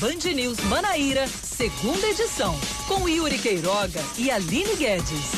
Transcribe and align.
Band 0.00 0.32
News 0.32 0.60
Manaíra, 0.60 1.26
segunda 1.26 2.06
edição, 2.06 2.56
com 2.86 3.08
Yuri 3.08 3.36
Queiroga 3.36 4.00
e 4.16 4.30
Aline 4.30 4.76
Guedes. 4.76 5.32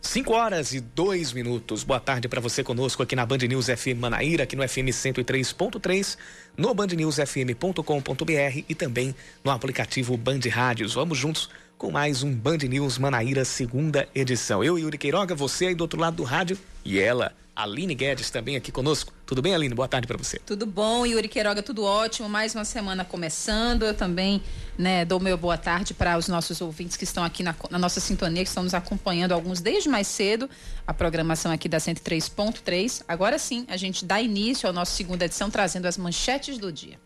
5 0.00 0.32
horas 0.32 0.72
e 0.72 0.80
2 0.80 1.32
minutos. 1.32 1.82
Boa 1.82 1.98
tarde 1.98 2.28
para 2.28 2.40
você 2.40 2.62
conosco 2.62 3.02
aqui 3.02 3.16
na 3.16 3.26
Band 3.26 3.38
News 3.38 3.66
FM 3.66 3.98
Manaíra, 3.98 4.44
aqui 4.44 4.54
no 4.54 4.62
FM 4.62 4.94
103.3, 4.94 6.16
no 6.56 6.72
bandnewsfm.com.br 6.72 8.64
e 8.68 8.74
também 8.76 9.12
no 9.42 9.50
aplicativo 9.50 10.16
Band 10.16 10.38
Rádios. 10.52 10.94
Vamos 10.94 11.18
juntos 11.18 11.50
com 11.76 11.90
mais 11.90 12.22
um 12.22 12.32
Band 12.32 12.58
News 12.58 12.96
Manaíra, 12.96 13.44
segunda 13.44 14.08
edição. 14.14 14.62
Eu, 14.62 14.78
Yuri 14.78 14.96
Queiroga, 14.96 15.34
você 15.34 15.66
aí 15.66 15.74
do 15.74 15.80
outro 15.80 15.98
lado 15.98 16.14
do 16.14 16.22
rádio 16.22 16.56
e 16.84 17.00
ela, 17.00 17.32
Aline 17.54 17.94
Guedes, 17.94 18.30
também 18.30 18.56
aqui 18.56 18.72
conosco. 18.72 19.12
Tudo 19.24 19.40
bem, 19.40 19.54
Aline? 19.54 19.74
Boa 19.74 19.86
tarde 19.86 20.06
para 20.06 20.16
você. 20.16 20.38
Tudo 20.40 20.66
bom, 20.66 21.06
Yuri 21.06 21.28
Queiroga, 21.28 21.62
tudo 21.62 21.84
ótimo. 21.84 22.28
Mais 22.28 22.54
uma 22.54 22.64
semana 22.64 23.04
começando. 23.04 23.84
Eu 23.84 23.94
também 23.94 24.42
né, 24.76 25.04
dou 25.04 25.20
meu 25.20 25.36
boa 25.36 25.56
tarde 25.56 25.94
para 25.94 26.18
os 26.18 26.26
nossos 26.26 26.60
ouvintes 26.60 26.96
que 26.96 27.04
estão 27.04 27.22
aqui 27.22 27.42
na, 27.42 27.54
na, 27.70 27.78
nossa 27.78 28.00
sintonia, 28.00 28.42
que 28.42 28.48
estão 28.48 28.64
nos 28.64 28.74
acompanhando, 28.74 29.32
alguns 29.32 29.60
desde 29.60 29.88
mais 29.88 30.06
cedo, 30.06 30.50
a 30.86 30.92
programação 30.92 31.52
aqui 31.52 31.68
da 31.68 31.78
103.3. 31.78 33.04
Agora 33.06 33.38
sim, 33.38 33.64
a 33.68 33.76
gente 33.76 34.04
dá 34.04 34.20
início 34.20 34.66
ao 34.66 34.72
nosso 34.72 34.92
segunda 34.92 35.24
edição, 35.24 35.48
trazendo 35.48 35.86
as 35.86 35.96
manchetes 35.96 36.58
do 36.58 36.72
dia. 36.72 36.98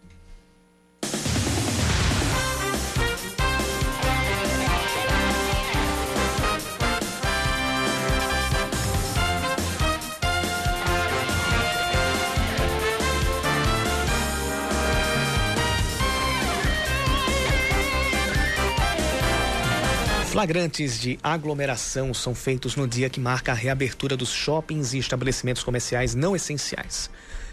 Flagrantes 20.39 21.01
de 21.01 21.19
aglomeração 21.21 22.15
são 22.15 22.33
feitos 22.33 22.77
no 22.77 22.87
dia 22.87 23.11
que 23.11 23.19
marca 23.19 23.51
a 23.51 23.55
reabertura 23.57 24.17
dos 24.17 24.31
shoppings 24.31 24.95
e 24.95 24.99
estabelecimentos 24.99 25.65
comerciais 25.65 26.15
não 26.15 26.37
essenciais. 26.37 27.11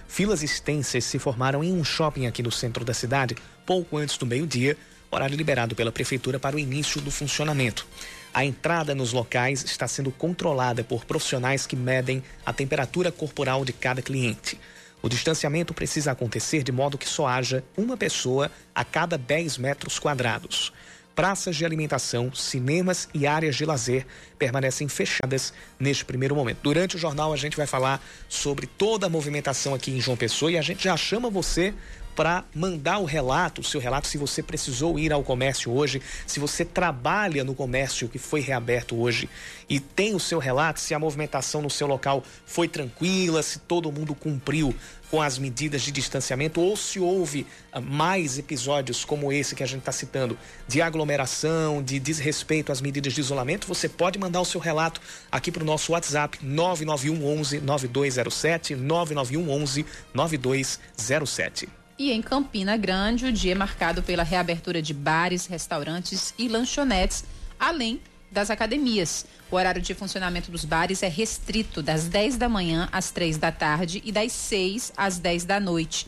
Filas 0.07 0.43
extensas 0.43 1.03
se 1.03 1.17
formaram 1.17 1.63
em 1.63 1.73
um 1.73 1.83
shopping 1.83 2.27
aqui 2.27 2.43
no 2.43 2.51
centro 2.51 2.85
da 2.85 2.93
cidade 2.93 3.35
pouco 3.65 3.97
antes 3.97 4.19
do 4.19 4.25
meio-dia, 4.27 4.77
horário 5.09 5.35
liberado 5.35 5.73
pela 5.73 5.91
prefeitura 5.91 6.39
para 6.39 6.57
o 6.57 6.59
início 6.59 7.01
do 7.01 7.09
funcionamento. 7.09 7.87
A 8.31 8.45
entrada 8.45 8.93
nos 8.93 9.13
locais 9.13 9.63
está 9.63 9.87
sendo 9.87 10.11
controlada 10.11 10.83
por 10.83 11.05
profissionais 11.05 11.65
que 11.65 11.75
medem 11.75 12.23
a 12.45 12.53
temperatura 12.53 13.11
corporal 13.11 13.65
de 13.65 13.73
cada 13.73 14.03
cliente. 14.03 14.59
O 15.01 15.09
distanciamento 15.09 15.73
precisa 15.73 16.11
acontecer 16.11 16.61
de 16.61 16.71
modo 16.71 16.99
que 16.99 17.09
só 17.09 17.25
haja 17.25 17.63
uma 17.75 17.97
pessoa 17.97 18.51
a 18.75 18.85
cada 18.85 19.17
10 19.17 19.57
metros 19.57 19.97
quadrados 19.97 20.71
praças 21.15 21.55
de 21.55 21.65
alimentação, 21.65 22.33
cinemas 22.33 23.07
e 23.13 23.25
áreas 23.25 23.55
de 23.55 23.65
lazer 23.65 24.05
permanecem 24.37 24.87
fechadas 24.89 25.53
neste 25.79 26.03
primeiro 26.03 26.35
momento. 26.35 26.59
Durante 26.61 26.97
o 26.97 26.99
jornal 26.99 27.31
a 27.31 27.37
gente 27.37 27.55
vai 27.55 27.65
falar 27.65 28.05
sobre 28.27 28.67
toda 28.67 29.07
a 29.07 29.09
movimentação 29.09 29.73
aqui 29.73 29.91
em 29.91 30.01
João 30.01 30.17
Pessoa 30.17 30.51
e 30.51 30.57
a 30.57 30.61
gente 30.61 30.83
já 30.83 30.97
chama 30.97 31.29
você 31.29 31.73
para 32.15 32.45
mandar 32.53 32.99
o 32.99 33.05
relato, 33.05 33.61
o 33.61 33.63
seu 33.63 33.79
relato, 33.79 34.07
se 34.07 34.17
você 34.17 34.41
precisou 34.41 34.97
ir 34.97 35.11
ao 35.11 35.23
comércio 35.23 35.71
hoje, 35.71 36.01
se 36.25 36.39
você 36.39 36.63
trabalha 36.63 37.43
no 37.43 37.53
comércio 37.53 38.07
que 38.07 38.17
foi 38.17 38.39
reaberto 38.39 38.99
hoje 38.99 39.29
e 39.69 39.79
tem 39.79 40.15
o 40.15 40.19
seu 40.19 40.39
relato, 40.39 40.79
se 40.79 40.93
a 40.93 40.99
movimentação 40.99 41.61
no 41.61 41.69
seu 41.69 41.87
local 41.87 42.23
foi 42.45 42.67
tranquila, 42.67 43.43
se 43.43 43.59
todo 43.59 43.91
mundo 43.91 44.15
cumpriu 44.15 44.73
com 45.09 45.21
as 45.21 45.37
medidas 45.37 45.81
de 45.81 45.91
distanciamento 45.91 46.59
ou 46.59 46.75
se 46.75 46.99
houve 46.99 47.45
uh, 47.73 47.81
mais 47.81 48.37
episódios 48.37 49.05
como 49.05 49.31
esse 49.31 49.55
que 49.55 49.63
a 49.63 49.65
gente 49.65 49.79
está 49.79 49.91
citando, 49.91 50.37
de 50.67 50.81
aglomeração, 50.81 51.83
de 51.83 51.99
desrespeito 51.99 52.71
às 52.71 52.81
medidas 52.81 53.13
de 53.13 53.21
isolamento, 53.21 53.67
você 53.67 53.87
pode 53.87 54.17
mandar 54.17 54.41
o 54.41 54.45
seu 54.45 54.59
relato 54.59 54.99
aqui 55.31 55.51
para 55.51 55.63
o 55.63 55.65
nosso 55.65 55.91
WhatsApp 55.91 56.39
991 56.41 57.25
11 57.39 57.59
9207 57.61 58.75
991 58.75 59.49
11 59.49 59.85
9207. 60.13 61.84
E 61.97 62.11
em 62.11 62.21
Campina 62.21 62.75
Grande, 62.75 63.25
o 63.25 63.31
dia 63.31 63.53
é 63.53 63.55
marcado 63.55 64.03
pela 64.03 64.21
reabertura 64.21 64.81
de 64.81 64.93
bares, 64.93 65.45
restaurantes 65.45 66.33
e 66.37 66.49
lanchonetes, 66.49 67.23
além 67.57 68.01
das 68.29 68.49
academias. 68.49 69.25
O 69.49 69.55
horário 69.55 69.81
de 69.81 69.93
funcionamento 69.93 70.51
dos 70.51 70.65
bares 70.65 71.01
é 71.03 71.07
restrito 71.07 71.81
das 71.81 72.09
10 72.09 72.35
da 72.35 72.49
manhã 72.49 72.89
às 72.91 73.11
3 73.11 73.37
da 73.37 73.49
tarde 73.49 74.01
e 74.03 74.11
das 74.11 74.33
6 74.33 74.91
às 74.97 75.19
10 75.19 75.45
da 75.45 75.57
noite. 75.57 76.05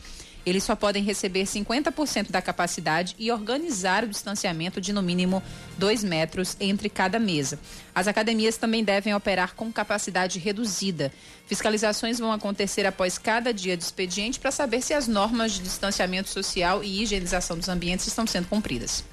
Eles 0.48 0.64
só 0.64 0.74
podem 0.74 1.02
receber 1.02 1.44
50% 1.44 2.30
da 2.30 2.40
capacidade 2.40 3.14
e 3.18 3.30
organizar 3.30 4.02
o 4.02 4.08
distanciamento 4.08 4.80
de 4.80 4.94
no 4.94 5.02
mínimo 5.02 5.42
2 5.76 6.02
metros 6.02 6.56
entre 6.58 6.88
cada 6.88 7.18
mesa. 7.18 7.58
As 7.94 8.08
academias 8.08 8.56
também 8.56 8.82
devem 8.82 9.14
operar 9.14 9.54
com 9.54 9.70
capacidade 9.70 10.38
reduzida. 10.38 11.12
Fiscalizações 11.46 12.18
vão 12.18 12.32
acontecer 12.32 12.86
após 12.86 13.18
cada 13.18 13.52
dia 13.52 13.76
de 13.76 13.84
expediente 13.84 14.40
para 14.40 14.50
saber 14.50 14.80
se 14.80 14.94
as 14.94 15.06
normas 15.06 15.52
de 15.52 15.60
distanciamento 15.60 16.30
social 16.30 16.82
e 16.82 17.02
higienização 17.02 17.58
dos 17.58 17.68
ambientes 17.68 18.06
estão 18.06 18.26
sendo 18.26 18.48
cumpridas. 18.48 19.04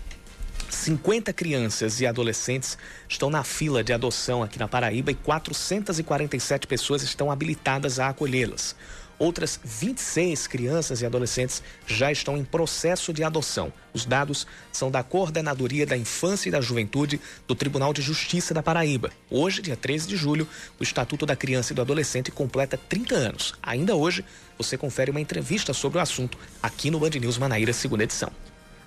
50 0.69 1.33
crianças 1.33 1.99
e 1.99 2.07
adolescentes 2.07 2.77
estão 3.09 3.29
na 3.29 3.43
fila 3.43 3.83
de 3.83 3.91
adoção 3.91 4.41
aqui 4.41 4.57
na 4.57 4.67
Paraíba 4.67 5.11
e 5.11 5.15
447 5.15 6.65
pessoas 6.65 7.03
estão 7.03 7.29
habilitadas 7.29 7.99
a 7.99 8.09
acolhê-las. 8.09 8.75
Outras 9.17 9.59
26 9.63 10.47
crianças 10.47 11.01
e 11.01 11.05
adolescentes 11.05 11.63
já 11.87 12.11
estão 12.11 12.35
em 12.35 12.43
processo 12.43 13.13
de 13.13 13.23
adoção. 13.23 13.71
Os 13.93 14.05
dados 14.05 14.45
são 14.73 14.91
da 14.91 15.03
Coordenadoria 15.03 15.85
da 15.85 15.95
Infância 15.95 16.49
e 16.49 16.51
da 16.51 16.59
Juventude 16.59 17.21
do 17.47 17.55
Tribunal 17.55 17.93
de 17.93 18.01
Justiça 18.01 18.53
da 18.53 18.61
Paraíba. 18.61 19.11
Hoje, 19.29 19.61
dia 19.61 19.77
13 19.77 20.07
de 20.07 20.17
julho, 20.17 20.47
o 20.79 20.83
Estatuto 20.83 21.25
da 21.25 21.35
Criança 21.35 21.71
e 21.71 21.75
do 21.75 21.81
Adolescente 21.81 22.29
completa 22.29 22.77
30 22.77 23.15
anos. 23.15 23.53
Ainda 23.63 23.95
hoje, 23.95 24.25
você 24.57 24.77
confere 24.77 25.11
uma 25.11 25.21
entrevista 25.21 25.73
sobre 25.73 25.97
o 25.97 26.01
assunto 26.01 26.37
aqui 26.61 26.91
no 26.91 26.99
Band 26.99 27.11
News 27.11 27.37
Manaíra, 27.37 27.71
segunda 27.71 28.03
edição. 28.03 28.31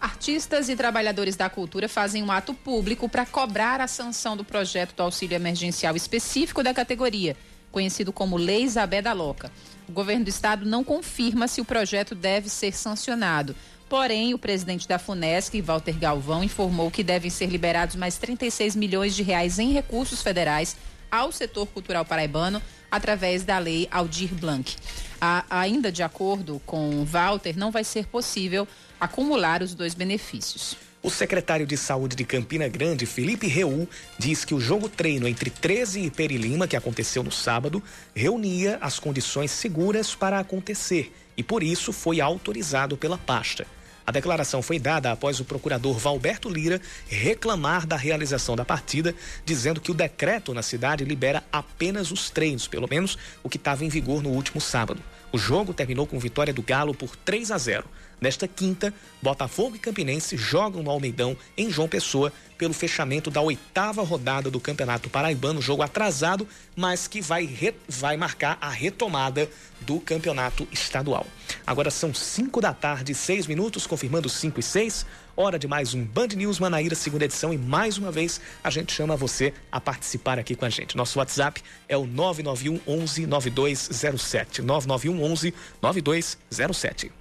Artistas 0.00 0.68
e 0.68 0.76
trabalhadores 0.76 1.36
da 1.36 1.48
cultura 1.50 1.88
fazem 1.88 2.22
um 2.22 2.30
ato 2.30 2.54
público 2.54 3.08
para 3.08 3.26
cobrar 3.26 3.80
a 3.80 3.88
sanção 3.88 4.36
do 4.36 4.44
projeto 4.44 4.94
do 4.94 5.02
auxílio 5.02 5.34
emergencial 5.34 5.96
específico 5.96 6.62
da 6.62 6.72
categoria, 6.72 7.36
conhecido 7.72 8.12
como 8.12 8.36
Lei 8.36 8.62
Isabé 8.62 9.02
da 9.02 9.12
Loca. 9.12 9.50
O 9.88 9.92
governo 9.92 10.24
do 10.24 10.28
estado 10.28 10.66
não 10.66 10.84
confirma 10.84 11.48
se 11.48 11.60
o 11.60 11.64
projeto 11.64 12.14
deve 12.14 12.50
ser 12.50 12.72
sancionado. 12.72 13.56
Porém, 13.88 14.34
o 14.34 14.38
presidente 14.38 14.86
da 14.86 14.98
FUNESC, 14.98 15.62
Walter 15.62 15.98
Galvão, 15.98 16.44
informou 16.44 16.90
que 16.90 17.02
devem 17.02 17.30
ser 17.30 17.46
liberados 17.46 17.96
mais 17.96 18.18
36 18.18 18.76
milhões 18.76 19.16
de 19.16 19.22
reais 19.22 19.58
em 19.58 19.72
recursos 19.72 20.20
federais 20.20 20.76
ao 21.10 21.32
setor 21.32 21.66
cultural 21.68 22.04
paraibano 22.04 22.60
através 22.90 23.44
da 23.44 23.58
lei 23.58 23.88
Aldir 23.90 24.34
Blanc. 24.34 24.76
A, 25.18 25.44
ainda 25.48 25.90
de 25.90 26.02
acordo 26.02 26.60
com 26.66 27.02
Walter, 27.04 27.56
não 27.56 27.70
vai 27.70 27.82
ser 27.82 28.06
possível 28.06 28.68
acumular 29.00 29.62
os 29.62 29.74
dois 29.74 29.94
benefícios. 29.94 30.76
O 31.00 31.10
secretário 31.10 31.64
de 31.64 31.76
Saúde 31.76 32.16
de 32.16 32.24
Campina 32.24 32.66
Grande, 32.66 33.06
Felipe 33.06 33.46
Reul, 33.46 33.88
diz 34.18 34.44
que 34.44 34.52
o 34.52 34.60
jogo 34.60 34.88
treino 34.88 35.28
entre 35.28 35.48
13 35.48 36.00
e 36.00 36.10
Perilima, 36.10 36.66
que 36.66 36.76
aconteceu 36.76 37.22
no 37.22 37.30
sábado, 37.30 37.80
reunia 38.12 38.78
as 38.80 38.98
condições 38.98 39.52
seguras 39.52 40.16
para 40.16 40.40
acontecer 40.40 41.12
e 41.36 41.42
por 41.42 41.62
isso 41.62 41.92
foi 41.92 42.20
autorizado 42.20 42.96
pela 42.96 43.16
pasta. 43.16 43.64
A 44.04 44.10
declaração 44.10 44.60
foi 44.60 44.78
dada 44.78 45.12
após 45.12 45.38
o 45.38 45.44
procurador 45.44 45.98
Valberto 45.98 46.48
Lira 46.48 46.80
reclamar 47.06 47.86
da 47.86 47.94
realização 47.94 48.56
da 48.56 48.64
partida, 48.64 49.14
dizendo 49.44 49.80
que 49.80 49.92
o 49.92 49.94
decreto 49.94 50.52
na 50.52 50.62
cidade 50.62 51.04
libera 51.04 51.44
apenas 51.52 52.10
os 52.10 52.28
treinos, 52.28 52.66
pelo 52.66 52.88
menos 52.88 53.16
o 53.42 53.48
que 53.48 53.58
estava 53.58 53.84
em 53.84 53.88
vigor 53.88 54.20
no 54.20 54.30
último 54.30 54.60
sábado. 54.60 55.00
O 55.30 55.38
jogo 55.38 55.74
terminou 55.74 56.06
com 56.06 56.18
vitória 56.18 56.54
do 56.54 56.62
Galo 56.62 56.94
por 56.94 57.14
3 57.14 57.50
a 57.52 57.58
0. 57.58 57.84
Nesta 58.20 58.48
quinta, 58.48 58.92
Botafogo 59.22 59.76
e 59.76 59.78
Campinense 59.78 60.36
jogam 60.36 60.82
no 60.82 60.90
Almeidão, 60.90 61.36
em 61.56 61.70
João 61.70 61.88
Pessoa, 61.88 62.32
pelo 62.58 62.74
fechamento 62.74 63.30
da 63.30 63.40
oitava 63.40 64.02
rodada 64.02 64.50
do 64.50 64.58
Campeonato 64.58 65.08
Paraibano, 65.08 65.62
jogo 65.62 65.82
atrasado, 65.82 66.46
mas 66.74 67.06
que 67.06 67.20
vai, 67.20 67.44
re... 67.44 67.72
vai 67.88 68.16
marcar 68.16 68.58
a 68.60 68.68
retomada 68.68 69.48
do 69.80 70.00
Campeonato 70.00 70.66
Estadual. 70.72 71.24
Agora 71.64 71.90
são 71.90 72.12
5 72.12 72.60
da 72.60 72.74
tarde, 72.74 73.14
6 73.14 73.46
minutos, 73.46 73.86
confirmando 73.86 74.28
5 74.28 74.58
e 74.58 74.62
6. 74.62 75.06
Hora 75.36 75.56
de 75.56 75.68
mais 75.68 75.94
um 75.94 76.04
Band 76.04 76.28
News 76.34 76.58
Manaíra, 76.58 76.96
segunda 76.96 77.24
edição, 77.24 77.54
e 77.54 77.58
mais 77.58 77.96
uma 77.96 78.10
vez 78.10 78.40
a 78.64 78.70
gente 78.70 78.92
chama 78.92 79.16
você 79.16 79.54
a 79.70 79.80
participar 79.80 80.36
aqui 80.36 80.56
com 80.56 80.64
a 80.64 80.70
gente. 80.70 80.96
Nosso 80.96 81.20
WhatsApp 81.20 81.62
é 81.88 81.96
o 81.96 82.04
991 82.04 82.80
11 82.84 83.26
9207. 83.26 84.62
991 84.62 85.22
11 85.22 85.54
9207. 85.80 87.12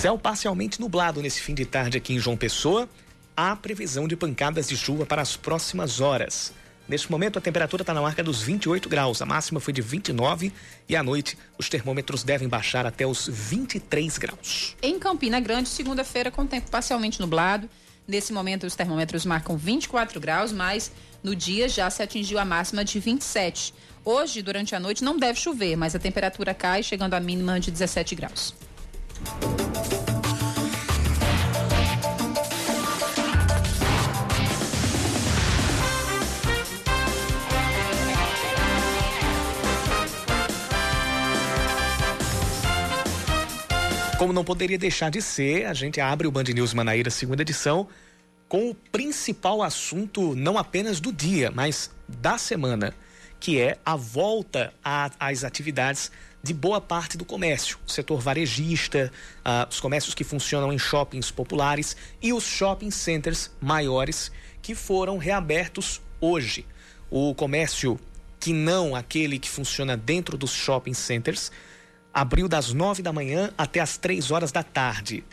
Céu 0.00 0.16
parcialmente 0.16 0.80
nublado 0.80 1.20
nesse 1.20 1.42
fim 1.42 1.52
de 1.52 1.66
tarde 1.66 1.98
aqui 1.98 2.14
em 2.14 2.18
João 2.18 2.34
Pessoa. 2.34 2.88
Há 3.36 3.54
previsão 3.54 4.08
de 4.08 4.16
pancadas 4.16 4.66
de 4.66 4.74
chuva 4.74 5.04
para 5.04 5.20
as 5.20 5.36
próximas 5.36 6.00
horas. 6.00 6.54
Neste 6.88 7.10
momento, 7.10 7.38
a 7.38 7.42
temperatura 7.42 7.82
está 7.82 7.92
na 7.92 8.00
marca 8.00 8.22
dos 8.22 8.40
28 8.40 8.88
graus. 8.88 9.20
A 9.20 9.26
máxima 9.26 9.60
foi 9.60 9.74
de 9.74 9.82
29 9.82 10.54
e 10.88 10.96
à 10.96 11.02
noite 11.02 11.36
os 11.58 11.68
termômetros 11.68 12.22
devem 12.22 12.48
baixar 12.48 12.86
até 12.86 13.06
os 13.06 13.28
23 13.30 14.16
graus. 14.16 14.74
Em 14.80 14.98
Campina 14.98 15.38
Grande, 15.38 15.68
segunda-feira, 15.68 16.30
com 16.30 16.46
tempo 16.46 16.70
parcialmente 16.70 17.20
nublado. 17.20 17.68
Nesse 18.08 18.32
momento, 18.32 18.66
os 18.66 18.74
termômetros 18.74 19.26
marcam 19.26 19.58
24 19.58 20.18
graus, 20.18 20.50
mas 20.50 20.90
no 21.22 21.36
dia 21.36 21.68
já 21.68 21.90
se 21.90 22.02
atingiu 22.02 22.38
a 22.38 22.44
máxima 22.46 22.82
de 22.86 22.98
27. 22.98 23.74
Hoje, 24.02 24.40
durante 24.40 24.74
a 24.74 24.80
noite, 24.80 25.04
não 25.04 25.18
deve 25.18 25.38
chover, 25.38 25.76
mas 25.76 25.94
a 25.94 25.98
temperatura 25.98 26.54
cai, 26.54 26.82
chegando 26.82 27.12
à 27.12 27.20
mínima 27.20 27.60
de 27.60 27.70
17 27.70 28.14
graus. 28.14 28.54
Como 44.20 44.34
não 44.34 44.44
poderia 44.44 44.76
deixar 44.76 45.10
de 45.10 45.22
ser, 45.22 45.64
a 45.64 45.72
gente 45.72 45.98
abre 45.98 46.26
o 46.26 46.30
Band 46.30 46.42
News 46.42 46.74
Manaíra 46.74 47.10
segunda 47.10 47.40
edição 47.40 47.88
com 48.50 48.68
o 48.68 48.74
principal 48.74 49.62
assunto 49.62 50.36
não 50.36 50.58
apenas 50.58 51.00
do 51.00 51.10
dia, 51.10 51.50
mas 51.50 51.90
da 52.06 52.36
semana, 52.36 52.94
que 53.40 53.58
é 53.58 53.78
a 53.82 53.96
volta 53.96 54.74
às 54.84 55.42
atividades 55.42 56.12
de 56.42 56.52
boa 56.52 56.82
parte 56.82 57.16
do 57.16 57.24
comércio, 57.24 57.78
o 57.88 57.90
setor 57.90 58.20
varejista, 58.20 59.10
uh, 59.38 59.66
os 59.70 59.80
comércios 59.80 60.14
que 60.14 60.22
funcionam 60.22 60.70
em 60.70 60.78
shoppings 60.78 61.30
populares 61.30 61.96
e 62.20 62.30
os 62.30 62.44
shopping 62.44 62.90
centers 62.90 63.50
maiores 63.58 64.30
que 64.60 64.74
foram 64.74 65.16
reabertos 65.16 65.98
hoje. 66.20 66.66
O 67.10 67.34
comércio 67.34 67.98
que 68.38 68.52
não 68.52 68.94
aquele 68.94 69.38
que 69.38 69.48
funciona 69.48 69.96
dentro 69.96 70.36
dos 70.36 70.52
shopping 70.52 70.92
centers 70.92 71.50
abriu 72.12 72.48
das 72.48 72.72
nove 72.72 73.02
da 73.02 73.12
manhã 73.12 73.52
até 73.56 73.80
as 73.80 73.96
três 73.96 74.30
horas 74.30 74.52
da 74.52 74.62
tarde. 74.62 75.24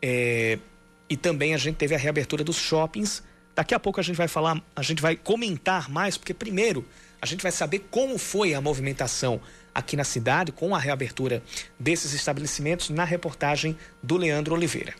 É, 0.00 0.58
e 1.08 1.16
também 1.16 1.54
a 1.54 1.58
gente 1.58 1.76
teve 1.76 1.94
a 1.94 1.98
reabertura 1.98 2.44
dos 2.44 2.56
shoppings. 2.56 3.22
Daqui 3.54 3.74
a 3.74 3.80
pouco 3.80 4.00
a 4.00 4.02
gente 4.02 4.16
vai 4.16 4.28
falar, 4.28 4.62
a 4.74 4.82
gente 4.82 5.00
vai 5.00 5.16
comentar 5.16 5.88
mais, 5.88 6.16
porque 6.16 6.34
primeiro 6.34 6.84
a 7.20 7.26
gente 7.26 7.42
vai 7.42 7.52
saber 7.52 7.86
como 7.90 8.18
foi 8.18 8.54
a 8.54 8.60
movimentação 8.60 9.40
aqui 9.74 9.96
na 9.96 10.04
cidade 10.04 10.52
com 10.52 10.74
a 10.74 10.78
reabertura 10.78 11.42
desses 11.78 12.12
estabelecimentos 12.12 12.90
na 12.90 13.04
reportagem 13.04 13.76
do 14.02 14.16
Leandro 14.16 14.54
Oliveira. 14.54 14.94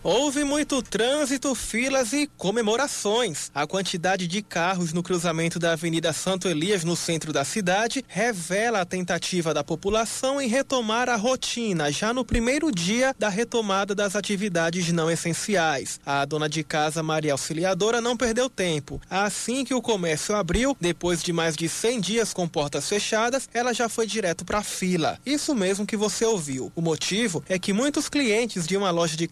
Houve 0.00 0.44
muito 0.44 0.80
trânsito, 0.80 1.52
filas 1.56 2.12
e 2.12 2.28
comemorações. 2.36 3.50
A 3.52 3.66
quantidade 3.66 4.28
de 4.28 4.40
carros 4.42 4.92
no 4.92 5.02
cruzamento 5.02 5.58
da 5.58 5.72
Avenida 5.72 6.12
Santo 6.12 6.48
Elias, 6.48 6.84
no 6.84 6.94
centro 6.94 7.32
da 7.32 7.44
cidade, 7.44 8.04
revela 8.06 8.80
a 8.80 8.84
tentativa 8.84 9.52
da 9.52 9.64
população 9.64 10.40
em 10.40 10.46
retomar 10.46 11.08
a 11.08 11.16
rotina 11.16 11.90
já 11.90 12.14
no 12.14 12.24
primeiro 12.24 12.70
dia 12.70 13.12
da 13.18 13.28
retomada 13.28 13.92
das 13.92 14.14
atividades 14.14 14.92
não 14.92 15.10
essenciais. 15.10 15.98
A 16.06 16.24
dona 16.24 16.48
de 16.48 16.62
casa, 16.62 17.02
Maria 17.02 17.32
Auxiliadora, 17.32 18.00
não 18.00 18.16
perdeu 18.16 18.48
tempo. 18.48 19.00
Assim 19.10 19.64
que 19.64 19.74
o 19.74 19.82
comércio 19.82 20.36
abriu, 20.36 20.76
depois 20.80 21.24
de 21.24 21.32
mais 21.32 21.56
de 21.56 21.68
100 21.68 22.00
dias 22.00 22.32
com 22.32 22.46
portas 22.46 22.88
fechadas, 22.88 23.48
ela 23.52 23.74
já 23.74 23.88
foi 23.88 24.06
direto 24.06 24.44
para 24.44 24.58
a 24.58 24.62
fila. 24.62 25.18
Isso 25.26 25.56
mesmo 25.56 25.84
que 25.84 25.96
você 25.96 26.24
ouviu. 26.24 26.70
O 26.76 26.80
motivo 26.80 27.42
é 27.48 27.58
que 27.58 27.72
muitos 27.72 28.08
clientes 28.08 28.64
de 28.64 28.76
uma 28.76 28.92
loja 28.92 29.16
de 29.16 29.26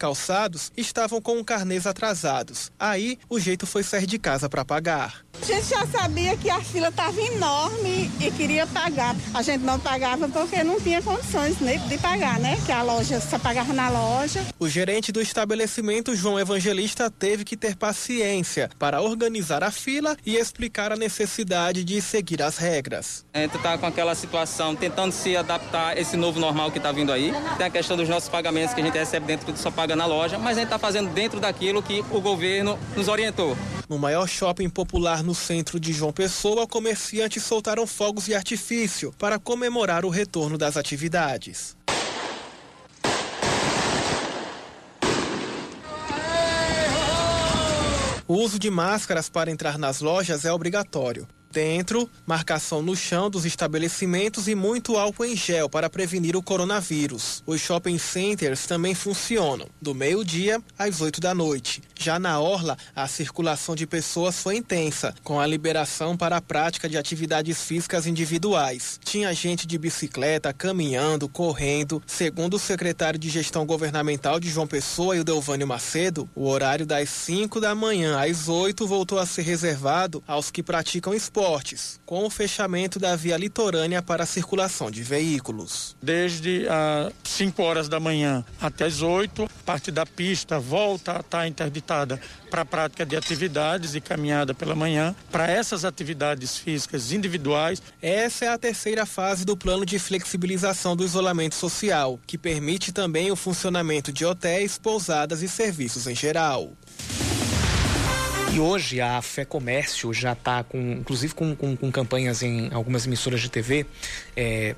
calçados 0.56 0.72
estavam 0.76 1.20
com 1.20 1.44
carnês 1.44 1.86
atrasados. 1.86 2.72
Aí 2.78 3.18
o 3.28 3.38
jeito 3.38 3.66
foi 3.66 3.82
sair 3.82 4.06
de 4.06 4.18
casa 4.18 4.48
para 4.48 4.64
pagar. 4.64 5.26
A 5.40 5.44
gente 5.44 5.68
já 5.68 5.86
sabia 5.86 6.36
que 6.36 6.48
a 6.48 6.60
fila 6.60 6.88
estava 6.88 7.20
enorme 7.20 8.10
e 8.18 8.30
queria 8.30 8.66
pagar. 8.66 9.14
A 9.34 9.42
gente 9.42 9.62
não 9.62 9.78
pagava 9.78 10.28
porque 10.28 10.64
não 10.64 10.80
tinha 10.80 11.02
condições 11.02 11.56
de 11.58 11.98
pagar, 11.98 12.40
né? 12.40 12.58
Que 12.64 12.72
a 12.72 12.82
loja 12.82 13.20
só 13.20 13.38
pagava 13.38 13.72
na 13.72 13.90
loja. 13.90 14.44
O 14.58 14.66
gerente 14.66 15.12
do 15.12 15.20
estabelecimento, 15.20 16.16
João 16.16 16.40
Evangelista, 16.40 17.10
teve 17.10 17.44
que 17.44 17.56
ter 17.56 17.76
paciência 17.76 18.70
para 18.78 19.02
organizar 19.02 19.62
a 19.62 19.70
fila 19.70 20.16
e 20.24 20.36
explicar 20.36 20.90
a 20.90 20.96
necessidade 20.96 21.84
de 21.84 22.00
seguir 22.00 22.42
as 22.42 22.56
regras. 22.56 23.24
A 23.34 23.40
gente 23.40 23.56
está 23.56 23.76
com 23.76 23.86
aquela 23.86 24.14
situação 24.14 24.74
tentando 24.74 25.12
se 25.12 25.36
adaptar 25.36 25.88
a 25.88 26.00
esse 26.00 26.16
novo 26.16 26.40
normal 26.40 26.70
que 26.70 26.78
está 26.78 26.90
vindo 26.92 27.12
aí. 27.12 27.30
Tem 27.58 27.66
a 27.66 27.70
questão 27.70 27.96
dos 27.96 28.08
nossos 28.08 28.30
pagamentos 28.30 28.74
que 28.74 28.80
a 28.80 28.84
gente 28.84 28.96
recebe 28.96 29.26
dentro 29.26 29.52
do 29.52 29.58
só 29.58 29.70
paga 29.70 29.96
na 29.96 30.06
loja, 30.06 30.38
mas 30.46 30.56
a 30.56 30.60
gente 30.60 30.69
está 30.69 30.78
fazendo 30.78 31.12
dentro 31.12 31.40
daquilo 31.40 31.82
que 31.82 32.04
o 32.08 32.20
governo 32.20 32.78
nos 32.94 33.08
orientou. 33.08 33.56
No 33.88 33.98
maior 33.98 34.28
shopping 34.28 34.70
popular 34.70 35.25
no 35.25 35.34
centro 35.34 35.81
de 35.81 35.93
João 35.93 36.12
Pessoa, 36.12 36.69
comerciantes 36.69 37.43
soltaram 37.43 37.84
fogos 37.84 38.26
de 38.26 38.34
artifício 38.34 39.12
para 39.19 39.40
comemorar 39.40 40.04
o 40.04 40.08
retorno 40.08 40.56
das 40.56 40.76
atividades. 40.76 41.76
O 48.28 48.34
uso 48.34 48.56
de 48.56 48.70
máscaras 48.70 49.28
para 49.28 49.50
entrar 49.50 49.76
nas 49.76 50.00
lojas 50.00 50.44
é 50.44 50.52
obrigatório. 50.52 51.26
Dentro, 51.56 52.06
marcação 52.26 52.82
no 52.82 52.94
chão 52.94 53.30
dos 53.30 53.46
estabelecimentos 53.46 54.46
e 54.46 54.54
muito 54.54 54.98
álcool 54.98 55.24
em 55.24 55.34
gel 55.34 55.70
para 55.70 55.88
prevenir 55.88 56.36
o 56.36 56.42
coronavírus. 56.42 57.42
Os 57.46 57.62
shopping 57.62 57.96
centers 57.96 58.66
também 58.66 58.94
funcionam, 58.94 59.66
do 59.80 59.94
meio-dia 59.94 60.62
às 60.78 61.00
8 61.00 61.18
da 61.18 61.34
noite. 61.34 61.82
Já 61.98 62.18
na 62.18 62.38
Orla, 62.38 62.76
a 62.94 63.08
circulação 63.08 63.74
de 63.74 63.86
pessoas 63.86 64.38
foi 64.38 64.56
intensa, 64.56 65.14
com 65.24 65.40
a 65.40 65.46
liberação 65.46 66.14
para 66.14 66.36
a 66.36 66.42
prática 66.42 66.90
de 66.90 66.98
atividades 66.98 67.62
físicas 67.62 68.06
individuais. 68.06 69.00
Tinha 69.02 69.32
gente 69.32 69.66
de 69.66 69.78
bicicleta, 69.78 70.52
caminhando, 70.52 71.26
correndo. 71.26 72.02
Segundo 72.06 72.56
o 72.56 72.58
secretário 72.58 73.18
de 73.18 73.30
Gestão 73.30 73.64
Governamental 73.64 74.38
de 74.38 74.50
João 74.50 74.66
Pessoa, 74.66 75.24
Delvânio 75.24 75.66
Macedo, 75.66 76.28
o 76.34 76.46
horário 76.46 76.84
das 76.84 77.08
5 77.08 77.62
da 77.62 77.74
manhã 77.74 78.20
às 78.20 78.46
8 78.46 78.86
voltou 78.86 79.18
a 79.18 79.24
ser 79.24 79.40
reservado 79.40 80.22
aos 80.26 80.50
que 80.50 80.62
praticam 80.62 81.14
esporte 81.14 81.45
com 82.04 82.25
o 82.25 82.31
fechamento 82.31 82.98
da 82.98 83.14
via 83.14 83.37
litorânea 83.37 84.02
para 84.02 84.25
a 84.25 84.26
circulação 84.26 84.90
de 84.90 85.02
veículos. 85.02 85.96
Desde 86.02 86.66
as 86.69 87.12
5 87.25 87.62
horas 87.62 87.88
da 87.88 88.00
manhã 88.00 88.44
até 88.60 88.87
as 88.87 89.02
8, 89.02 89.48
parte 89.64 89.90
da 89.90 90.04
pista 90.04 90.58
volta 90.58 91.19
a 91.19 91.20
estar 91.20 91.46
interditada 91.46 92.20
para 92.50 92.62
a 92.62 92.64
prática 92.64 93.04
de 93.04 93.16
atividades 93.16 93.94
e 93.94 94.00
caminhada 94.00 94.54
pela 94.54 94.75
manhã. 94.75 95.14
Para 95.30 95.50
essas 95.50 95.85
atividades 95.85 96.56
físicas 96.59 97.12
individuais. 97.12 97.82
Essa 98.00 98.47
é 98.47 98.49
a 98.49 98.59
terceira 98.59 99.06
fase 99.06 99.44
do 99.44 99.56
plano 99.56 99.85
de 99.87 99.99
flexibilização 99.99 100.97
do 100.97 101.04
isolamento 101.04 101.54
social, 101.54 102.18
que 102.26 102.38
permite 102.38 102.92
também 102.92 103.30
o 103.30 103.37
funcionamento 103.37 104.12
de 104.12 104.25
hotéis, 104.25 104.78
pousadas 104.78 105.42
e 105.42 105.49
serviços 105.49 106.06
em 106.06 106.14
geral. 106.14 106.73
E 108.56 108.58
hoje 108.58 109.02
a 109.02 109.20
Fé 109.20 109.44
Comércio 109.44 110.14
já 110.14 110.32
está 110.32 110.64
com, 110.64 110.92
inclusive 110.92 111.34
com, 111.34 111.54
com, 111.54 111.76
com, 111.76 111.92
campanhas 111.92 112.42
em 112.42 112.72
algumas 112.72 113.06
emissoras 113.06 113.42
de 113.42 113.50
TV, 113.50 113.84
é, 114.34 114.75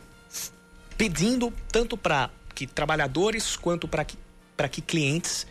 pedindo 0.97 1.53
tanto 1.71 1.97
para 1.97 2.29
que 2.57 2.67
trabalhadores 2.67 3.55
quanto 3.55 3.87
para 3.87 4.05
que, 4.05 4.19
que 4.73 4.83
clientes 4.83 5.47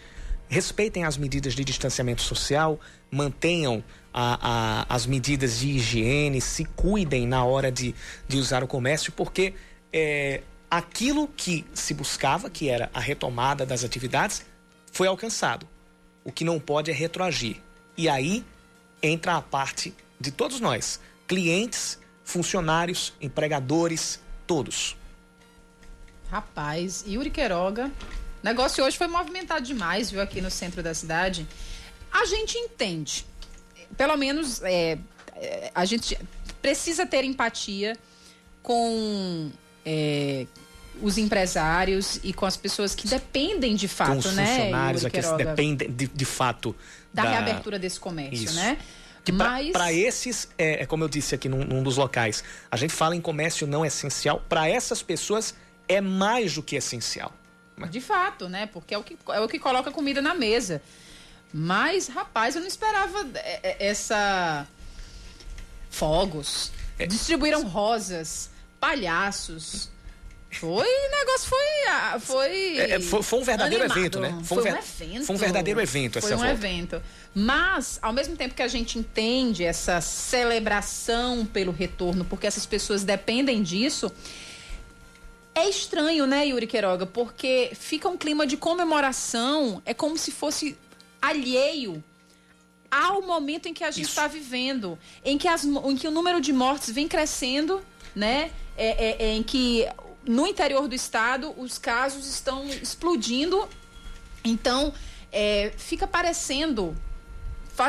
respeitem 0.49 1.05
as 1.05 1.15
medidas 1.15 1.53
de 1.55 1.63
distanciamento 1.63 2.21
social, 2.21 2.77
mantenham 3.09 3.81
a, 4.13 4.81
a, 4.89 4.93
as 4.93 5.05
medidas 5.05 5.59
de 5.59 5.69
higiene, 5.69 6.41
se 6.41 6.65
cuidem 6.65 7.25
na 7.25 7.45
hora 7.45 7.71
de, 7.71 7.95
de 8.27 8.35
usar 8.35 8.61
o 8.61 8.67
comércio, 8.67 9.13
porque 9.13 9.53
é, 9.93 10.41
aquilo 10.69 11.29
que 11.29 11.65
se 11.73 11.93
buscava, 11.93 12.49
que 12.49 12.67
era 12.67 12.89
a 12.93 12.99
retomada 12.99 13.65
das 13.65 13.85
atividades, 13.85 14.45
foi 14.91 15.07
alcançado. 15.07 15.65
O 16.25 16.31
que 16.33 16.43
não 16.43 16.59
pode 16.59 16.91
é 16.91 16.93
retroagir. 16.93 17.65
E 17.97 18.07
aí 18.07 18.45
entra 19.01 19.37
a 19.37 19.41
parte 19.41 19.93
de 20.19 20.31
todos 20.31 20.59
nós, 20.59 20.99
clientes, 21.27 21.99
funcionários, 22.23 23.13
empregadores, 23.19 24.19
todos. 24.45 24.95
Rapaz, 26.29 27.03
Yuri 27.07 27.31
Queiroga, 27.31 27.91
o 28.43 28.45
negócio 28.45 28.83
hoje 28.83 28.97
foi 28.97 29.07
movimentado 29.07 29.65
demais, 29.65 30.11
viu, 30.11 30.21
aqui 30.21 30.41
no 30.41 30.51
centro 30.51 30.83
da 30.83 30.93
cidade. 30.93 31.47
A 32.11 32.25
gente 32.25 32.57
entende, 32.57 33.25
pelo 33.97 34.15
menos 34.15 34.61
é, 34.61 34.99
é 35.35 35.71
a 35.73 35.85
gente 35.85 36.17
precisa 36.61 37.05
ter 37.05 37.23
empatia 37.23 37.97
com 38.61 39.51
é, 39.85 40.45
os 41.01 41.17
empresários 41.17 42.19
e 42.23 42.33
com 42.33 42.45
as 42.45 42.57
pessoas 42.57 42.95
que 42.95 43.07
dependem 43.07 43.75
de 43.75 43.87
fato, 43.87 44.11
com 44.11 44.17
os 44.17 44.33
né? 44.33 44.45
Funcionários 44.45 45.03
que 45.05 45.21
dependem 45.37 45.91
de, 45.91 46.07
de 46.07 46.25
fato 46.25 46.75
da, 47.13 47.23
da... 47.23 47.29
reabertura 47.29 47.79
desse 47.79 47.99
comércio, 47.99 48.45
Isso. 48.45 48.55
né? 48.55 48.77
Mas... 49.33 49.71
Para 49.71 49.91
esses, 49.91 50.47
é, 50.57 50.83
é, 50.83 50.85
como 50.85 51.03
eu 51.03 51.09
disse 51.09 51.35
aqui 51.35 51.49
num, 51.49 51.63
num, 51.63 51.83
dos 51.83 51.97
locais, 51.97 52.43
a 52.71 52.77
gente 52.77 52.93
fala 52.93 53.15
em 53.15 53.21
comércio 53.21 53.67
não 53.67 53.85
essencial, 53.85 54.41
para 54.47 54.69
essas 54.69 55.01
pessoas 55.01 55.53
é 55.87 55.99
mais 55.99 56.55
do 56.55 56.63
que 56.63 56.75
essencial. 56.75 57.33
De 57.89 58.01
fato, 58.01 58.49
né? 58.49 58.65
Porque 58.67 58.93
é 58.93 58.97
o 58.97 59.03
que, 59.03 59.17
é 59.29 59.39
o 59.39 59.47
que 59.47 59.59
coloca 59.59 59.91
comida 59.91 60.21
na 60.21 60.33
mesa. 60.33 60.81
Mas, 61.53 62.07
rapaz, 62.07 62.55
eu 62.55 62.61
não 62.61 62.67
esperava 62.67 63.27
é, 63.35 63.59
é, 63.63 63.87
essa 63.87 64.67
fogos, 65.89 66.71
é. 66.97 67.05
distribuíram 67.05 67.63
rosas, 67.67 68.49
palhaços. 68.79 69.89
Foi, 70.49 70.87
o 70.87 71.11
negócio 71.11 71.49
foi. 71.49 72.19
Foi, 72.19 72.77
é, 72.77 72.91
é, 72.91 72.99
foi, 72.99 73.21
foi, 73.21 73.39
um 73.39 73.43
verdadeiro 73.43 73.83
animado. 73.83 73.99
evento, 73.99 74.19
né? 74.19 74.39
Foi, 74.43 74.63
foi 74.63 74.71
um, 74.71 74.75
um 74.75 74.77
evento. 74.77 75.25
Foi 75.25 75.35
um 75.35 75.39
verdadeiro 75.39 75.81
evento 75.81 76.17
essa 76.17 76.27
Foi 76.27 76.35
um 76.37 76.39
volta. 76.39 76.53
evento. 76.53 77.01
Mas, 77.35 77.99
ao 78.01 78.13
mesmo 78.13 78.35
tempo 78.35 78.55
que 78.55 78.63
a 78.63 78.67
gente 78.67 78.97
entende 78.97 79.63
essa 79.63 80.01
celebração 80.01 81.45
pelo 81.45 81.71
retorno, 81.71 82.25
porque 82.25 82.47
essas 82.47 82.65
pessoas 82.65 83.03
dependem 83.03 83.61
disso, 83.61 84.11
é 85.53 85.67
estranho, 85.67 86.25
né, 86.25 86.47
Yuri 86.47 86.65
Queiroga? 86.65 87.05
Porque 87.05 87.71
fica 87.73 88.07
um 88.07 88.17
clima 88.17 88.47
de 88.47 88.57
comemoração, 88.57 89.81
é 89.85 89.93
como 89.93 90.17
se 90.17 90.31
fosse 90.31 90.77
alheio 91.21 92.03
ao 92.89 93.21
momento 93.21 93.67
em 93.67 93.73
que 93.73 93.83
a 93.83 93.91
gente 93.91 94.07
está 94.07 94.27
vivendo, 94.27 94.97
em 95.23 95.37
que, 95.37 95.47
as, 95.47 95.65
em 95.65 95.95
que 95.95 96.07
o 96.07 96.11
número 96.11 96.39
de 96.39 96.53
mortes 96.53 96.91
vem 96.91 97.07
crescendo, 97.07 97.81
né? 98.15 98.51
É, 98.77 98.87
é, 98.87 99.25
é, 99.25 99.33
em 99.33 99.41
que 99.41 99.87
no 100.27 100.45
interior 100.45 100.87
do 100.87 100.95
estado 100.95 101.53
os 101.57 101.77
casos 101.77 102.27
estão 102.27 102.67
explodindo. 102.67 103.67
Então, 104.43 104.93
é, 105.31 105.73
fica 105.77 106.07
parecendo 106.07 106.95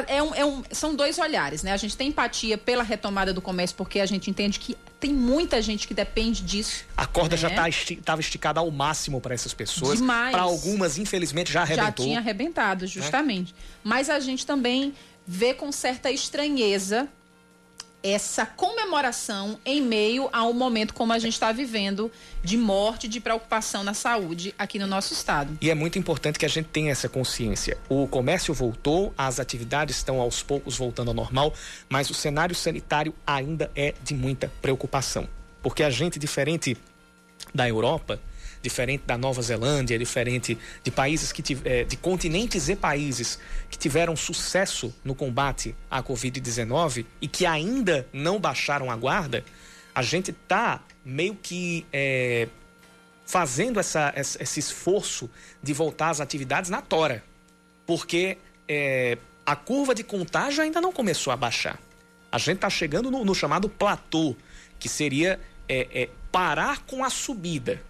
é 0.07 0.23
um, 0.23 0.35
é 0.35 0.45
um, 0.45 0.63
são 0.71 0.95
dois 0.95 1.19
olhares, 1.19 1.63
né? 1.63 1.73
A 1.73 1.77
gente 1.77 1.97
tem 1.97 2.09
empatia 2.09 2.59
pela 2.59 2.83
retomada 2.83 3.33
do 3.33 3.41
comércio, 3.41 3.75
porque 3.77 4.01
a 4.01 4.07
gente 4.07 4.29
entende 4.29 4.59
que 4.59 4.77
tem 5.01 5.15
muita 5.15 5.63
gente 5.63 5.89
que 5.89 5.95
depende 5.95 6.43
disso. 6.43 6.85
A 6.97 7.07
corda 7.07 7.37
né? 7.37 7.41
já 7.41 7.49
estava 7.49 7.71
tá, 8.05 8.19
esticada 8.19 8.61
ao 8.61 8.71
máximo 8.71 9.21
para 9.21 9.35
essas 9.35 9.55
pessoas. 9.55 10.01
Para 10.01 10.43
algumas, 10.43 10.99
infelizmente, 10.99 11.53
já 11.53 11.63
arrebentou. 11.63 12.05
Já 12.05 12.11
tinha 12.11 12.19
arrebentado, 12.19 12.87
justamente. 12.87 13.55
Mas 13.83 14.11
a 14.11 14.21
gente 14.21 14.45
também 14.45 14.93
vê 15.27 15.55
com 15.55 15.71
certa 15.73 16.11
estranheza 16.11 17.09
essa 18.13 18.47
comemoração 18.47 19.59
em 19.65 19.81
meio 19.81 20.29
a 20.33 20.45
um 20.45 20.53
momento 20.53 20.95
como 20.95 21.13
a 21.13 21.19
gente 21.19 21.35
está 21.35 21.53
vivendo 21.53 22.11
de 22.43 22.57
morte, 22.57 23.09
de 23.09 23.21
preocupação 23.21 23.85
na 23.85 23.95
saúde 23.95 24.55
aqui 24.59 24.79
no 24.79 24.87
nosso 24.87 25.13
estado. 25.13 25.57
E 25.61 25.71
é 25.71 25.75
muito 25.75 25.99
importante 25.99 26.39
que 26.39 26.47
a 26.47 26.49
gente 26.49 26.67
tenha 26.67 26.93
essa 26.93 27.09
consciência. 27.09 27.77
O 27.89 28.07
comércio 28.07 28.55
voltou, 28.55 29.13
as 29.17 29.39
atividades 29.41 29.97
estão 29.97 30.21
aos 30.21 30.43
poucos 30.43 30.77
voltando 30.77 31.09
ao 31.09 31.15
normal, 31.15 31.53
mas 31.89 32.11
o 32.11 32.15
cenário 32.15 32.55
sanitário 32.55 33.15
ainda 33.27 33.71
é 33.75 33.95
de 34.03 34.15
muita 34.15 34.51
preocupação. 34.61 35.29
Porque 35.63 35.83
a 35.83 35.91
gente, 35.91 36.19
diferente 36.19 36.77
da 37.55 37.69
Europa, 37.69 38.21
diferente 38.63 39.05
da 39.07 39.17
Nova 39.17 39.41
Zelândia, 39.43 39.99
diferente 39.99 40.59
de 40.83 40.91
países 40.91 41.33
que 41.33 41.43
eh, 41.65 41.85
de 41.85 41.97
continentes 41.97 42.69
e 42.69 42.77
países 42.77 43.39
que 43.71 43.79
tiveram 43.79 44.17
sucesso 44.17 44.95
no 45.05 45.15
combate 45.15 45.75
à 45.91 46.03
Covid-19 46.03 47.07
e 47.21 47.29
que 47.29 47.47
ainda 47.47 48.07
não 48.13 48.39
baixaram 48.39 48.91
a 48.91 48.97
guarda, 48.97 49.45
a 49.95 50.03
gente 50.03 50.31
está 50.31 50.81
meio 51.05 51.35
que 51.35 51.87
é, 51.93 52.49
fazendo 53.27 53.81
essa, 53.81 54.13
esse 54.17 54.61
esforço 54.61 55.31
de 55.63 55.73
voltar 55.73 56.11
às 56.11 56.21
atividades 56.21 56.71
na 56.71 56.81
tora, 56.81 57.25
porque 57.87 58.39
é, 58.69 59.19
a 59.45 59.57
curva 59.57 59.95
de 59.95 60.05
contágio 60.05 60.63
ainda 60.63 60.81
não 60.81 60.93
começou 60.93 61.33
a 61.33 61.37
baixar. 61.37 61.81
A 62.31 62.39
gente 62.39 62.57
está 62.57 62.71
chegando 62.71 63.11
no, 63.11 63.25
no, 63.25 63.35
chamado 63.35 63.69
platô, 63.69 64.37
que 64.79 64.89
seria 64.89 65.41
é, 65.69 66.09
parar 66.31 66.85
com 66.85 67.03
a 67.03 67.11
subida 67.11 67.83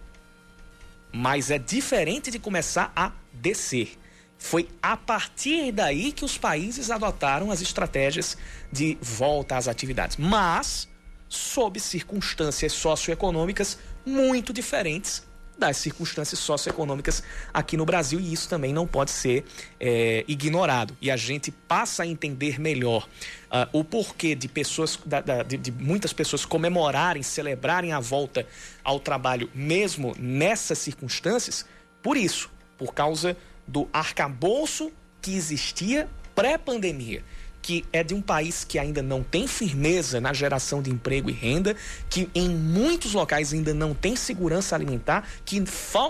mas 1.11 1.51
é 1.51 1.57
diferente 1.57 2.31
de 2.31 2.39
começar 2.39 2.91
a 2.95 3.11
descer. 3.33 3.97
Foi 4.37 4.69
a 4.81 4.95
partir 4.95 5.71
daí 5.71 6.11
que 6.11 6.23
os 6.23 6.37
países 6.37 6.89
adotaram 6.89 7.51
as 7.51 7.61
estratégias 7.61 8.37
de 8.71 8.97
volta 9.01 9.57
às 9.57 9.67
atividades, 9.67 10.17
mas 10.17 10.87
sob 11.27 11.79
circunstâncias 11.79 12.73
socioeconômicas 12.73 13.77
muito 14.05 14.53
diferentes 14.53 15.28
das 15.59 15.77
circunstâncias 15.77 16.39
socioeconômicas 16.39 17.21
aqui 17.53 17.77
no 17.77 17.85
Brasil 17.85 18.19
e 18.19 18.33
isso 18.33 18.49
também 18.49 18.73
não 18.73 18.87
pode 18.87 19.11
ser 19.11 19.45
é, 19.79 20.23
ignorado. 20.27 20.97
E 21.01 21.11
a 21.11 21.17
gente 21.17 21.51
passa 21.51 22.03
a 22.03 22.07
entender 22.07 22.59
melhor 22.59 23.07
uh, 23.51 23.77
o 23.77 23.83
porquê 23.83 24.33
de 24.33 24.47
pessoas, 24.47 24.97
da, 25.05 25.21
da, 25.21 25.43
de, 25.43 25.57
de 25.57 25.71
muitas 25.71 26.13
pessoas 26.13 26.45
comemorarem, 26.45 27.21
celebrarem 27.21 27.91
a 27.91 27.99
volta 27.99 28.47
ao 28.83 28.99
trabalho 28.99 29.49
mesmo 29.53 30.15
nessas 30.17 30.79
circunstâncias, 30.79 31.65
por 32.01 32.17
isso, 32.17 32.49
por 32.77 32.93
causa 32.93 33.35
do 33.67 33.87
arcabouço 33.91 34.91
que 35.21 35.35
existia 35.35 36.09
pré-pandemia 36.33 37.23
que 37.61 37.85
é 37.91 38.03
de 38.03 38.13
um 38.13 38.21
país 38.21 38.63
que 38.63 38.79
ainda 38.79 39.01
não 39.01 39.21
tem 39.21 39.47
firmeza 39.47 40.19
na 40.19 40.33
geração 40.33 40.81
de 40.81 40.89
emprego 40.89 41.29
e 41.29 41.33
renda, 41.33 41.75
que 42.09 42.29
em 42.33 42.49
muitos 42.49 43.13
locais 43.13 43.53
ainda 43.53 43.73
não 43.73 43.93
tem 43.93 44.15
segurança 44.15 44.75
alimentar, 44.75 45.27
que 45.45 45.61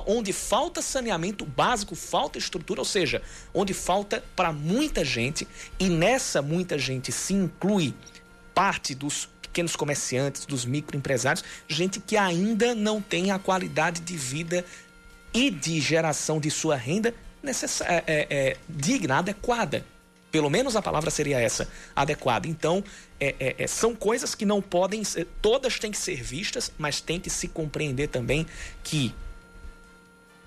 onde 0.06 0.32
falta 0.32 0.82
saneamento 0.82 1.46
básico, 1.46 1.96
falta 1.96 2.38
estrutura, 2.38 2.82
ou 2.82 2.86
seja, 2.86 3.22
onde 3.54 3.74
falta 3.74 4.24
para 4.36 4.52
muita 4.52 5.04
gente, 5.04 5.48
e 5.80 5.90
nessa 5.90 6.42
muita 6.42 6.78
gente 6.78 7.12
se 7.12 7.34
inclui 7.34 7.94
parte 8.54 8.94
dos 8.94 9.28
pequenos 9.42 9.76
comerciantes, 9.76 10.46
dos 10.46 10.64
microempresários, 10.64 11.44
gente 11.68 12.00
que 12.00 12.16
ainda 12.16 12.76
não 12.76 13.02
tem 13.02 13.32
a 13.32 13.40
qualidade 13.40 14.02
de 14.02 14.16
vida 14.16 14.64
e 15.34 15.50
de 15.50 15.80
geração 15.82 16.40
de 16.40 16.52
sua 16.52 16.76
renda 16.76 17.14
necessária, 17.42 18.04
é, 18.06 18.28
é, 18.30 18.58
digna, 18.68 19.18
adequada. 19.18 19.86
Pelo 20.32 20.50
menos 20.50 20.76
a 20.76 20.82
palavra 20.82 21.10
seria 21.10 21.40
essa, 21.40 21.68
adequada. 21.96 22.48
Então, 22.48 22.84
é, 23.20 23.36
é, 23.40 23.56
é, 23.58 23.68
são 23.68 23.96
coisas 23.96 24.36
que 24.36 24.46
não 24.46 24.62
podem 24.62 25.04
ser, 25.04 25.28
todas 25.42 25.80
têm 25.80 25.92
que 25.92 25.98
ser 25.98 26.22
vistas, 26.22 26.72
mas 26.78 27.02
tem 27.02 27.20
que 27.20 27.30
se 27.30 27.48
compreender 27.48 28.08
também 28.08 28.46
que 28.84 29.14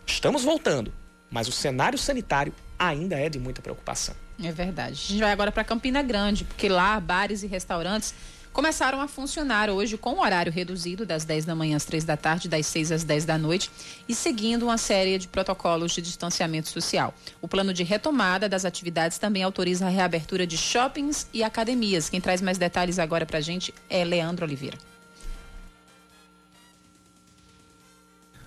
estamos 0.06 0.44
voltando, 0.44 0.92
mas 1.30 1.48
o 1.48 1.52
cenário 1.52 1.98
sanitário 1.98 2.52
ainda 2.78 3.18
é 3.18 3.28
de 3.28 3.38
muita 3.38 3.60
preocupação. 3.62 4.14
É 4.42 4.50
verdade. 4.50 4.92
A 4.92 5.12
gente 5.12 5.20
vai 5.20 5.32
agora 5.32 5.52
para 5.52 5.62
Campina 5.62 6.02
Grande, 6.02 6.44
porque 6.44 6.68
lá 6.68 6.98
bares 6.98 7.42
e 7.42 7.46
restaurantes 7.46 8.14
começaram 8.52 9.00
a 9.00 9.08
funcionar 9.08 9.70
hoje 9.70 9.96
com 9.96 10.20
horário 10.20 10.52
reduzido 10.52 11.06
das 11.06 11.24
10 11.24 11.44
da 11.44 11.54
manhã 11.54 11.76
às 11.76 11.84
3 11.84 12.04
da 12.04 12.16
tarde, 12.16 12.48
das 12.48 12.66
6 12.66 12.92
às 12.92 13.04
10 13.04 13.24
da 13.24 13.38
noite 13.38 13.70
e 14.08 14.14
seguindo 14.14 14.64
uma 14.64 14.78
série 14.78 15.18
de 15.18 15.26
protocolos 15.26 15.92
de 15.92 16.02
distanciamento 16.02 16.68
social. 16.68 17.14
O 17.40 17.48
plano 17.48 17.72
de 17.72 17.82
retomada 17.82 18.48
das 18.48 18.64
atividades 18.64 19.18
também 19.18 19.42
autoriza 19.42 19.86
a 19.86 19.88
reabertura 19.88 20.46
de 20.46 20.58
shoppings 20.58 21.26
e 21.32 21.42
academias. 21.42 22.08
Quem 22.08 22.20
traz 22.20 22.42
mais 22.42 22.58
detalhes 22.58 22.98
agora 22.98 23.24
para 23.24 23.38
a 23.38 23.42
gente 23.42 23.74
é 23.88 24.04
Leandro 24.04 24.44
Oliveira. 24.44 24.78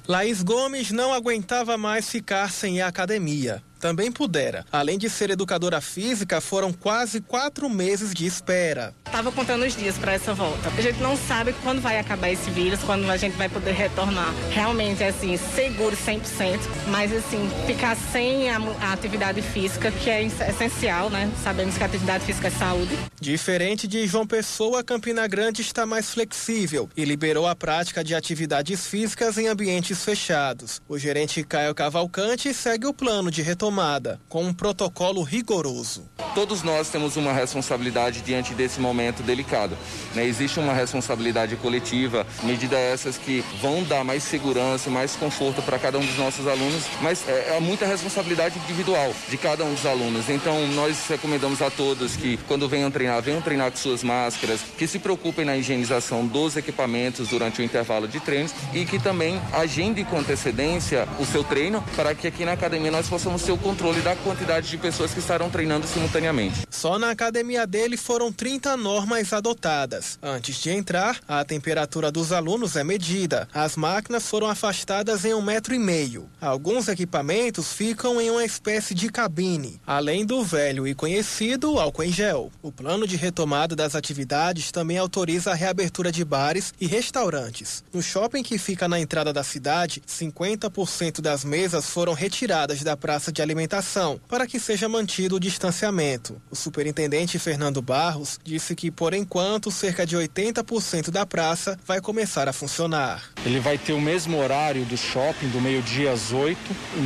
Laís 0.07 0.43
Gomes 0.43 0.91
não 0.91 1.11
aguentava 1.11 1.77
mais 1.77 2.07
ficar 2.07 2.51
sem 2.51 2.79
a 2.79 2.87
academia 2.87 3.63
também 3.79 4.11
pudera. 4.11 4.65
Além 4.71 4.97
de 4.97 5.09
ser 5.09 5.29
educadora 5.29 5.81
física, 5.81 6.41
foram 6.41 6.71
quase 6.73 7.21
quatro 7.21 7.69
meses 7.69 8.13
de 8.13 8.25
espera. 8.25 8.93
Estava 9.05 9.31
contando 9.31 9.65
os 9.65 9.75
dias 9.75 9.97
para 9.97 10.13
essa 10.13 10.33
volta. 10.33 10.69
A 10.77 10.81
gente 10.81 10.99
não 10.99 11.15
sabe 11.15 11.53
quando 11.63 11.81
vai 11.81 11.99
acabar 11.99 12.29
esse 12.29 12.49
vírus, 12.49 12.81
quando 12.83 13.09
a 13.09 13.17
gente 13.17 13.35
vai 13.37 13.47
poder 13.47 13.71
retornar. 13.71 14.33
Realmente, 14.51 15.03
assim, 15.03 15.37
seguro 15.37 15.95
100%, 15.95 16.59
mas 16.87 17.13
assim, 17.13 17.49
ficar 17.65 17.95
sem 17.95 18.49
a, 18.49 18.57
a 18.81 18.93
atividade 18.93 19.41
física, 19.41 19.91
que 19.91 20.09
é 20.09 20.23
essencial, 20.23 21.09
né? 21.09 21.31
Sabemos 21.43 21.77
que 21.77 21.83
a 21.83 21.85
atividade 21.85 22.25
física 22.25 22.47
é 22.47 22.51
saúde. 22.51 22.97
Diferente 23.19 23.87
de 23.87 24.05
João 24.07 24.27
Pessoa, 24.27 24.83
Campina 24.83 25.27
Grande 25.27 25.61
está 25.61 25.85
mais 25.85 26.09
flexível 26.09 26.89
e 26.95 27.05
liberou 27.05 27.47
a 27.47 27.55
prática 27.55 28.03
de 28.03 28.13
atividades 28.13 28.87
físicas 28.87 29.37
em 29.37 29.47
ambientes 29.47 30.03
fechados. 30.03 30.81
O 30.87 30.97
gerente 30.97 31.43
Caio 31.43 31.73
Cavalcante 31.73 32.53
segue 32.53 32.85
o 32.85 32.93
plano 32.93 33.31
de 33.31 33.41
retomada 33.65 34.05
tomada 34.05 34.19
com 34.29 34.43
um 34.43 34.53
protocolo 34.53 35.23
rigoroso. 35.23 36.05
Todos 36.35 36.61
nós 36.63 36.89
temos 36.89 37.15
uma 37.15 37.33
responsabilidade 37.33 38.21
diante 38.21 38.53
desse 38.53 38.79
momento 38.79 39.23
delicado. 39.23 39.75
Né? 40.13 40.25
Existe 40.25 40.59
uma 40.59 40.73
responsabilidade 40.73 41.55
coletiva, 41.55 42.27
medidas 42.43 42.77
essas 42.77 43.17
que 43.17 43.43
vão 43.61 43.83
dar 43.83 44.03
mais 44.03 44.21
segurança, 44.23 44.89
mais 44.89 45.15
conforto 45.15 45.61
para 45.61 45.79
cada 45.79 45.97
um 45.97 46.05
dos 46.05 46.17
nossos 46.17 46.47
alunos, 46.47 46.83
mas 47.01 47.27
é, 47.27 47.55
é 47.57 47.59
muita 47.59 47.85
responsabilidade 47.85 48.59
individual 48.59 49.13
de 49.29 49.37
cada 49.37 49.63
um 49.63 49.73
dos 49.73 49.85
alunos. 49.85 50.29
Então, 50.29 50.67
nós 50.67 51.07
recomendamos 51.07 51.61
a 51.61 51.71
todos 51.71 52.15
que, 52.15 52.37
quando 52.47 52.67
venham 52.67 52.91
treinar, 52.91 53.21
venham 53.21 53.41
treinar 53.41 53.71
com 53.71 53.77
suas 53.77 54.03
máscaras, 54.03 54.61
que 54.77 54.87
se 54.87 54.99
preocupem 54.99 55.45
na 55.45 55.57
higienização 55.57 56.25
dos 56.27 56.55
equipamentos 56.55 57.29
durante 57.29 57.61
o 57.61 57.63
intervalo 57.63 58.07
de 58.07 58.19
treinos 58.19 58.53
e 58.73 58.85
que 58.85 58.99
também 58.99 59.41
agendem 59.53 60.05
com 60.05 60.19
antecedência 60.19 61.07
o 61.17 61.25
seu 61.25 61.43
treino 61.43 61.83
para 61.95 62.13
que 62.13 62.27
aqui 62.27 62.45
na 62.45 62.51
academia 62.51 62.91
nós 62.91 63.07
possamos 63.07 63.41
ter 63.41 63.54
o 63.55 63.57
controle 63.57 64.01
da 64.01 64.15
quantidade 64.17 64.69
de 64.69 64.77
pessoas 64.77 65.13
que 65.13 65.19
estarão 65.19 65.49
treinando 65.49 65.87
simultaneamente. 65.87 66.67
Só 66.69 66.99
na 66.99 67.09
academia 67.09 67.65
dele 67.65 67.95
foram 67.95 68.31
30 68.31 68.75
normas 68.75 69.31
adotadas. 69.31 70.19
Antes 70.21 70.61
de 70.61 70.69
entrar, 70.69 71.19
a 71.25 71.43
temperatura 71.45 72.11
dos 72.11 72.33
alunos 72.33 72.75
é 72.75 72.83
medida. 72.83 73.47
As 73.53 73.77
máquinas 73.77 74.27
foram 74.27 74.47
afastadas 74.47 75.23
em 75.23 75.33
um 75.33 75.41
metro 75.41 75.73
e 75.73 75.79
meio. 75.79 76.29
Alguns 76.41 76.89
equipamentos 76.89 77.71
ficam 77.71 78.19
em 78.19 78.29
uma 78.29 78.43
espécie 78.43 78.93
de 78.93 79.09
cabine, 79.09 79.79
além 79.87 80.25
do 80.25 80.43
velho 80.43 80.85
e 80.85 80.93
conhecido 80.93 81.79
álcool 81.79 82.03
em 82.03 82.11
gel. 82.11 82.51
O 82.61 82.73
plano 82.73 83.07
de 83.07 83.15
retomada 83.15 83.73
das 83.73 83.95
atividades 83.95 84.69
também 84.69 84.97
autoriza 84.97 85.51
a 85.51 85.55
reabertura 85.55 86.11
de 86.11 86.25
bares 86.25 86.73
e 86.79 86.87
restaurantes. 86.87 87.83
No 87.93 88.01
shopping 88.01 88.43
que 88.43 88.57
fica 88.57 88.87
na 88.87 88.99
entrada 88.99 89.31
da 89.31 89.43
cidade, 89.43 90.03
50% 90.05 91.21
das 91.21 91.45
mesas 91.45 91.89
foram 91.89 92.11
retiradas 92.13 92.83
da 92.83 92.97
praça 92.97 93.31
de 93.31 93.44
alimentação 93.45 94.19
para 94.27 94.45
que 94.45 94.59
seja 94.59 94.89
mantido 94.89 95.35
o 95.35 95.39
distanciamento. 95.39 96.41
O 96.51 96.55
superintendente 96.55 97.39
Fernando 97.39 97.81
Barros 97.81 98.39
disse 98.43 98.75
que, 98.75 98.91
por 98.91 99.13
enquanto, 99.13 99.71
cerca 99.71 100.05
de 100.05 100.17
80% 100.17 101.09
da 101.09 101.25
praça 101.25 101.79
vai 101.85 102.01
começar 102.01 102.49
a 102.49 102.53
funcionar. 102.53 103.23
Ele 103.45 103.59
vai 103.59 103.77
ter 103.77 103.93
o 103.93 104.01
mesmo 104.01 104.37
horário 104.37 104.83
do 104.85 104.97
shopping, 104.97 105.47
do 105.49 105.61
meio-dia 105.61 106.11
às 106.11 106.31
8. 106.31 106.59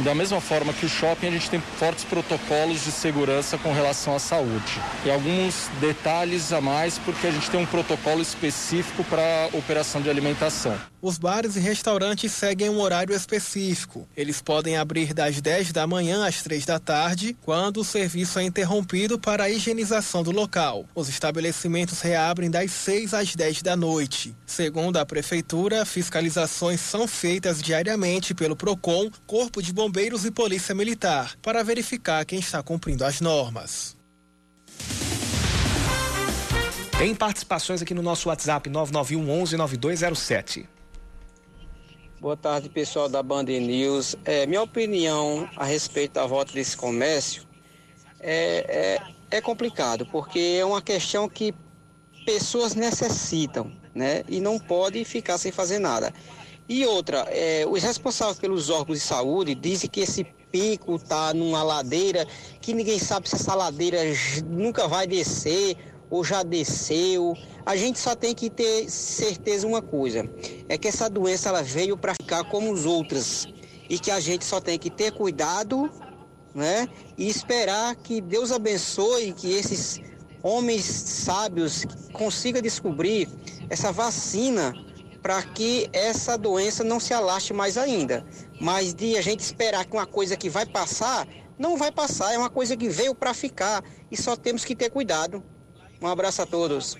Da 0.03 0.15
mesma 0.15 0.41
forma 0.41 0.73
que 0.73 0.85
o 0.85 0.89
shopping, 0.89 1.27
a 1.27 1.31
gente 1.31 1.49
tem 1.49 1.61
fortes 1.77 2.03
protocolos 2.05 2.83
de 2.83 2.91
segurança 2.91 3.57
com 3.57 3.73
relação 3.73 4.15
à 4.15 4.19
saúde. 4.19 4.81
E 5.05 5.11
alguns 5.11 5.69
detalhes 5.79 6.53
a 6.53 6.61
mais, 6.61 6.97
porque 6.97 7.27
a 7.27 7.31
gente 7.31 7.49
tem 7.49 7.59
um 7.59 7.65
protocolo 7.65 8.21
específico 8.21 9.03
para 9.03 9.49
operação 9.53 10.01
de 10.01 10.09
alimentação. 10.09 10.79
Os 11.01 11.17
bares 11.17 11.55
e 11.55 11.59
restaurantes 11.59 12.31
seguem 12.31 12.69
um 12.69 12.79
horário 12.79 13.15
específico. 13.15 14.07
Eles 14.17 14.41
podem 14.41 14.77
abrir 14.77 15.13
das 15.13 15.39
10 15.39 15.71
da 15.71 15.87
manhã 15.87 16.25
às 16.29 16.41
3 16.43 16.65
da 16.65 16.79
tarde, 16.79 17.35
quando 17.41 17.81
o 17.81 17.83
serviço 17.83 18.39
é 18.39 18.43
interrompido 18.43 19.19
para 19.19 19.45
a 19.45 19.49
higienização 19.49 20.23
do 20.23 20.31
local. 20.31 20.85
Os 20.93 21.09
estabelecimentos 21.09 22.01
reabrem 22.01 22.49
das 22.49 22.71
6 22.71 23.13
às 23.13 23.35
10 23.35 23.63
da 23.63 23.75
noite. 23.75 24.35
Segundo 24.45 24.97
a 24.97 25.05
prefeitura, 25.05 25.83
fiscalizações 25.85 26.79
são 26.79 27.07
feitas 27.07 27.61
diariamente 27.61 28.33
pelo 28.33 28.55
Procon, 28.55 29.09
Corpo 29.25 29.61
de 29.61 29.73
Bombeiros 29.73 30.23
e 30.23 30.31
Polícia 30.31 30.75
Militar, 30.75 31.35
para 31.41 31.63
verificar 31.63 32.23
quem 32.25 32.39
está 32.39 32.61
cumprindo 32.61 33.03
as 33.03 33.19
normas. 33.19 33.97
Tem 36.97 37.15
participações 37.15 37.81
aqui 37.81 37.93
no 37.93 38.03
nosso 38.03 38.29
WhatsApp 38.29 38.69
991 38.69 39.41
11 39.41 39.57
9207. 39.57 40.69
Boa 42.21 42.35
tarde, 42.35 42.67
pessoal 42.67 43.07
da 43.07 43.23
Band 43.23 43.43
News. 43.43 44.13
É, 44.25 44.45
minha 44.45 44.61
opinião 44.61 45.49
a 45.55 45.63
respeito 45.63 46.15
da 46.15 46.25
volta 46.25 46.51
desse 46.51 46.75
comércio 46.75 47.43
é, 48.19 48.99
é, 49.31 49.37
é 49.37 49.39
complicado, 49.39 50.05
porque 50.05 50.57
é 50.59 50.65
uma 50.65 50.81
questão 50.81 51.29
que 51.29 51.53
pessoas 52.25 52.75
necessitam, 52.75 53.71
né? 53.95 54.25
E 54.27 54.41
não 54.41 54.59
pode 54.59 55.05
ficar 55.05 55.37
sem 55.37 55.49
fazer 55.49 55.79
nada. 55.79 56.13
E 56.67 56.85
outra, 56.85 57.19
é, 57.29 57.65
os 57.65 57.83
responsáveis 57.83 58.37
pelos 58.37 58.69
órgãos 58.69 58.99
de 58.99 59.05
saúde 59.05 59.55
dizem 59.55 59.89
que 59.89 60.01
esse 60.01 60.25
pico 60.51 60.97
está 60.97 61.33
numa 61.33 61.63
ladeira 61.63 62.27
que 62.59 62.73
ninguém 62.73 62.99
sabe 62.99 63.29
se 63.29 63.35
essa 63.35 63.55
ladeira 63.55 63.99
nunca 64.45 64.89
vai 64.89 65.07
descer 65.07 65.77
ou 66.09 66.23
já 66.23 66.43
desceu. 66.43 67.37
A 67.65 67.75
gente 67.75 67.99
só 67.99 68.15
tem 68.15 68.33
que 68.33 68.49
ter 68.49 68.89
certeza 68.89 69.67
uma 69.67 69.81
coisa, 69.81 70.29
é 70.67 70.77
que 70.77 70.87
essa 70.87 71.09
doença 71.09 71.49
ela 71.49 71.61
veio 71.61 71.95
para 71.97 72.13
ficar 72.13 72.43
como 72.45 72.71
os 72.71 72.85
outras 72.85 73.47
e 73.89 73.97
que 73.99 74.11
a 74.11 74.19
gente 74.19 74.45
só 74.45 74.59
tem 74.59 74.77
que 74.77 74.89
ter 74.89 75.11
cuidado, 75.11 75.89
né? 76.53 76.87
E 77.17 77.27
esperar 77.27 77.95
que 77.95 78.21
Deus 78.21 78.51
abençoe 78.51 79.33
que 79.33 79.51
esses 79.51 79.99
homens 80.41 80.85
sábios 80.85 81.85
consigam 82.13 82.61
descobrir 82.61 83.27
essa 83.69 83.91
vacina 83.91 84.73
para 85.21 85.41
que 85.43 85.89
essa 85.91 86.37
doença 86.37 86.83
não 86.83 86.99
se 86.99 87.13
alastre 87.13 87.53
mais 87.53 87.77
ainda. 87.77 88.25
Mas 88.59 88.93
de 88.93 89.17
a 89.17 89.21
gente 89.21 89.41
esperar 89.41 89.85
que 89.85 89.93
uma 89.93 90.05
coisa 90.05 90.37
que 90.37 90.49
vai 90.49 90.65
passar, 90.65 91.27
não 91.57 91.77
vai 91.77 91.91
passar, 91.91 92.33
é 92.33 92.37
uma 92.37 92.49
coisa 92.49 92.77
que 92.77 92.89
veio 92.89 93.13
para 93.13 93.33
ficar 93.33 93.83
e 94.09 94.17
só 94.17 94.35
temos 94.35 94.63
que 94.63 94.75
ter 94.75 94.89
cuidado. 94.89 95.43
Um 96.01 96.07
abraço 96.07 96.41
a 96.41 96.45
todos. 96.45 96.97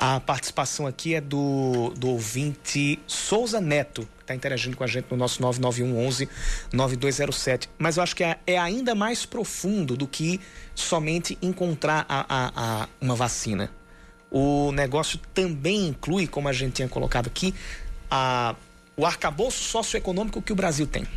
A 0.00 0.20
participação 0.20 0.86
aqui 0.86 1.16
é 1.16 1.20
do, 1.20 1.92
do 1.96 2.10
ouvinte 2.10 3.00
Souza 3.04 3.60
Neto, 3.60 4.02
que 4.16 4.22
está 4.22 4.32
interagindo 4.32 4.76
com 4.76 4.84
a 4.84 4.86
gente 4.86 5.06
no 5.10 5.16
nosso 5.16 5.42
9911 5.42 6.28
9207. 6.72 7.68
Mas 7.76 7.96
eu 7.96 8.04
acho 8.04 8.14
que 8.14 8.22
é, 8.22 8.38
é, 8.46 8.56
ainda 8.56 8.94
mais 8.94 9.26
profundo 9.26 9.96
do 9.96 10.06
que 10.06 10.40
somente 10.72 11.36
encontrar 11.42 12.06
a, 12.08 12.24
a, 12.28 12.52
a 12.54 12.88
uma 13.00 13.16
vacina. 13.16 13.70
O 14.30 14.70
negócio 14.70 15.18
também 15.34 15.88
inclui, 15.88 16.28
como 16.28 16.46
a 16.48 16.52
gente 16.52 16.74
tinha 16.74 16.88
colocado 16.88 17.26
aqui, 17.26 17.52
a, 18.08 18.54
o 18.96 19.04
arcabouço 19.04 19.64
socioeconômico 19.64 20.40
que 20.40 20.52
o 20.52 20.56
Brasil 20.56 20.86
tem. 20.86 21.08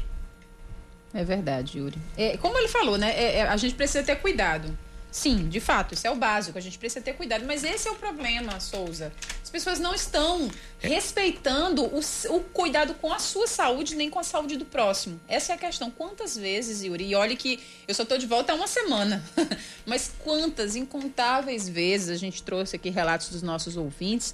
É 1.14 1.24
verdade, 1.24 1.78
Yuri. 1.78 1.98
É, 2.18 2.36
como 2.38 2.58
ele 2.58 2.68
falou, 2.68 2.98
né? 2.98 3.12
É, 3.12 3.38
é 3.38 3.42
a 3.44 3.58
gente 3.58 3.76
precisa 3.76 4.04
ter 4.04 4.16
cuidado. 4.16 4.76
Sim, 5.12 5.50
de 5.50 5.60
fato, 5.60 5.94
isso 5.94 6.08
é 6.08 6.10
o 6.10 6.16
básico, 6.16 6.58
a 6.58 6.62
gente 6.62 6.80
precisa 6.80 7.04
ter 7.04 7.14
cuidado. 7.14 7.44
Mas 7.46 7.66
esse 7.66 7.86
é 7.86 7.92
o 7.92 7.96
problema, 7.96 8.60
Souza. 8.62 9.12
As 9.44 9.50
pessoas 9.50 9.78
não 9.78 9.94
estão 9.94 10.50
respeitando 10.80 11.84
o, 11.84 12.00
o, 12.30 12.40
cuidado 12.40 12.94
com 12.94 13.12
a 13.12 13.20
sua 13.20 13.46
saúde, 13.46 13.94
nem 13.96 14.10
com 14.10 14.20
a 14.20 14.24
saúde 14.24 14.56
do 14.56 14.64
próximo. 14.64 15.20
Essa 15.28 15.52
é 15.52 15.56
a 15.56 15.58
questão. 15.58 15.92
Quantas 15.92 16.38
vezes, 16.38 16.82
Yuri, 16.82 17.10
e 17.10 17.16
olha 17.16 17.36
que 17.36 17.60
eu 17.86 17.94
só 17.94 18.04
estou 18.04 18.18
de 18.18 18.26
volta 18.26 18.54
há 18.54 18.56
uma 18.56 18.68
semana, 18.68 19.22
mas 19.86 20.14
quantas, 20.20 20.78
incontáveis 20.78 21.68
vezes 21.68 22.08
a 22.08 22.16
gente 22.16 22.42
trouxe 22.42 22.78
aqui 22.78 22.90
relatos 22.90 23.30
dos 23.30 23.42
nossos 23.42 23.76
ouvintes 23.76 24.34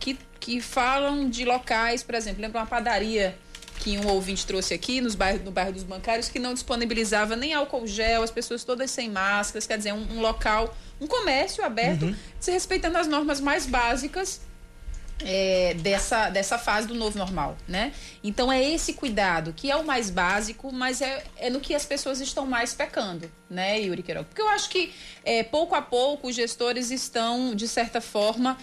que, 0.00 0.18
que 0.40 0.60
falam 0.60 1.28
de 1.28 1.44
locais, 1.44 2.02
por 2.02 2.14
exemplo, 2.14 2.40
lembra 2.40 2.60
uma 2.60 2.66
padaria 2.66 3.36
que 3.78 3.98
um 3.98 4.06
ouvinte 4.08 4.46
trouxe 4.46 4.72
aqui 4.74 5.00
nos 5.00 5.14
bairros, 5.14 5.44
no 5.44 5.50
bairro 5.50 5.72
dos 5.72 5.82
bancários 5.82 6.28
que 6.28 6.38
não 6.38 6.54
disponibilizava 6.54 7.36
nem 7.36 7.52
álcool 7.52 7.86
gel, 7.86 8.22
as 8.22 8.30
pessoas 8.30 8.64
todas 8.64 8.90
sem 8.90 9.10
máscaras, 9.10 9.66
quer 9.66 9.76
dizer, 9.78 9.92
um, 9.92 10.16
um 10.16 10.20
local, 10.20 10.74
um 11.00 11.06
comércio 11.06 11.64
aberto, 11.64 12.06
uhum. 12.06 12.16
se 12.40 12.50
respeitando 12.50 12.96
as 12.98 13.06
normas 13.06 13.40
mais 13.40 13.66
básicas 13.66 14.40
é, 15.22 15.74
dessa, 15.74 16.28
dessa 16.30 16.58
fase 16.58 16.86
do 16.86 16.94
novo 16.94 17.18
normal, 17.18 17.56
né? 17.68 17.92
Então 18.22 18.50
é 18.50 18.62
esse 18.62 18.94
cuidado 18.94 19.52
que 19.52 19.70
é 19.70 19.76
o 19.76 19.84
mais 19.84 20.10
básico, 20.10 20.72
mas 20.72 21.00
é, 21.00 21.24
é 21.36 21.50
no 21.50 21.60
que 21.60 21.74
as 21.74 21.84
pessoas 21.84 22.20
estão 22.20 22.46
mais 22.46 22.74
pecando, 22.74 23.30
né, 23.48 23.80
Yuri 23.80 24.02
Queiroga? 24.02 24.26
Porque 24.26 24.42
eu 24.42 24.48
acho 24.48 24.68
que 24.68 24.92
é, 25.24 25.42
pouco 25.42 25.74
a 25.74 25.82
pouco 25.82 26.28
os 26.28 26.34
gestores 26.34 26.90
estão, 26.90 27.54
de 27.54 27.68
certa 27.68 28.00
forma, 28.00 28.58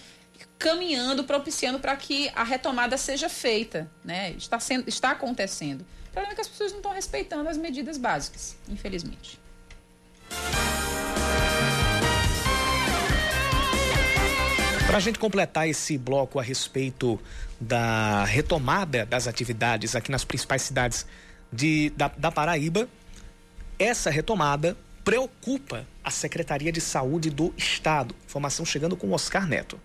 caminhando, 0.62 1.24
propiciando 1.24 1.80
para 1.80 1.95
que 1.95 2.32
a 2.36 2.43
retomada 2.43 2.95
seja 2.95 3.28
feita, 3.28 3.89
né? 4.04 4.32
Está, 4.32 4.60
sendo, 4.60 4.88
está 4.88 5.12
acontecendo. 5.12 5.82
O 5.82 6.12
problema 6.12 6.34
é 6.34 6.36
que 6.36 6.41
as 6.41 6.47
pessoas 6.47 6.71
não 6.71 6.80
estão 6.80 6.93
respeitando 6.93 7.50
as 7.50 7.58
medidas 7.58 7.97
básicas, 7.97 8.56
infelizmente. 8.69 9.39
Para 14.86 14.97
a 14.97 15.00
gente 15.00 15.17
completar 15.17 15.67
esse 15.67 15.97
bloco 15.97 16.38
a 16.38 16.43
respeito 16.43 17.19
da 17.60 18.24
retomada 18.26 19.06
das 19.06 19.26
atividades 19.26 19.95
aqui 19.95 20.12
nas 20.12 20.24
principais 20.24 20.62
cidades 20.62 21.06
de, 21.52 21.91
da, 21.95 22.10
da 22.10 22.32
Paraíba, 22.32 22.88
essa 23.80 24.10
retomada 24.10 24.78
preocupa 25.04 25.88
a 26.04 26.12
Secretaria 26.12 26.71
de 26.71 26.82
Saúde 26.82 27.30
do 27.30 27.54
Estado. 27.58 28.13
Informação 28.26 28.65
chegando 28.65 28.95
com 28.95 29.12
Oscar 29.12 29.47
Neto. 29.47 29.80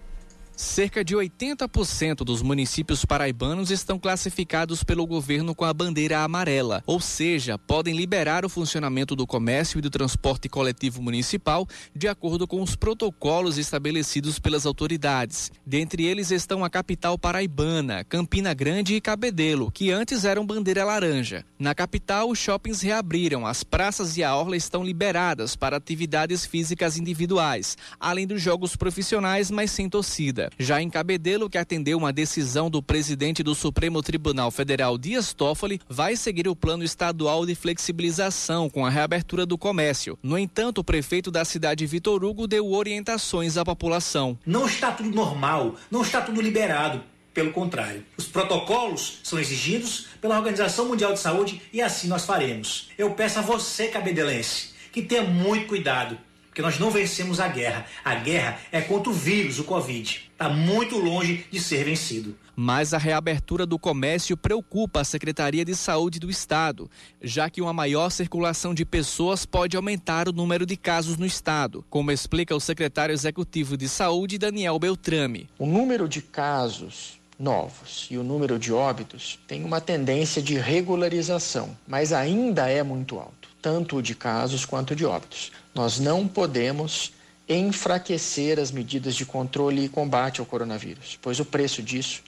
Cerca 0.57 1.05
de 1.05 1.15
80% 1.15 2.25
dos 2.25 2.41
municípios 2.41 3.05
paraibanos 3.05 3.71
estão 3.71 3.99
classificados 3.99 4.83
pelo 4.83 5.07
governo 5.07 5.55
com 5.55 5.67
a 5.67 5.75
bandeira 5.75 6.21
amarela, 6.21 6.83
ou 6.87 6.99
seja, 6.99 7.59
podem 7.59 7.95
liberar 7.95 8.43
o 8.43 8.49
funcionamento 8.49 9.15
do 9.15 9.27
comércio 9.27 9.79
e 9.79 9.83
do 9.83 9.91
transporte 9.91 10.49
coletivo 10.49 11.03
municipal 11.03 11.69
de 11.95 12.09
acordo 12.09 12.49
com 12.49 12.63
os 12.63 12.75
protocolos 12.75 13.59
estabelecidos 13.59 14.39
pelas 14.39 14.65
autoridades. 14.65 15.53
Dentre 15.65 16.07
eles 16.07 16.31
estão 16.31 16.65
a 16.65 16.71
capital 16.71 17.19
paraibana, 17.19 18.03
Campina 18.05 18.55
Grande 18.55 18.95
e 18.95 19.01
Cabedelo, 19.01 19.71
que 19.71 19.91
antes 19.91 20.25
eram 20.25 20.47
bandeira 20.47 20.87
laranja. 20.87 21.45
Na 21.59 21.75
capital, 21.75 22.31
os 22.31 22.39
shoppings 22.39 22.81
reabriram, 22.81 23.47
as 23.47 23.63
praças 23.63 24.17
e 24.17 24.25
a 24.25 24.35
orla 24.35 24.57
estão 24.57 24.83
liberadas 24.83 25.55
para 25.55 25.77
atividades 25.77 26.47
físicas 26.47 26.97
individuais, 26.97 27.77
além 28.01 28.27
dos 28.27 28.41
jogos 28.41 28.75
profissionais, 28.75 29.51
mas 29.51 29.71
sem 29.71 29.87
torcida. 29.87 30.46
Já 30.59 30.81
em 30.81 30.91
Cabedelo, 30.91 31.49
que 31.49 31.59
atendeu 31.59 31.99
uma 31.99 32.13
decisão 32.13 32.71
do 32.71 32.83
presidente 32.83 33.43
do 33.43 33.55
Supremo 33.55 34.03
Tribunal 34.03 34.51
Federal, 34.51 34.97
Dias 34.99 35.33
Toffoli, 35.33 35.81
vai 35.89 36.17
seguir 36.17 36.49
o 36.49 36.57
plano 36.57 36.85
estadual 36.85 37.45
de 37.45 37.55
flexibilização 37.55 38.69
com 38.71 38.85
a 38.85 38.91
reabertura 38.91 39.45
do 39.45 39.59
comércio. 39.59 40.19
No 40.23 40.39
entanto, 40.39 40.79
o 40.79 40.85
prefeito 40.85 41.31
da 41.31 41.45
cidade, 41.45 41.87
Vitor 41.87 42.25
Hugo, 42.25 42.47
deu 42.47 42.71
orientações 42.73 43.57
à 43.57 43.65
população. 43.65 44.39
Não 44.45 44.67
está 44.67 44.93
tudo 44.93 45.11
normal, 45.11 45.77
não 45.91 46.03
está 46.03 46.21
tudo 46.21 46.41
liberado. 46.41 47.03
Pelo 47.37 47.53
contrário, 47.53 48.03
os 48.17 48.25
protocolos 48.25 49.19
são 49.23 49.39
exigidos 49.39 50.07
pela 50.23 50.39
Organização 50.39 50.89
Mundial 50.89 51.13
de 51.13 51.21
Saúde 51.21 51.61
e 51.71 51.83
assim 51.83 52.09
nós 52.09 52.25
faremos. 52.25 52.89
Eu 52.97 53.11
peço 53.11 53.39
a 53.39 53.43
você, 53.43 53.89
cabedelense, 53.89 54.71
que 54.91 55.03
tenha 55.03 55.23
muito 55.23 55.67
cuidado, 55.67 56.19
porque 56.57 56.63
nós 56.63 56.79
não 56.79 56.91
vencemos 56.91 57.39
a 57.39 57.49
guerra. 57.49 57.85
A 58.03 58.15
guerra 58.15 58.59
é 58.73 58.81
contra 58.81 59.11
o 59.11 59.13
vírus, 59.13 59.59
o 59.59 59.65
Covid. 59.65 60.31
Está 60.33 60.49
muito 60.49 60.97
longe 60.97 61.45
de 61.51 61.61
ser 61.61 61.85
vencido. 61.85 62.35
Mas 62.57 62.95
a 62.95 62.99
reabertura 62.99 63.67
do 63.67 63.79
comércio 63.79 64.39
preocupa 64.39 65.03
a 65.03 65.05
Secretaria 65.05 65.67
de 65.67 65.75
Saúde 65.75 66.19
do 66.19 66.31
Estado, 66.31 66.91
já 67.21 67.51
que 67.51 67.61
uma 67.61 67.75
maior 67.75 68.09
circulação 68.09 68.73
de 68.73 68.87
pessoas 68.87 69.45
pode 69.45 69.77
aumentar 69.77 70.31
o 70.31 70.33
número 70.33 70.65
de 70.65 70.79
casos 70.79 71.19
no 71.19 71.27
estado, 71.27 71.85
como 71.91 72.11
explica 72.11 72.57
o 72.57 72.61
secretário 72.61 73.13
executivo 73.13 73.77
de 73.77 73.87
Saúde, 73.87 74.39
Daniel 74.39 74.79
Beltrame. 74.79 75.51
O 75.59 75.67
número 75.67 76.09
de 76.09 76.23
casos 76.23 77.21
novos 77.39 78.09
e 78.11 78.17
o 78.17 78.23
número 78.23 78.59
de 78.59 78.73
óbitos 78.73 79.39
tem 79.47 79.63
uma 79.63 79.79
tendência 79.79 80.41
de 80.41 80.57
regularização, 80.57 81.77
mas 81.87 82.15
ainda 82.15 82.71
é 82.71 82.83
muito 82.83 83.19
alto, 83.19 83.46
tanto 83.67 84.01
de 84.01 84.15
casos 84.15 84.65
quanto 84.65 84.95
de 84.95 85.05
óbitos. 85.05 85.51
Nós 85.75 85.99
não 85.99 86.29
podemos 86.29 87.13
enfraquecer 87.49 88.61
as 88.61 88.71
medidas 88.71 89.17
de 89.17 89.27
controle 89.27 89.85
e 89.85 89.89
combate 89.89 90.39
ao 90.39 90.47
coronavírus, 90.47 91.19
pois 91.21 91.41
o 91.41 91.45
preço 91.45 91.83
disso 91.83 92.23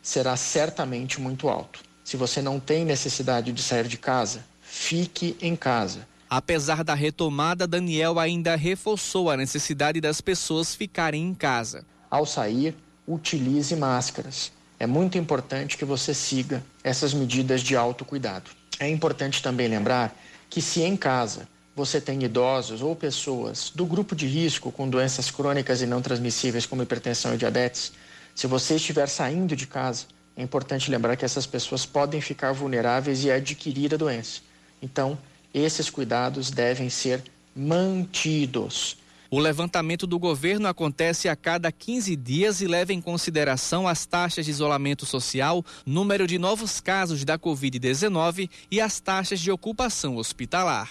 será 0.00 0.36
certamente 0.36 1.20
muito 1.20 1.48
alto. 1.48 1.80
Se 2.04 2.16
você 2.16 2.40
não 2.40 2.60
tem 2.60 2.84
necessidade 2.84 3.50
de 3.50 3.60
sair 3.60 3.88
de 3.88 3.98
casa, 3.98 4.44
fique 4.62 5.36
em 5.42 5.56
casa. 5.56 6.06
Apesar 6.30 6.84
da 6.84 6.94
retomada, 6.94 7.66
Daniel 7.66 8.20
ainda 8.20 8.54
reforçou 8.54 9.28
a 9.28 9.36
necessidade 9.36 10.00
das 10.00 10.20
pessoas 10.20 10.76
ficarem 10.76 11.24
em 11.24 11.34
casa. 11.34 11.84
Ao 12.08 12.24
sair, 12.24 12.76
utilize 13.04 13.74
máscaras. 13.74 14.52
É 14.78 14.86
muito 14.86 15.18
importante 15.18 15.76
que 15.76 15.84
você 15.84 16.14
siga 16.14 16.64
essas 16.84 17.12
medidas 17.12 17.62
de 17.62 17.74
autocuidado. 17.74 18.48
É 18.78 18.88
importante 18.88 19.42
também 19.42 19.66
lembrar 19.66 20.14
que, 20.54 20.62
se 20.62 20.82
em 20.82 20.96
casa 20.96 21.48
você 21.74 22.00
tem 22.00 22.22
idosos 22.22 22.80
ou 22.80 22.94
pessoas 22.94 23.72
do 23.74 23.84
grupo 23.84 24.14
de 24.14 24.24
risco 24.28 24.70
com 24.70 24.88
doenças 24.88 25.28
crônicas 25.28 25.82
e 25.82 25.86
não 25.86 26.00
transmissíveis, 26.00 26.64
como 26.64 26.80
hipertensão 26.80 27.34
e 27.34 27.36
diabetes, 27.36 27.92
se 28.36 28.46
você 28.46 28.76
estiver 28.76 29.08
saindo 29.08 29.56
de 29.56 29.66
casa, 29.66 30.06
é 30.36 30.42
importante 30.44 30.92
lembrar 30.92 31.16
que 31.16 31.24
essas 31.24 31.44
pessoas 31.44 31.84
podem 31.84 32.20
ficar 32.20 32.52
vulneráveis 32.52 33.24
e 33.24 33.32
adquirir 33.32 33.92
a 33.94 33.96
doença. 33.96 34.42
Então, 34.80 35.18
esses 35.52 35.90
cuidados 35.90 36.52
devem 36.52 36.88
ser 36.88 37.20
mantidos. 37.52 38.96
O 39.34 39.40
levantamento 39.40 40.06
do 40.06 40.16
governo 40.16 40.68
acontece 40.68 41.28
a 41.28 41.34
cada 41.34 41.72
15 41.72 42.14
dias 42.14 42.60
e 42.60 42.68
leva 42.68 42.92
em 42.92 43.00
consideração 43.00 43.88
as 43.88 44.06
taxas 44.06 44.44
de 44.44 44.52
isolamento 44.52 45.04
social, 45.04 45.64
número 45.84 46.24
de 46.24 46.38
novos 46.38 46.80
casos 46.80 47.24
da 47.24 47.36
Covid-19 47.36 48.48
e 48.70 48.80
as 48.80 49.00
taxas 49.00 49.40
de 49.40 49.50
ocupação 49.50 50.18
hospitalar. 50.18 50.88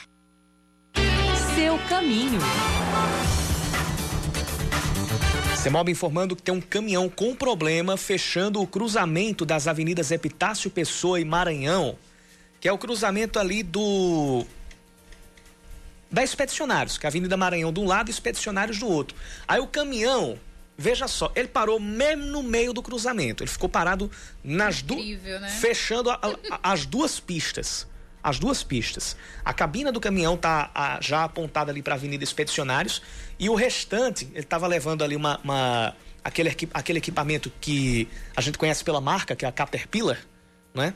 Seu 1.55 1.77
caminho. 1.87 2.41
CEMOB 5.55 5.91
informando 5.91 6.35
que 6.35 6.43
tem 6.43 6.53
um 6.53 6.59
caminhão 6.59 7.07
com 7.07 7.33
problema 7.33 7.95
fechando 7.95 8.59
o 8.59 8.67
cruzamento 8.67 9.45
das 9.45 9.69
avenidas 9.69 10.11
Epitácio 10.11 10.69
Pessoa 10.69 11.17
e 11.17 11.23
Maranhão, 11.23 11.97
que 12.59 12.67
é 12.67 12.73
o 12.73 12.77
cruzamento 12.77 13.39
ali 13.39 13.63
do 13.63 14.45
da 16.13 16.23
Expedicionários, 16.23 16.95
que 16.95 17.07
é 17.07 17.07
a 17.07 17.09
Avenida 17.09 17.35
Maranhão 17.35 17.73
de 17.73 17.79
um 17.79 17.87
lado 17.87 18.07
e 18.07 18.11
Expedicionários 18.11 18.77
do 18.77 18.87
outro. 18.87 19.17
Aí 19.47 19.59
o 19.59 19.65
caminhão, 19.65 20.39
veja 20.77 21.07
só, 21.07 21.31
ele 21.35 21.47
parou 21.47 21.79
mesmo 21.79 22.25
no 22.25 22.43
meio 22.43 22.71
do 22.71 22.83
cruzamento. 22.83 23.43
Ele 23.43 23.49
ficou 23.49 23.67
parado 23.67 24.11
nas 24.43 24.83
duas. 24.83 25.03
Né? 25.03 25.49
Fechando 25.59 26.11
a, 26.11 26.19
a, 26.51 26.71
as 26.71 26.85
duas 26.85 27.19
pistas. 27.19 27.87
As 28.21 28.37
duas 28.37 28.63
pistas. 28.63 29.17
A 29.43 29.53
cabina 29.53 29.91
do 29.91 29.99
caminhão 29.99 30.37
tá 30.37 30.69
a, 30.75 30.99
já 31.01 31.23
apontada 31.23 31.71
ali 31.71 31.81
para 31.81 31.95
a 31.95 31.97
Avenida 31.97 32.23
Expedicionários 32.23 33.01
e 33.39 33.49
o 33.49 33.55
restante, 33.55 34.29
ele 34.33 34.41
estava 34.41 34.67
levando 34.67 35.03
ali 35.03 35.15
uma, 35.15 35.39
uma 35.43 35.95
aquele, 36.23 36.55
aquele 36.75 36.99
equipamento 36.99 37.51
que 37.59 38.07
a 38.35 38.39
gente 38.39 38.59
conhece 38.59 38.83
pela 38.83 39.01
marca, 39.01 39.35
que 39.35 39.45
é 39.45 39.47
a 39.47 39.51
Caterpillar, 39.51 40.19
né? 40.75 40.93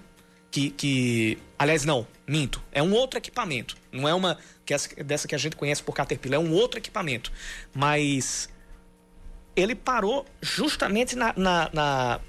Que, 0.50 0.70
que 0.70 1.38
aliás 1.60 1.84
não, 1.84 2.08
minto, 2.28 2.64
é 2.72 2.82
um 2.82 2.94
outro 2.94 3.18
equipamento, 3.18 3.78
não 3.92 4.08
é 4.08 4.14
uma 4.14 4.38
que 4.66 4.74
essa, 4.74 4.90
dessa 5.04 5.28
que 5.28 5.36
a 5.36 5.38
gente 5.38 5.56
conhece 5.56 5.82
por 5.82 5.94
Caterpillar, 5.94 6.40
é 6.40 6.44
um 6.44 6.52
outro 6.52 6.80
equipamento. 6.80 7.32
Mas 7.74 8.50
ele 9.56 9.74
parou 9.74 10.26
justamente 10.42 11.16
na, 11.16 11.34
na, 11.36 11.70
na 11.74 12.20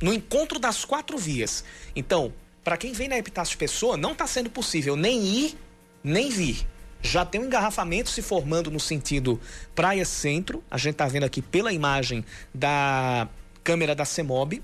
no 0.00 0.12
encontro 0.12 0.58
das 0.58 0.84
quatro 0.84 1.18
vias. 1.18 1.64
Então, 1.94 2.32
para 2.62 2.76
quem 2.76 2.92
vem 2.92 3.08
na 3.08 3.18
Epitácio 3.18 3.58
Pessoa, 3.58 3.96
não 3.96 4.12
está 4.12 4.26
sendo 4.26 4.48
possível 4.50 4.96
nem 4.96 5.24
ir, 5.24 5.58
nem 6.02 6.30
vir. 6.30 6.66
Já 7.02 7.24
tem 7.24 7.40
um 7.40 7.44
engarrafamento 7.44 8.08
se 8.08 8.22
formando 8.22 8.70
no 8.70 8.80
sentido 8.80 9.38
Praia 9.74 10.04
Centro. 10.06 10.64
A 10.70 10.78
gente 10.78 10.92
está 10.92 11.06
vendo 11.06 11.24
aqui 11.24 11.42
pela 11.42 11.72
imagem 11.72 12.24
da 12.52 13.28
câmera 13.62 13.94
da 13.94 14.06
CEMOB. 14.06 14.62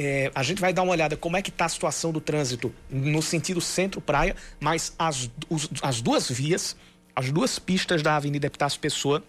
É, 0.00 0.30
a 0.32 0.44
gente 0.44 0.60
vai 0.60 0.72
dar 0.72 0.82
uma 0.82 0.92
olhada 0.92 1.16
como 1.16 1.36
é 1.36 1.42
que 1.42 1.50
está 1.50 1.64
a 1.64 1.68
situação 1.68 2.12
do 2.12 2.20
trânsito 2.20 2.72
no 2.88 3.20
sentido 3.20 3.60
centro-praia, 3.60 4.36
mas 4.60 4.94
as, 4.96 5.28
os, 5.50 5.68
as 5.82 6.00
duas 6.00 6.30
vias, 6.30 6.76
as 7.16 7.32
duas 7.32 7.58
pistas 7.58 8.00
da 8.00 8.14
Avenida 8.14 8.46
Epitácio 8.46 8.78
Pessoa 8.78 9.24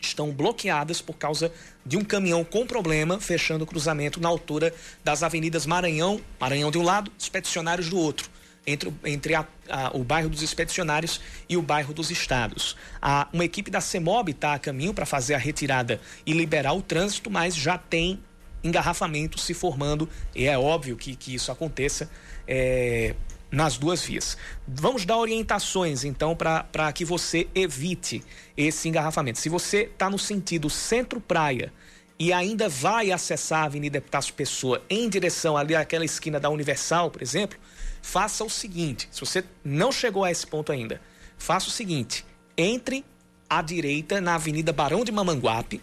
estão 0.00 0.30
bloqueadas 0.30 1.02
por 1.02 1.12
causa 1.12 1.52
de 1.84 1.98
um 1.98 2.04
caminhão 2.04 2.42
com 2.42 2.66
problema 2.66 3.20
fechando 3.20 3.64
o 3.64 3.66
cruzamento 3.66 4.18
na 4.18 4.30
altura 4.30 4.72
das 5.04 5.22
avenidas 5.22 5.66
Maranhão, 5.66 6.22
Maranhão 6.40 6.70
de 6.70 6.78
um 6.78 6.82
lado, 6.82 7.12
Expedicionários 7.18 7.90
do 7.90 7.98
outro, 7.98 8.30
entre, 8.66 8.90
entre 9.04 9.34
a, 9.34 9.46
a, 9.68 9.94
o 9.94 10.02
bairro 10.02 10.30
dos 10.30 10.40
Expedicionários 10.40 11.20
e 11.46 11.54
o 11.54 11.60
bairro 11.60 11.92
dos 11.92 12.10
Estados. 12.10 12.76
A, 13.02 13.28
uma 13.30 13.44
equipe 13.44 13.70
da 13.70 13.82
CEMOB 13.82 14.30
está 14.30 14.54
a 14.54 14.58
caminho 14.58 14.94
para 14.94 15.04
fazer 15.04 15.34
a 15.34 15.38
retirada 15.38 16.00
e 16.24 16.32
liberar 16.32 16.72
o 16.72 16.80
trânsito, 16.80 17.30
mas 17.30 17.54
já 17.54 17.76
tem 17.76 18.18
engarrafamento 18.62 19.38
se 19.38 19.54
formando, 19.54 20.08
e 20.34 20.46
é 20.46 20.58
óbvio 20.58 20.96
que, 20.96 21.14
que 21.14 21.34
isso 21.34 21.50
aconteça 21.52 22.10
é, 22.46 23.14
nas 23.50 23.78
duas 23.78 24.02
vias. 24.02 24.36
Vamos 24.66 25.04
dar 25.04 25.16
orientações, 25.16 26.04
então, 26.04 26.36
para 26.36 26.92
que 26.92 27.04
você 27.04 27.48
evite 27.54 28.22
esse 28.56 28.88
engarrafamento. 28.88 29.38
Se 29.38 29.48
você 29.48 29.82
está 29.82 30.10
no 30.10 30.18
sentido 30.18 30.68
centro-praia 30.68 31.72
e 32.18 32.32
ainda 32.32 32.68
vai 32.68 33.12
acessar 33.12 33.62
a 33.62 33.64
Avenida 33.64 33.98
Epitácio 33.98 34.34
Pessoa 34.34 34.82
em 34.90 35.08
direção 35.08 35.56
ali 35.56 35.74
àquela 35.74 36.04
esquina 36.04 36.40
da 36.40 36.50
Universal, 36.50 37.10
por 37.10 37.22
exemplo, 37.22 37.58
faça 38.02 38.44
o 38.44 38.50
seguinte: 38.50 39.08
se 39.10 39.20
você 39.20 39.44
não 39.64 39.92
chegou 39.92 40.24
a 40.24 40.30
esse 40.30 40.46
ponto 40.46 40.72
ainda, 40.72 41.00
faça 41.38 41.68
o 41.68 41.72
seguinte: 41.72 42.24
entre 42.56 43.04
à 43.48 43.62
direita 43.62 44.20
na 44.20 44.34
Avenida 44.34 44.72
Barão 44.72 45.04
de 45.04 45.12
Mamanguape 45.12 45.80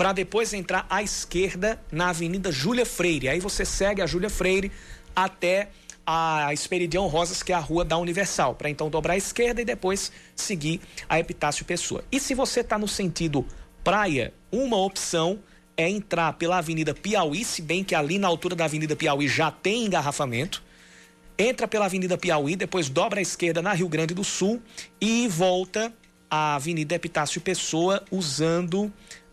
para 0.00 0.14
depois 0.14 0.54
entrar 0.54 0.86
à 0.88 1.02
esquerda 1.02 1.78
na 1.92 2.08
Avenida 2.08 2.50
Júlia 2.50 2.86
Freire. 2.86 3.28
Aí 3.28 3.38
você 3.38 3.66
segue 3.66 4.00
a 4.00 4.06
Júlia 4.06 4.30
Freire 4.30 4.72
até 5.14 5.68
a 6.06 6.54
Esperidião 6.54 7.06
Rosas, 7.06 7.42
que 7.42 7.52
é 7.52 7.54
a 7.54 7.58
rua 7.58 7.84
da 7.84 7.98
Universal, 7.98 8.54
para 8.54 8.70
então 8.70 8.88
dobrar 8.88 9.12
à 9.12 9.16
esquerda 9.18 9.60
e 9.60 9.64
depois 9.66 10.10
seguir 10.34 10.80
a 11.06 11.20
Epitácio 11.20 11.66
Pessoa. 11.66 12.02
E 12.10 12.18
se 12.18 12.34
você 12.34 12.60
está 12.60 12.78
no 12.78 12.88
sentido 12.88 13.44
praia, 13.84 14.32
uma 14.50 14.78
opção 14.78 15.38
é 15.76 15.86
entrar 15.86 16.32
pela 16.32 16.56
Avenida 16.56 16.94
Piauí, 16.94 17.44
se 17.44 17.60
bem 17.60 17.84
que 17.84 17.94
ali 17.94 18.18
na 18.18 18.26
altura 18.26 18.56
da 18.56 18.64
Avenida 18.64 18.96
Piauí 18.96 19.28
já 19.28 19.50
tem 19.50 19.84
engarrafamento. 19.84 20.62
Entra 21.38 21.68
pela 21.68 21.84
Avenida 21.84 22.16
Piauí, 22.16 22.56
depois 22.56 22.88
dobra 22.88 23.18
à 23.18 23.22
esquerda 23.22 23.60
na 23.60 23.74
Rio 23.74 23.86
Grande 23.90 24.14
do 24.14 24.24
Sul 24.24 24.62
e 24.98 25.28
volta 25.28 25.92
à 26.30 26.54
Avenida 26.54 26.94
Epitácio 26.94 27.38
Pessoa 27.42 28.02
usando 28.10 28.90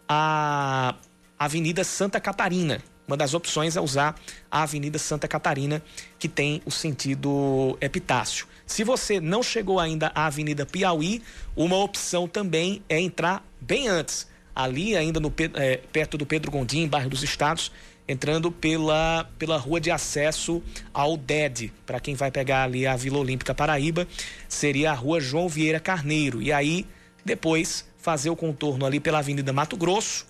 a 0.08 0.96
Avenida 1.38 1.84
Santa 1.84 2.20
Catarina. 2.20 2.82
Uma 3.08 3.15
das 3.15 3.34
opções 3.34 3.78
é 3.78 3.82
usar 3.82 4.20
a 4.52 4.63
Avenida 4.63 5.00
Santa 5.00 5.28
Catarina, 5.30 5.82
que 6.20 6.28
tem 6.28 6.62
o 6.65 6.72
sentido 6.72 7.78
Epitácio. 7.80 8.46
Se 8.65 8.84
você 8.84 9.22
não 9.22 9.41
chegou 9.41 9.80
ainda 9.80 10.12
à 10.13 10.26
Avenida 10.26 10.65
Piauí, 10.65 11.24
uma 11.56 11.78
opção 11.78 12.28
também 12.28 12.84
é 12.89 13.00
entrar 13.00 13.46
bem 13.62 13.88
antes, 13.88 14.28
ali 14.54 14.98
ainda 14.98 15.22
no, 15.22 15.34
é, 15.54 15.78
perto 15.91 16.17
do 16.17 16.26
Pedro 16.26 16.52
Gondim, 16.52 16.86
bairro 16.86 17.10
dos 17.10 17.24
Estados, 17.24 17.72
entrando 18.08 18.52
pela, 18.52 19.30
pela 19.38 19.58
rua 19.58 19.80
de 19.80 19.89
acesso 19.89 20.62
ao 20.93 21.15
DED. 21.15 21.72
Para 21.86 22.02
quem 22.02 22.13
vai 22.13 22.30
pegar 22.30 22.63
ali 22.63 22.86
a 22.86 22.96
Vila 22.96 23.20
Olímpica 23.20 23.56
Paraíba, 23.56 24.06
seria 24.50 24.91
a 24.91 24.93
rua 24.93 25.22
João 25.22 25.48
Vieira 25.48 25.80
Carneiro. 25.80 26.41
E 26.41 26.52
aí, 26.52 26.86
depois, 27.24 27.88
fazer 28.08 28.30
o 28.30 28.38
contorno 28.38 28.86
ali 28.86 29.02
pela 29.02 29.20
Avenida 29.20 29.52
Mato 29.52 29.76
Grosso 29.76 30.26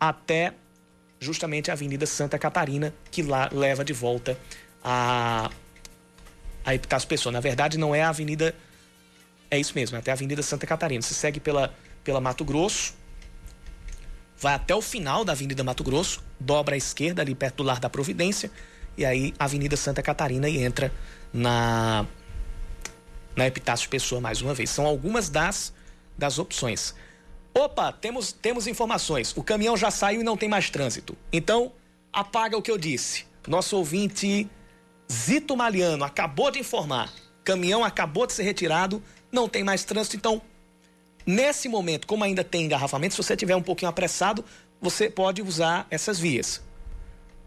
até 0.00 0.54
justamente 1.20 1.70
a 1.70 1.74
Avenida 1.74 2.06
Santa 2.06 2.38
Catarina, 2.38 2.94
que 3.10 3.22
lá 3.22 3.50
leva 3.52 3.84
de 3.84 3.92
volta 3.92 4.38
a, 4.82 5.50
a 6.64 6.74
Epitácio 6.74 7.06
Pessoa. 7.06 7.30
Na 7.30 7.40
verdade, 7.40 7.76
não 7.76 7.94
é 7.94 8.00
a 8.00 8.08
Avenida. 8.08 8.54
É 9.50 9.58
isso 9.58 9.74
mesmo, 9.74 9.94
é 9.94 9.98
até 9.98 10.10
a 10.10 10.14
Avenida 10.14 10.42
Santa 10.42 10.66
Catarina. 10.66 11.02
Você 11.02 11.12
segue 11.12 11.38
pela, 11.38 11.74
pela 12.02 12.18
Mato 12.18 12.46
Grosso, 12.46 12.94
vai 14.38 14.54
até 14.54 14.74
o 14.74 14.80
final 14.80 15.22
da 15.22 15.32
Avenida 15.32 15.62
Mato 15.62 15.84
Grosso, 15.84 16.24
dobra 16.40 16.76
à 16.76 16.78
esquerda, 16.78 17.20
ali 17.20 17.34
perto 17.34 17.56
do 17.56 17.62
Lar 17.64 17.78
da 17.78 17.90
Providência, 17.90 18.50
e 18.96 19.04
aí 19.04 19.34
Avenida 19.38 19.76
Santa 19.76 20.02
Catarina 20.02 20.48
e 20.48 20.64
entra 20.64 20.90
na 21.30 22.06
na 23.36 23.46
Epitácio 23.46 23.86
Pessoa 23.90 24.18
mais 24.18 24.40
uma 24.40 24.54
vez. 24.54 24.70
São 24.70 24.86
algumas 24.86 25.28
das, 25.28 25.74
das 26.16 26.38
opções. 26.38 26.94
Opa, 27.54 27.92
temos, 27.92 28.32
temos 28.32 28.66
informações. 28.66 29.34
O 29.36 29.42
caminhão 29.42 29.76
já 29.76 29.90
saiu 29.90 30.20
e 30.20 30.24
não 30.24 30.36
tem 30.36 30.48
mais 30.48 30.68
trânsito. 30.68 31.16
Então, 31.32 31.72
apaga 32.12 32.56
o 32.56 32.62
que 32.62 32.70
eu 32.70 32.76
disse. 32.76 33.24
Nosso 33.46 33.76
ouvinte 33.76 34.48
Zito 35.10 35.56
Maliano 35.56 36.04
acabou 36.04 36.50
de 36.50 36.58
informar. 36.58 37.10
Caminhão 37.44 37.84
acabou 37.84 38.26
de 38.26 38.32
ser 38.32 38.42
retirado, 38.42 39.02
não 39.30 39.48
tem 39.48 39.62
mais 39.62 39.84
trânsito. 39.84 40.16
Então, 40.16 40.42
nesse 41.24 41.68
momento, 41.68 42.06
como 42.06 42.24
ainda 42.24 42.42
tem 42.42 42.64
engarrafamento, 42.64 43.14
se 43.14 43.22
você 43.22 43.34
estiver 43.34 43.56
um 43.56 43.62
pouquinho 43.62 43.88
apressado, 43.88 44.44
você 44.80 45.08
pode 45.08 45.40
usar 45.42 45.86
essas 45.90 46.18
vias. 46.18 46.62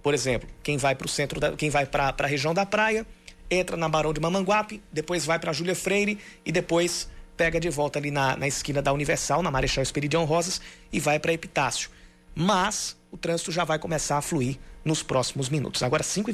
Por 0.01 0.13
exemplo, 0.13 0.49
quem 0.63 0.77
vai 0.77 0.95
para 0.95 1.05
o 1.05 1.09
centro, 1.09 1.39
da, 1.39 1.51
quem 1.51 1.69
vai 1.69 1.85
para 1.85 2.15
a 2.17 2.27
região 2.27 2.53
da 2.53 2.65
praia, 2.65 3.05
entra 3.51 3.75
na 3.75 3.89
Barão 3.89 4.13
de 4.13 4.19
Mamanguape, 4.19 4.81
depois 4.91 5.25
vai 5.25 5.37
para 5.37 5.51
Júlia 5.51 5.75
Freire 5.75 6.17
e 6.45 6.51
depois 6.51 7.09
pega 7.39 7.57
de 7.57 7.69
volta 7.69 7.97
ali 7.97 8.11
na, 8.11 8.35
na 8.35 8.49
esquina 8.49 8.81
da 8.81 8.91
Universal, 8.91 9.41
na 9.41 9.49
Marechal 9.49 9.81
Esperidião 9.81 10.25
Rosas 10.25 10.59
e 10.91 10.99
vai 10.99 11.17
para 11.17 11.31
Epitácio. 11.31 11.89
Mas 12.35 12.97
o 13.09 13.17
trânsito 13.17 13.49
já 13.49 13.63
vai 13.63 13.79
começar 13.79 14.17
a 14.17 14.21
fluir 14.21 14.57
nos 14.83 15.01
próximos 15.01 15.47
minutos. 15.47 15.81
Agora 15.81 16.03
5 16.03 16.29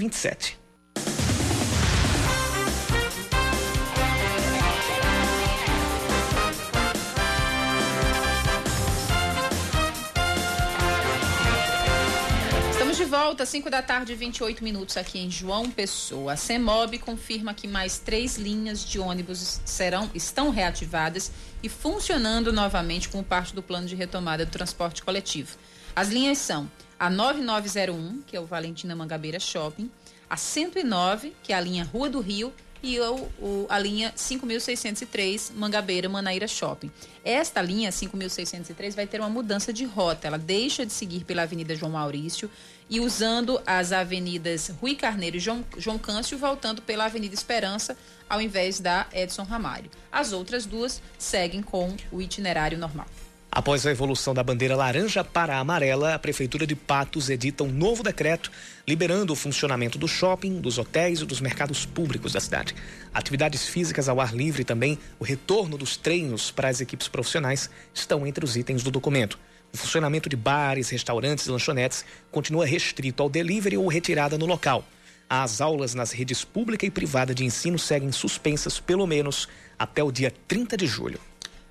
volta, 13.36 13.46
5 13.46 13.70
da 13.70 13.82
tarde, 13.82 14.16
28 14.16 14.64
minutos 14.64 14.96
aqui 14.96 15.20
em 15.20 15.30
João 15.30 15.70
Pessoa. 15.70 16.32
A 16.32 16.38
CEMOB 16.38 17.00
confirma 17.00 17.54
que 17.54 17.68
mais 17.68 18.00
três 18.00 18.38
linhas 18.38 18.86
de 18.86 18.98
ônibus 18.98 19.60
serão, 19.66 20.10
estão 20.16 20.52
reativadas 20.52 21.34
e 21.62 21.68
funcionando 21.68 22.54
novamente 22.54 23.10
como 23.10 23.26
parte 23.26 23.54
do 23.54 23.62
plano 23.62 23.88
de 23.88 23.94
retomada 23.94 24.46
do 24.46 24.52
transporte 24.52 25.04
coletivo. 25.04 25.58
As 25.94 26.08
linhas 26.08 26.38
são 26.38 26.72
a 26.98 27.10
9901, 27.10 28.22
que 28.26 28.38
é 28.38 28.40
o 28.40 28.46
Valentina 28.46 28.96
Mangabeira 28.96 29.38
Shopping, 29.38 29.92
a 30.30 30.38
109, 30.38 31.34
que 31.44 31.52
é 31.52 31.58
a 31.58 31.60
linha 31.60 31.84
Rua 31.84 32.10
do 32.10 32.22
Rio, 32.22 32.54
e 32.86 33.00
o, 33.00 33.16
o, 33.40 33.66
a 33.68 33.80
linha 33.80 34.14
5.603 34.16 35.52
Mangabeira 35.56 36.08
Manaíra 36.08 36.48
Shopping. 36.48 36.92
Esta 37.24 37.62
linha 37.62 37.90
5.603 37.90 38.96
vai 38.96 39.08
ter 39.08 39.20
uma 39.20 39.30
mudança 39.30 39.74
de 39.74 39.86
rota. 39.86 40.28
Ela 40.28 40.38
deixa 40.38 40.86
de 40.86 40.94
seguir 40.94 41.24
pela 41.24 41.42
Avenida 41.42 41.76
João 41.76 41.92
Maurício 41.94 42.50
e 42.90 43.00
usando 43.00 43.62
as 43.66 43.92
avenidas 43.92 44.72
Rui 44.82 44.96
Carneiro 44.96 45.38
e 45.38 45.40
João, 45.40 45.64
João 45.78 45.98
Câncio, 45.98 46.38
voltando 46.38 46.82
pela 46.82 47.06
Avenida 47.06 47.34
Esperança, 47.34 47.98
ao 48.30 48.42
invés 48.42 48.80
da 48.80 49.08
Edson 49.14 49.44
Ramalho. 49.44 49.90
As 50.12 50.34
outras 50.34 50.66
duas 50.66 51.02
seguem 51.18 51.62
com 51.62 51.96
o 52.12 52.22
itinerário 52.22 52.78
normal. 52.78 53.08
Após 53.56 53.88
a 53.88 53.92
evolução 53.92 54.34
da 54.34 54.44
bandeira 54.44 54.76
laranja 54.76 55.24
para 55.24 55.56
a 55.56 55.60
amarela, 55.60 56.14
a 56.14 56.20
Prefeitura 56.20 56.68
de 56.68 56.76
Patos 56.76 57.30
edita 57.30 57.64
um 57.64 57.72
novo 57.72 58.04
decreto 58.04 58.52
liberando 58.86 59.32
o 59.32 59.36
funcionamento 59.36 59.98
do 59.98 60.10
shopping, 60.10 60.60
dos 60.60 60.78
hotéis 60.78 61.22
e 61.22 61.26
dos 61.26 61.40
mercados 61.40 61.86
públicos 61.86 62.34
da 62.34 62.42
cidade. 62.42 62.76
Atividades 63.14 63.66
físicas 63.66 64.10
ao 64.10 64.20
ar 64.20 64.36
livre 64.36 64.64
e 64.64 64.66
também 64.66 65.00
o 65.18 65.24
retorno 65.24 65.78
dos 65.78 65.96
treinos 65.96 66.52
para 66.52 66.68
as 66.68 66.82
equipes 66.82 67.08
profissionais 67.08 67.70
estão 67.94 68.28
entre 68.28 68.44
os 68.44 68.58
itens 68.58 68.84
do 68.84 68.92
documento. 68.92 69.40
O 69.76 69.78
funcionamento 69.78 70.30
de 70.30 70.38
bares, 70.38 70.90
restaurantes 70.90 71.48
e 71.48 71.52
lanchonetes 71.52 72.06
continua 72.32 72.66
restrito 72.66 73.22
ao 73.22 73.30
delivery 73.30 73.76
ou 73.76 73.90
retirada 73.90 74.38
no 74.38 74.46
local. 74.46 74.86
As 75.30 75.60
aulas 75.60 75.94
nas 75.94 76.14
redes 76.14 76.46
pública 76.46 76.86
e 76.86 76.90
privada 76.90 77.36
de 77.36 77.44
ensino 77.44 77.78
seguem 77.78 78.10
suspensas 78.14 78.80
pelo 78.80 79.06
menos 79.06 79.50
até 79.78 80.02
o 80.02 80.14
dia 80.14 80.34
30 80.48 80.78
de 80.78 80.88
julho. 80.88 81.20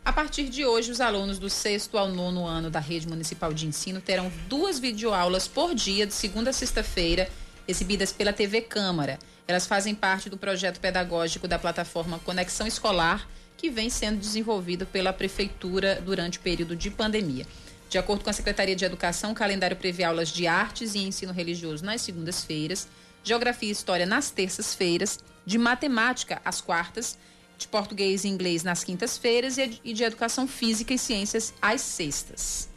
A 0.04 0.12
partir 0.12 0.50
de 0.50 0.66
hoje, 0.66 0.90
os 0.90 1.00
alunos 1.00 1.38
do 1.38 1.48
sexto 1.48 1.96
ao 1.96 2.08
nono 2.08 2.46
ano 2.46 2.68
da 2.68 2.78
rede 2.78 3.08
municipal 3.08 3.54
de 3.54 3.66
ensino 3.66 4.02
terão 4.02 4.30
duas 4.50 4.78
videoaulas 4.78 5.48
por 5.48 5.74
dia, 5.74 6.06
de 6.06 6.12
segunda 6.12 6.50
a 6.50 6.52
sexta-feira, 6.52 7.30
exibidas 7.66 8.12
pela 8.12 8.34
TV 8.34 8.60
Câmara. 8.60 9.18
Elas 9.48 9.66
fazem 9.66 9.94
parte 9.94 10.28
do 10.28 10.36
projeto 10.36 10.78
pedagógico 10.78 11.48
da 11.48 11.58
plataforma 11.58 12.18
Conexão 12.18 12.66
Escolar, 12.66 13.26
que 13.56 13.70
vem 13.70 13.88
sendo 13.88 14.18
desenvolvido 14.18 14.84
pela 14.84 15.10
Prefeitura 15.10 16.02
durante 16.04 16.38
o 16.38 16.42
período 16.42 16.76
de 16.76 16.90
pandemia. 16.90 17.46
De 17.94 17.98
acordo 17.98 18.24
com 18.24 18.30
a 18.30 18.32
Secretaria 18.32 18.74
de 18.74 18.84
Educação, 18.84 19.30
o 19.30 19.34
calendário 19.36 19.76
prevê 19.76 20.02
aulas 20.02 20.28
de 20.28 20.48
artes 20.48 20.96
e 20.96 20.98
ensino 20.98 21.32
religioso 21.32 21.84
nas 21.84 22.00
segundas-feiras, 22.00 22.88
geografia 23.22 23.68
e 23.68 23.70
história 23.70 24.04
nas 24.04 24.32
terças-feiras, 24.32 25.20
de 25.46 25.56
matemática 25.58 26.42
às 26.44 26.60
quartas, 26.60 27.16
de 27.56 27.68
português 27.68 28.24
e 28.24 28.28
inglês 28.28 28.64
nas 28.64 28.82
quintas-feiras 28.82 29.58
e 29.58 29.92
de 29.94 30.02
educação 30.02 30.48
física 30.48 30.92
e 30.92 30.98
ciências 30.98 31.54
às 31.62 31.82
sextas. 31.82 32.68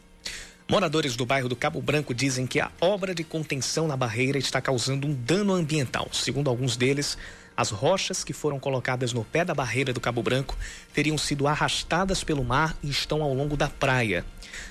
Moradores 0.70 1.16
do 1.16 1.26
bairro 1.26 1.48
do 1.48 1.56
Cabo 1.56 1.82
Branco 1.82 2.14
dizem 2.14 2.46
que 2.46 2.60
a 2.60 2.70
obra 2.80 3.12
de 3.12 3.24
contenção 3.24 3.88
na 3.88 3.96
barreira 3.96 4.38
está 4.38 4.60
causando 4.60 5.04
um 5.04 5.12
dano 5.12 5.52
ambiental. 5.52 6.08
Segundo 6.12 6.48
alguns 6.48 6.76
deles, 6.76 7.18
as 7.56 7.70
rochas 7.70 8.22
que 8.22 8.32
foram 8.32 8.60
colocadas 8.60 9.12
no 9.12 9.24
pé 9.24 9.44
da 9.44 9.52
barreira 9.52 9.92
do 9.92 10.00
Cabo 10.00 10.22
Branco 10.22 10.56
teriam 10.94 11.18
sido 11.18 11.48
arrastadas 11.48 12.22
pelo 12.22 12.44
mar 12.44 12.76
e 12.84 12.88
estão 12.88 13.20
ao 13.20 13.34
longo 13.34 13.56
da 13.56 13.68
praia. 13.68 14.24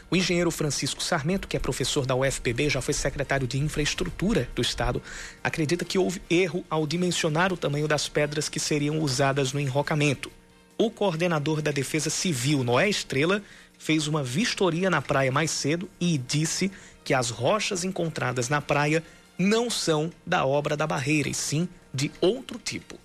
O 0.09 0.15
engenheiro 0.15 0.51
Francisco 0.51 1.03
Sarmento, 1.03 1.47
que 1.47 1.57
é 1.57 1.59
professor 1.59 2.05
da 2.05 2.15
UFPB, 2.15 2.69
já 2.69 2.81
foi 2.81 2.93
secretário 2.93 3.47
de 3.47 3.57
infraestrutura 3.57 4.47
do 4.55 4.61
estado, 4.61 5.01
acredita 5.43 5.85
que 5.85 5.97
houve 5.97 6.21
erro 6.29 6.65
ao 6.69 6.87
dimensionar 6.87 7.51
o 7.51 7.57
tamanho 7.57 7.87
das 7.87 8.07
pedras 8.07 8.49
que 8.49 8.59
seriam 8.59 8.99
usadas 8.99 9.53
no 9.53 9.59
enrocamento. 9.59 10.31
O 10.77 10.91
coordenador 10.91 11.61
da 11.61 11.71
Defesa 11.71 12.09
Civil, 12.09 12.63
Noé 12.63 12.89
Estrela, 12.89 13.41
fez 13.77 14.07
uma 14.07 14.23
vistoria 14.23 14.89
na 14.89 15.01
praia 15.01 15.31
mais 15.31 15.51
cedo 15.51 15.89
e 15.99 16.17
disse 16.17 16.71
que 17.03 17.13
as 17.13 17.29
rochas 17.29 17.83
encontradas 17.83 18.49
na 18.49 18.61
praia 18.61 19.03
não 19.37 19.69
são 19.69 20.11
da 20.25 20.45
obra 20.45 20.75
da 20.75 20.87
barreira, 20.87 21.29
e 21.29 21.33
sim 21.33 21.67
de 21.93 22.11
outro 22.21 22.59
tipo. 22.59 22.99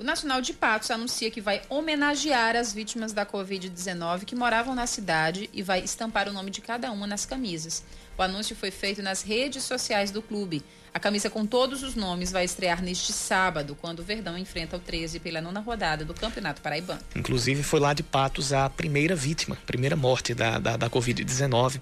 O 0.00 0.02
Nacional 0.02 0.40
de 0.40 0.54
Patos 0.54 0.90
anuncia 0.90 1.30
que 1.30 1.42
vai 1.42 1.60
homenagear 1.68 2.56
as 2.56 2.72
vítimas 2.72 3.12
da 3.12 3.26
Covid-19 3.26 4.24
que 4.24 4.34
moravam 4.34 4.74
na 4.74 4.86
cidade 4.86 5.50
e 5.52 5.62
vai 5.62 5.80
estampar 5.80 6.26
o 6.26 6.32
nome 6.32 6.50
de 6.50 6.62
cada 6.62 6.90
uma 6.90 7.06
nas 7.06 7.26
camisas. 7.26 7.84
O 8.16 8.22
anúncio 8.22 8.56
foi 8.56 8.70
feito 8.70 9.02
nas 9.02 9.20
redes 9.20 9.62
sociais 9.62 10.10
do 10.10 10.22
clube. 10.22 10.62
A 10.94 10.98
camisa 10.98 11.28
com 11.28 11.44
todos 11.44 11.82
os 11.82 11.94
nomes 11.94 12.32
vai 12.32 12.46
estrear 12.46 12.82
neste 12.82 13.12
sábado, 13.12 13.76
quando 13.78 14.00
o 14.00 14.02
Verdão 14.02 14.38
enfrenta 14.38 14.78
o 14.78 14.80
13 14.80 15.20
pela 15.20 15.42
nona 15.42 15.60
rodada 15.60 16.02
do 16.02 16.14
Campeonato 16.14 16.62
Paraibano. 16.62 17.02
Inclusive, 17.14 17.62
foi 17.62 17.78
lá 17.78 17.92
de 17.92 18.02
Patos 18.02 18.54
a 18.54 18.70
primeira 18.70 19.14
vítima, 19.14 19.58
primeira 19.66 19.96
morte 19.96 20.32
da, 20.32 20.58
da, 20.58 20.78
da 20.78 20.88
Covid-19. 20.88 21.78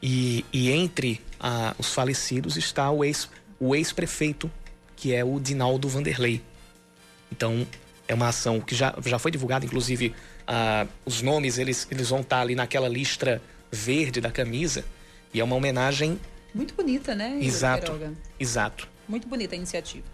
E, 0.00 0.44
e, 0.52 0.70
entre 0.70 1.20
ah, 1.40 1.74
os 1.76 1.92
falecidos 1.92 2.56
está 2.56 2.88
o 2.88 3.04
ex-prefeito, 3.04 4.46
o 4.46 4.54
ex 4.54 4.62
que 4.94 5.12
é 5.12 5.24
o 5.24 5.40
Dinaldo 5.40 5.88
Vanderlei. 5.88 6.40
Então, 7.30 7.66
é 8.06 8.14
uma 8.14 8.28
ação 8.28 8.60
que 8.60 8.74
já, 8.74 8.94
já 9.04 9.18
foi 9.18 9.30
divulgada, 9.30 9.64
inclusive 9.64 10.14
uh, 10.48 10.88
os 11.04 11.22
nomes 11.22 11.58
eles, 11.58 11.86
eles 11.90 12.08
vão 12.08 12.20
estar 12.20 12.40
ali 12.40 12.54
naquela 12.54 12.88
listra 12.88 13.42
verde 13.70 14.20
da 14.20 14.30
camisa 14.30 14.84
e 15.32 15.40
é 15.40 15.44
uma 15.44 15.54
homenagem 15.56 16.18
muito 16.54 16.74
bonita, 16.74 17.14
né? 17.14 17.38
Exato. 17.40 17.92
Exato. 18.40 18.88
Muito 19.08 19.28
bonita 19.28 19.54
a 19.54 19.56
iniciativa. 19.56 20.04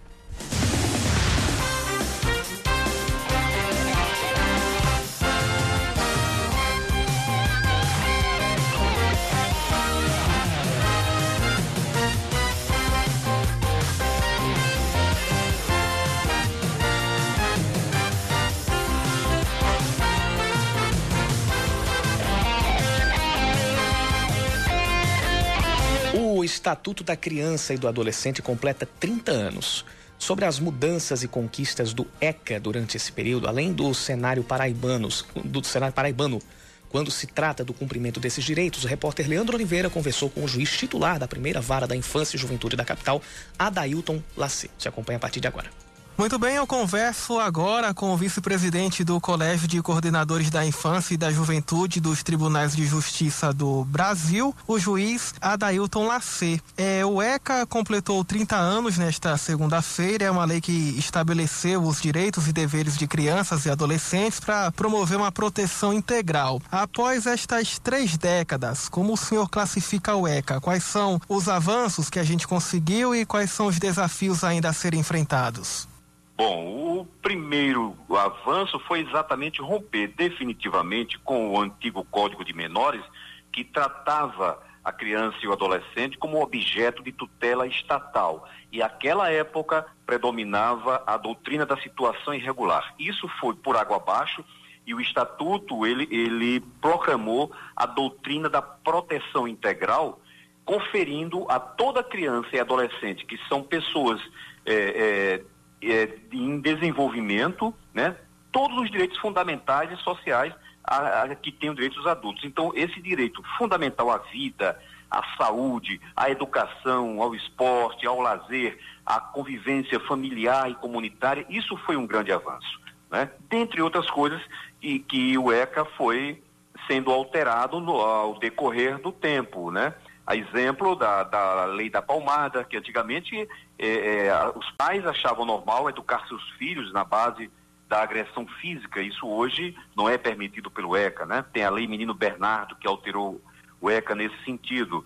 Estatuto 26.65 27.05
da 27.05 27.15
Criança 27.15 27.75
e 27.75 27.77
do 27.77 27.87
Adolescente 27.87 28.41
completa 28.41 28.89
30 28.99 29.31
anos. 29.31 29.85
Sobre 30.19 30.47
as 30.47 30.59
mudanças 30.59 31.23
e 31.23 31.29
conquistas 31.29 31.93
do 31.93 32.07
ECA 32.19 32.59
durante 32.59 32.97
esse 32.97 33.13
período, 33.13 33.47
além 33.47 33.71
do 33.71 33.93
cenário 33.93 34.43
paraibanos, 34.43 35.27
do 35.45 35.63
cenário 35.63 35.95
paraibano, 35.95 36.41
quando 36.89 37.11
se 37.11 37.27
trata 37.27 37.63
do 37.63 37.75
cumprimento 37.75 38.19
desses 38.19 38.43
direitos, 38.43 38.83
o 38.83 38.87
repórter 38.87 39.29
Leandro 39.29 39.57
Oliveira 39.57 39.91
conversou 39.91 40.31
com 40.31 40.43
o 40.43 40.49
juiz 40.49 40.75
titular 40.75 41.19
da 41.19 41.29
primeira 41.29 41.61
vara 41.61 41.87
da 41.87 41.95
infância 41.95 42.35
e 42.35 42.41
juventude 42.41 42.77
da 42.77 42.85
capital, 42.85 43.21
Adailton 43.59 44.23
Lacê. 44.35 44.71
Se 44.79 44.89
acompanha 44.89 45.19
a 45.19 45.21
partir 45.21 45.41
de 45.41 45.49
agora. 45.49 45.84
Muito 46.17 46.39
bem, 46.39 46.55
eu 46.55 46.65
converso 46.65 47.41
agora 47.41 47.93
com 47.93 48.15
o 48.15 48.17
vice-presidente 48.17 49.03
do 49.03 49.21
Colégio 49.21 49.67
de 49.67 49.83
Coordenadores 49.83 50.49
da 50.49 50.65
Infância 50.65 51.13
e 51.15 51.17
da 51.17 51.33
Juventude 51.33 51.99
dos 51.99 52.23
Tribunais 52.23 52.77
de 52.77 52.87
Justiça 52.87 53.53
do 53.53 53.85
Brasil, 53.87 54.55
o 54.65 54.79
juiz 54.79 55.35
Adailton 55.41 56.07
Lacê. 56.07 56.61
É, 56.77 57.05
o 57.05 57.21
ECA 57.21 57.67
completou 57.67 58.25
30 58.25 58.55
anos 58.55 58.97
nesta 58.97 59.37
segunda-feira, 59.37 60.27
é 60.27 60.31
uma 60.31 60.45
lei 60.45 60.61
que 60.61 60.95
estabeleceu 60.97 61.83
os 61.83 62.01
direitos 62.01 62.47
e 62.47 62.53
deveres 62.53 62.97
de 62.97 63.09
crianças 63.09 63.67
e 63.67 63.71
adolescentes 63.71 64.39
para 64.39 64.71
promover 64.71 65.19
uma 65.19 65.33
proteção 65.33 65.93
integral. 65.93 66.63
Após 66.71 67.27
estas 67.27 67.81
três 67.81 68.17
décadas, 68.17 68.89
como 68.89 69.15
o 69.15 69.17
senhor 69.17 69.51
classifica 69.51 70.15
o 70.15 70.29
ECA? 70.29 70.61
Quais 70.61 70.85
são 70.85 71.21
os 71.29 71.49
avanços 71.49 72.09
que 72.09 72.21
a 72.21 72.25
gente 72.25 72.47
conseguiu 72.47 73.17
e 73.17 73.27
quais 73.27 73.51
são 73.51 73.67
os 73.67 73.81
desafios 73.81 74.45
ainda 74.45 74.69
a 74.69 74.73
serem 74.73 75.01
enfrentados? 75.01 75.89
Bom, 76.37 76.99
o 76.99 77.07
primeiro 77.23 77.97
avanço 78.11 78.79
foi 78.81 79.01
exatamente 79.01 79.61
romper 79.61 80.09
definitivamente 80.09 81.19
com 81.21 81.51
o 81.51 81.61
antigo 81.61 82.05
Código 82.11 82.45
de 82.45 82.53
Menores, 82.53 83.05
que 83.53 83.63
tratava 83.63 84.61
a 84.85 84.93
criança 84.93 85.39
e 85.43 85.47
o 85.47 85.53
adolescente 85.53 86.19
como 86.19 86.43
objeto 86.43 87.03
de 87.03 87.13
tutela 87.13 87.67
estatal. 87.67 88.49
E 88.73 88.83
aquela 88.83 89.31
época 89.31 89.87
predominava 90.05 91.03
a 91.07 91.17
doutrina 91.17 91.65
da 91.65 91.77
situação 91.79 92.35
irregular. 92.35 92.95
Isso 92.99 93.29
foi 93.41 93.55
por 93.55 93.77
água 93.77 93.97
abaixo 93.97 94.45
e 94.87 94.93
o 94.93 95.01
estatuto 95.01 95.87
ele, 95.87 96.07
ele 96.11 96.61
proclamou 96.81 97.51
a 97.75 97.87
doutrina 97.87 98.49
da 98.49 98.61
proteção 98.61 99.49
integral, 99.49 100.21
conferindo 100.65 101.47
a 101.49 101.59
toda 101.59 102.03
criança 102.03 102.49
e 102.53 102.61
adolescente 102.61 103.25
que 103.25 103.39
são 103.49 103.63
pessoas 103.63 104.21
é, 104.67 104.75
é, 104.75 105.45
é, 105.91 106.19
em 106.33 106.61
desenvolvimento, 106.61 107.75
né, 107.93 108.17
todos 108.53 108.79
os 108.79 108.91
direitos 108.91 109.19
fundamentais 109.19 109.91
e 109.93 109.97
sociais 110.03 110.53
a, 110.83 111.23
a, 111.23 111.35
que 111.35 111.51
têm 111.51 111.71
os 111.71 111.77
direitos 111.77 111.99
dos 111.99 112.07
adultos. 112.07 112.45
Então, 112.45 112.73
esse 112.75 113.01
direito 113.01 113.43
fundamental 113.59 114.11
à 114.11 114.19
vida, 114.19 114.81
à 115.11 115.23
saúde, 115.37 116.01
à 116.15 116.31
educação, 116.31 117.23
ao 117.23 117.35
esporte, 117.35 118.07
ao 118.07 118.21
lazer, 118.21 118.79
à 119.05 119.21
convivência 119.21 119.99
familiar 120.01 120.71
e 120.71 120.75
comunitária, 120.75 121.47
isso 121.49 121.77
foi 121.79 121.97
um 121.97 122.07
grande 122.07 122.33
avanço. 122.33 122.81
Né? 123.11 123.31
Dentre 123.49 123.81
outras 123.81 124.11
coisas, 124.11 124.41
e 124.83 124.99
que 124.99 125.37
o 125.39 125.51
ECA 125.53 125.85
foi 125.85 126.43
sendo 126.87 127.11
alterado 127.11 127.81
no, 127.81 127.95
ao 127.95 128.39
decorrer 128.39 128.99
do 128.99 129.11
tempo, 129.11 129.71
né? 129.71 129.95
A 130.27 130.35
exemplo 130.35 130.97
da, 130.97 131.23
da 131.25 131.65
lei 131.67 131.91
da 131.91 132.01
palmada, 132.01 132.65
que 132.65 132.77
antigamente 132.77 133.49
é, 133.79 134.27
é, 134.27 134.53
os 134.55 134.71
pais 134.73 135.07
achavam 135.07 135.45
normal 135.45 135.89
educar 135.89 136.27
seus 136.27 136.43
filhos 136.53 136.93
na 136.93 137.05
base 137.05 137.51
da 137.89 138.03
agressão 138.03 138.47
física. 138.61 139.03
Isso 139.03 139.27
hoje 139.27 139.77
não 139.95 140.09
é 140.09 140.17
permitido 140.17 140.71
pelo 140.71 140.97
ECA, 140.97 141.27
né? 141.27 141.45
Tem 141.53 141.65
a 141.65 141.71
lei 141.71 141.87
Menino 141.87 142.15
Bernardo 142.15 142.77
que 142.77 142.89
alterou 142.89 143.41
o 143.81 143.91
ECA 143.91 144.15
nesse 144.15 144.37
sentido. 144.45 145.05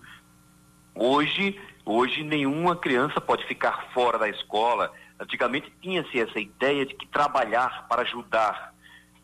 Hoje, 0.95 1.59
hoje 1.85 2.23
nenhuma 2.23 2.75
criança 2.75 3.19
pode 3.19 3.45
ficar 3.45 3.89
fora 3.93 4.17
da 4.17 4.29
escola. 4.29 4.91
Antigamente 5.19 5.71
tinha-se 5.81 6.19
essa 6.19 6.39
ideia 6.39 6.85
de 6.85 6.95
que 6.95 7.05
trabalhar 7.05 7.87
para 7.89 8.03
ajudar 8.03 8.68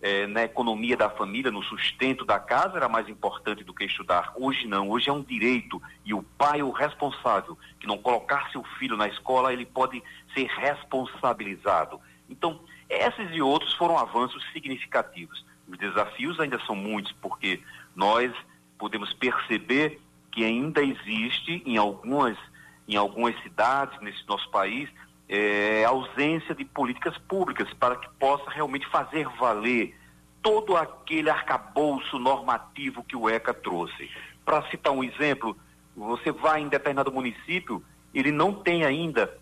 é, 0.05 0.27
na 0.27 0.43
economia 0.43 0.95
da 0.95 1.09
família, 1.09 1.49
no 1.49 1.63
sustento 1.63 2.23
da 2.23 2.37
casa, 2.37 2.77
era 2.77 2.87
mais 2.87 3.09
importante 3.09 3.63
do 3.63 3.73
que 3.73 3.85
estudar. 3.85 4.33
Hoje 4.35 4.67
não, 4.67 4.87
hoje 4.87 5.09
é 5.09 5.11
um 5.11 5.23
direito 5.23 5.81
e 6.05 6.13
o 6.13 6.21
pai, 6.21 6.61
o 6.61 6.69
responsável, 6.69 7.57
que 7.79 7.87
não 7.87 7.97
colocar 7.97 8.51
seu 8.51 8.63
filho 8.77 8.95
na 8.95 9.07
escola, 9.07 9.51
ele 9.51 9.65
pode 9.65 10.03
ser 10.31 10.45
responsabilizado. 10.45 11.99
Então, 12.29 12.59
esses 12.87 13.31
e 13.31 13.41
outros 13.41 13.73
foram 13.73 13.97
avanços 13.97 14.45
significativos. 14.53 15.43
Os 15.67 15.75
desafios 15.79 16.39
ainda 16.39 16.59
são 16.67 16.75
muitos, 16.75 17.11
porque 17.13 17.63
nós 17.95 18.31
podemos 18.77 19.11
perceber 19.13 19.99
que 20.31 20.45
ainda 20.45 20.83
existe 20.83 21.63
em 21.65 21.77
algumas, 21.77 22.37
em 22.87 22.95
algumas 22.95 23.35
cidades 23.41 23.99
nesse 24.01 24.23
nosso 24.27 24.47
país 24.51 24.87
é, 25.27 25.83
ausência 25.85 26.53
de 26.53 26.63
políticas 26.65 27.17
públicas 27.17 27.71
para 27.73 27.95
que 27.95 28.07
possa 28.19 28.49
realmente 28.49 28.87
fazer 28.87 29.27
valer 29.39 29.95
todo 30.41 30.77
aquele 30.77 31.29
arcabouço 31.29 32.19
normativo 32.19 33.03
que 33.03 33.15
o 33.15 33.27
ECA 33.27 33.53
trouxe. 33.53 34.11
Para 34.43 34.61
citar 34.69 34.93
um 34.93 35.03
exemplo, 35.03 35.57
você 35.95 36.31
vai 36.31 36.61
em 36.61 36.67
determinado 36.67 37.11
município, 37.11 37.83
ele 38.13 38.31
não 38.31 38.53
tem 38.53 38.85
ainda 38.85 39.35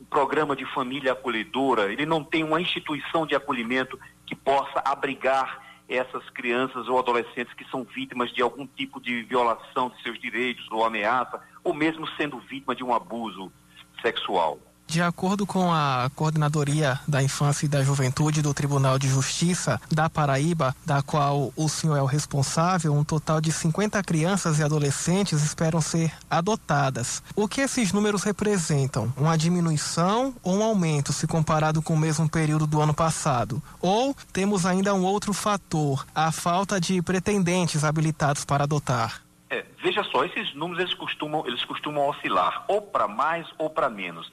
um 0.00 0.04
programa 0.04 0.56
de 0.56 0.64
família 0.74 1.12
acolhedora, 1.12 1.92
ele 1.92 2.04
não 2.04 2.24
tem 2.24 2.42
uma 2.42 2.60
instituição 2.60 3.24
de 3.24 3.36
acolhimento 3.36 3.98
que 4.26 4.34
possa 4.34 4.82
abrigar 4.84 5.62
essas 5.88 6.28
crianças 6.30 6.88
ou 6.88 6.98
adolescentes 6.98 7.52
que 7.54 7.68
são 7.68 7.84
vítimas 7.84 8.32
de 8.32 8.42
algum 8.42 8.66
tipo 8.66 9.00
de 9.00 9.22
violação 9.22 9.90
de 9.90 10.02
seus 10.02 10.18
direitos 10.18 10.66
ou 10.70 10.84
ameaça, 10.84 11.40
ou 11.64 11.74
mesmo 11.74 12.08
sendo 12.16 12.38
vítima 12.38 12.74
de 12.74 12.82
um 12.84 12.94
abuso 12.94 13.52
sexual. 14.00 14.58
De 14.90 15.00
acordo 15.00 15.46
com 15.46 15.72
a 15.72 16.10
Coordenadoria 16.16 16.98
da 17.06 17.22
Infância 17.22 17.64
e 17.64 17.68
da 17.68 17.80
Juventude 17.80 18.42
do 18.42 18.52
Tribunal 18.52 18.98
de 18.98 19.06
Justiça 19.06 19.80
da 19.88 20.10
Paraíba, 20.10 20.74
da 20.84 21.00
qual 21.00 21.52
o 21.54 21.68
senhor 21.68 21.94
é 21.94 22.02
o 22.02 22.06
responsável, 22.06 22.92
um 22.92 23.04
total 23.04 23.40
de 23.40 23.52
50 23.52 24.02
crianças 24.02 24.58
e 24.58 24.64
adolescentes 24.64 25.44
esperam 25.44 25.80
ser 25.80 26.12
adotadas. 26.28 27.22
O 27.36 27.46
que 27.46 27.60
esses 27.60 27.92
números 27.92 28.24
representam? 28.24 29.12
Uma 29.16 29.38
diminuição 29.38 30.34
ou 30.42 30.56
um 30.56 30.64
aumento 30.64 31.12
se 31.12 31.24
comparado 31.24 31.80
com 31.80 31.94
o 31.94 31.96
mesmo 31.96 32.28
período 32.28 32.66
do 32.66 32.80
ano 32.80 32.92
passado? 32.92 33.62
Ou 33.80 34.12
temos 34.32 34.66
ainda 34.66 34.92
um 34.92 35.04
outro 35.04 35.32
fator, 35.32 36.04
a 36.12 36.32
falta 36.32 36.80
de 36.80 37.00
pretendentes 37.00 37.84
habilitados 37.84 38.44
para 38.44 38.64
adotar? 38.64 39.22
É, 39.50 39.64
veja 39.82 40.02
só, 40.04 40.24
esses 40.24 40.52
números 40.54 40.80
eles 40.80 40.94
costumam, 40.94 41.44
eles 41.46 41.64
costumam 41.64 42.08
oscilar 42.08 42.64
ou 42.66 42.82
para 42.82 43.06
mais 43.06 43.46
ou 43.56 43.70
para 43.70 43.88
menos. 43.88 44.30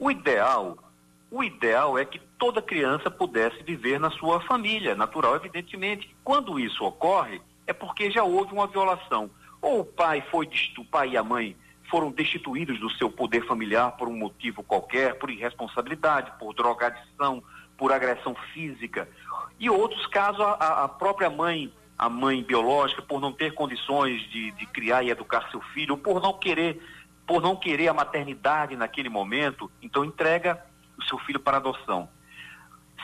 O 0.00 0.10
ideal, 0.10 0.78
o 1.30 1.44
ideal 1.44 1.98
é 1.98 2.06
que 2.06 2.18
toda 2.38 2.62
criança 2.62 3.10
pudesse 3.10 3.62
viver 3.62 4.00
na 4.00 4.10
sua 4.10 4.40
família, 4.40 4.94
natural, 4.94 5.36
evidentemente. 5.36 6.16
Quando 6.24 6.58
isso 6.58 6.82
ocorre, 6.86 7.42
é 7.66 7.74
porque 7.74 8.10
já 8.10 8.24
houve 8.24 8.54
uma 8.54 8.66
violação. 8.66 9.30
Ou 9.60 9.80
o 9.80 9.84
pai 9.84 10.24
foi 10.30 10.48
o 10.78 10.84
pai 10.86 11.10
e 11.10 11.16
a 11.18 11.22
mãe 11.22 11.54
foram 11.90 12.10
destituídos 12.10 12.80
do 12.80 12.88
seu 12.92 13.10
poder 13.10 13.46
familiar 13.46 13.92
por 13.92 14.08
um 14.08 14.16
motivo 14.16 14.62
qualquer, 14.62 15.18
por 15.18 15.28
irresponsabilidade, 15.28 16.32
por 16.38 16.54
drogadição, 16.54 17.42
por 17.76 17.92
agressão 17.92 18.34
física. 18.54 19.06
E 19.58 19.68
outros 19.68 20.06
casos, 20.06 20.40
a, 20.40 20.84
a 20.84 20.88
própria 20.88 21.28
mãe, 21.28 21.70
a 21.98 22.08
mãe 22.08 22.42
biológica, 22.42 23.02
por 23.02 23.20
não 23.20 23.34
ter 23.34 23.52
condições 23.52 24.22
de, 24.30 24.50
de 24.52 24.64
criar 24.64 25.02
e 25.02 25.10
educar 25.10 25.50
seu 25.50 25.60
filho, 25.60 25.98
por 25.98 26.22
não 26.22 26.32
querer 26.32 26.80
por 27.30 27.40
não 27.40 27.54
querer 27.54 27.86
a 27.86 27.94
maternidade 27.94 28.74
naquele 28.74 29.08
momento, 29.08 29.70
então 29.80 30.04
entrega 30.04 30.60
o 30.98 31.04
seu 31.04 31.16
filho 31.20 31.38
para 31.38 31.58
adoção. 31.58 32.08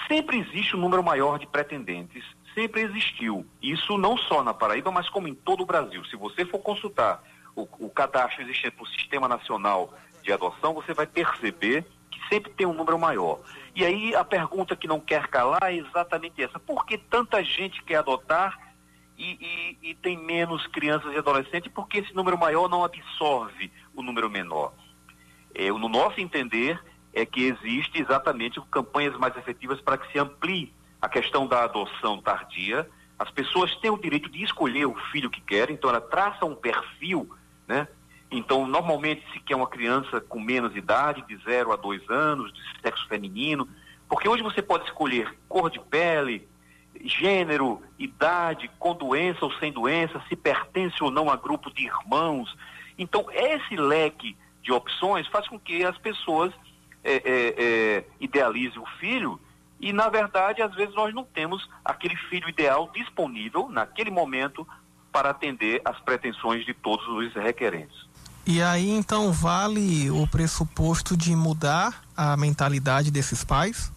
Sempre 0.08 0.38
existe 0.38 0.74
um 0.74 0.80
número 0.80 1.00
maior 1.00 1.38
de 1.38 1.46
pretendentes, 1.46 2.24
sempre 2.52 2.80
existiu. 2.80 3.46
Isso 3.62 3.96
não 3.96 4.16
só 4.16 4.42
na 4.42 4.52
Paraíba, 4.52 4.90
mas 4.90 5.08
como 5.08 5.28
em 5.28 5.34
todo 5.34 5.62
o 5.62 5.64
Brasil. 5.64 6.04
Se 6.06 6.16
você 6.16 6.44
for 6.44 6.58
consultar 6.58 7.22
o, 7.54 7.68
o 7.78 7.88
cadastro 7.88 8.42
existente 8.42 8.74
no 8.80 8.86
Sistema 8.88 9.28
Nacional 9.28 9.94
de 10.24 10.32
Adoção, 10.32 10.74
você 10.74 10.92
vai 10.92 11.06
perceber 11.06 11.86
que 12.10 12.18
sempre 12.28 12.50
tem 12.50 12.66
um 12.66 12.74
número 12.74 12.98
maior. 12.98 13.38
E 13.76 13.84
aí 13.84 14.12
a 14.12 14.24
pergunta 14.24 14.74
que 14.74 14.88
não 14.88 14.98
quer 14.98 15.28
calar 15.28 15.62
é 15.62 15.76
exatamente 15.76 16.42
essa: 16.42 16.58
por 16.58 16.84
que 16.84 16.98
tanta 16.98 17.44
gente 17.44 17.80
quer 17.84 17.98
adotar 17.98 18.58
e, 19.18 19.76
e, 19.82 19.90
e, 19.90 19.94
tem 19.94 20.16
menos 20.16 20.66
crianças 20.66 21.12
e 21.14 21.18
adolescentes, 21.18 21.70
porque 21.72 21.98
esse 21.98 22.14
número 22.14 22.38
maior 22.38 22.68
não 22.68 22.84
absorve 22.84 23.72
o 23.94 24.02
número 24.02 24.28
menor. 24.28 24.72
É, 25.54 25.70
no 25.70 25.88
nosso 25.88 26.20
entender, 26.20 26.78
é 27.12 27.24
que 27.24 27.44
existe 27.44 28.00
exatamente 28.00 28.60
campanhas 28.70 29.16
mais 29.16 29.34
efetivas 29.36 29.80
para 29.80 29.96
que 29.96 30.12
se 30.12 30.18
amplie 30.18 30.72
a 31.00 31.08
questão 31.08 31.46
da 31.46 31.64
adoção 31.64 32.20
tardia. 32.20 32.88
As 33.18 33.30
pessoas 33.30 33.74
têm 33.76 33.90
o 33.90 33.98
direito 33.98 34.28
de 34.28 34.44
escolher 34.44 34.84
o 34.84 34.94
filho 35.10 35.30
que 35.30 35.40
querem, 35.40 35.74
então 35.74 35.88
ela 35.88 36.00
traça 36.00 36.44
um 36.44 36.54
perfil, 36.54 37.30
né? 37.66 37.88
Então, 38.30 38.66
normalmente 38.66 39.24
se 39.32 39.40
quer 39.40 39.56
uma 39.56 39.66
criança 39.66 40.20
com 40.20 40.38
menos 40.38 40.76
idade, 40.76 41.24
de 41.26 41.36
0 41.44 41.72
a 41.72 41.76
2 41.76 42.10
anos, 42.10 42.52
de 42.52 42.60
sexo 42.82 43.06
feminino, 43.08 43.66
porque 44.08 44.28
hoje 44.28 44.42
você 44.42 44.60
pode 44.60 44.84
escolher 44.84 45.34
cor 45.48 45.70
de 45.70 45.80
pele, 45.80 46.46
gênero, 47.04 47.82
idade, 47.98 48.70
com 48.78 48.94
doença 48.94 49.44
ou 49.44 49.52
sem 49.54 49.72
doença, 49.72 50.22
se 50.28 50.36
pertence 50.36 51.02
ou 51.02 51.10
não 51.10 51.30
a 51.30 51.36
grupo 51.36 51.72
de 51.72 51.84
irmãos. 51.84 52.56
Então, 52.98 53.26
esse 53.32 53.76
leque 53.76 54.36
de 54.62 54.72
opções 54.72 55.26
faz 55.28 55.46
com 55.48 55.58
que 55.58 55.84
as 55.84 55.96
pessoas 55.98 56.52
é, 57.04 57.14
é, 57.14 57.54
é, 57.58 58.04
idealizem 58.20 58.78
o 58.80 58.86
filho 58.98 59.40
e, 59.80 59.92
na 59.92 60.08
verdade, 60.08 60.62
às 60.62 60.74
vezes 60.74 60.94
nós 60.94 61.14
não 61.14 61.24
temos 61.24 61.68
aquele 61.84 62.16
filho 62.16 62.48
ideal 62.48 62.90
disponível 62.94 63.68
naquele 63.68 64.10
momento 64.10 64.66
para 65.12 65.30
atender 65.30 65.80
às 65.84 65.98
pretensões 66.00 66.64
de 66.64 66.74
todos 66.74 67.06
os 67.08 67.32
requerentes. 67.34 68.06
E 68.46 68.62
aí, 68.62 68.90
então, 68.90 69.32
vale 69.32 70.10
o 70.10 70.26
pressuposto 70.26 71.16
de 71.16 71.34
mudar 71.34 72.02
a 72.16 72.36
mentalidade 72.36 73.10
desses 73.10 73.44
pais? 73.44 73.92